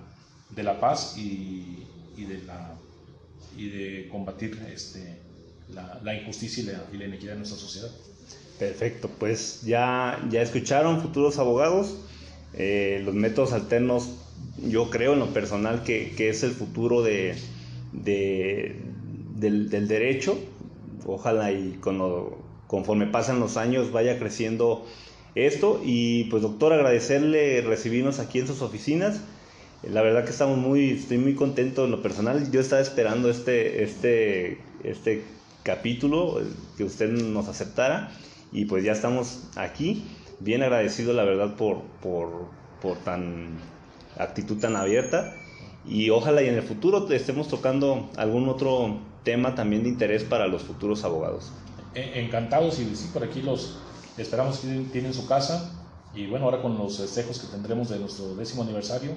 de 0.50 0.64
la 0.64 0.80
paz 0.80 1.18
y, 1.18 1.88
y 2.16 2.26
de, 2.26 2.44
la, 2.44 2.76
y 3.58 3.70
de 3.70 4.10
combatir 4.10 4.62
este, 4.72 5.20
la, 5.70 6.16
injusticia 6.16 6.64
y 6.64 6.66
la, 6.68 6.84
y 6.94 6.98
la, 6.98 7.06
inequidad 7.06 7.34
en 7.34 7.40
nuestra 7.40 7.60
sociedad. 7.60 7.90
Perfecto, 8.60 9.10
pues 9.20 9.64
ya, 9.64 10.24
ya 10.30 10.42
escucharon 10.42 11.02
futuros 11.02 11.40
abogados, 11.40 11.98
eh, 12.54 13.02
los 13.04 13.16
métodos 13.16 13.54
alternos, 13.54 14.16
yo 14.68 14.90
creo 14.90 15.14
en 15.14 15.20
lo 15.20 15.34
personal 15.34 15.84
que, 15.84 16.14
que 16.16 16.30
es 16.30 16.44
el 16.44 16.52
futuro 16.52 17.02
de, 17.02 17.36
de 17.92 18.76
del, 19.36 19.88
derecho, 19.88 20.38
ojalá 21.06 21.52
y 21.52 21.78
con 21.80 22.00
conforme 22.68 23.08
pasan 23.08 23.40
los 23.40 23.58
años 23.58 23.92
vaya 23.92 24.18
creciendo 24.18 24.86
esto. 25.36 25.82
Y 25.84 26.26
pues 26.26 26.42
doctor 26.42 26.74
agradecerle 26.74 27.62
recibirnos 27.62 28.20
aquí 28.20 28.40
en 28.40 28.48
sus 28.48 28.62
oficinas. 28.62 29.22
La 29.84 30.02
verdad 30.02 30.24
que 30.24 30.32
estamos 30.32 30.58
muy 30.58 30.92
estoy 30.92 31.18
muy 31.18 31.36
contento 31.36 31.86
en 31.86 31.92
lo 31.92 32.02
personal. 32.02 32.52
Yo 32.52 32.62
estaba 32.62 32.82
esperando 32.82 33.30
este 33.30 33.84
este 33.84 34.60
este 34.84 35.24
capítulo 35.64 36.42
que 36.78 36.84
usted 36.84 37.10
nos 37.12 37.48
aceptara. 37.48 38.12
Y 38.52 38.66
pues 38.66 38.84
ya 38.84 38.92
estamos 38.92 39.50
aquí 39.56 40.04
bien 40.44 40.64
agradecido 40.64 41.14
la 41.14 41.24
verdad 41.24 41.56
por 41.56 41.82
por, 42.02 42.48
por 42.82 42.98
tan 42.98 43.58
actitud 44.18 44.60
tan 44.60 44.76
abierta. 44.76 45.36
Y 45.86 46.10
ojalá 46.12 46.42
y 46.42 46.48
en 46.48 46.56
el 46.56 46.64
futuro 46.64 47.10
estemos 47.12 47.50
tocando 47.50 48.10
algún 48.16 48.48
otro 48.48 49.00
tema 49.24 49.54
también 49.56 49.84
de 49.84 49.90
interés 49.90 50.24
para 50.24 50.48
los 50.48 50.64
futuros 50.64 51.04
abogados. 51.04 51.52
Encantados 51.94 52.80
y 52.80 52.96
sí 52.96 53.10
por 53.14 53.24
aquí 53.24 53.42
los 53.42 53.78
Esperamos 54.18 54.60
que 54.60 54.68
tienen 54.92 55.14
su 55.14 55.28
casa. 55.28 55.72
Y 56.14 56.28
bueno, 56.28 56.46
ahora 56.46 56.62
con 56.62 56.78
los 56.78 56.98
festejos 56.98 57.40
que 57.40 57.48
tendremos 57.48 57.90
de 57.90 57.98
nuestro 58.00 58.36
décimo 58.36 58.62
aniversario, 58.62 59.12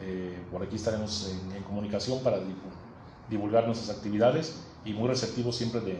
eh, 0.00 0.38
por 0.50 0.62
aquí 0.62 0.76
estaremos 0.76 1.30
en, 1.54 1.62
comunicación 1.64 2.22
para 2.22 2.38
divulgar 3.28 3.66
nuestras 3.66 3.94
actividades 3.94 4.62
y 4.84 4.94
muy 4.94 5.08
receptivos 5.08 5.56
siempre 5.56 5.80
de, 5.82 5.98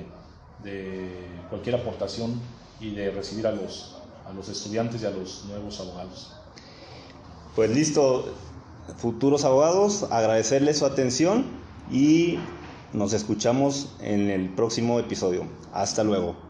de, 0.65 1.11
cualquier 1.51 1.77
aportación 1.77 2.41
y 2.81 2.95
de 2.95 3.11
recibir 3.11 3.47
a 3.47 3.53
los, 3.53 4.00
a 4.31 4.35
los 4.35 4.49
estudiantes 4.49 5.03
y 5.03 5.07
a 5.07 5.11
los 5.11 5.45
nuevos 5.47 5.81
abogados. 5.81 6.33
Pues 7.57 7.71
listo, 7.71 8.33
futuros 8.97 9.45
abogados, 9.45 10.07
agradecerles 10.11 10.79
su 10.79 10.87
atención 10.87 11.45
y 11.91 12.39
nos 12.93 13.13
escuchamos 13.13 13.89
en 14.01 14.31
el 14.31 14.51
próximo 14.51 14.99
episodio. 15.01 15.45
Hasta 15.73 16.05
luego. 16.05 16.50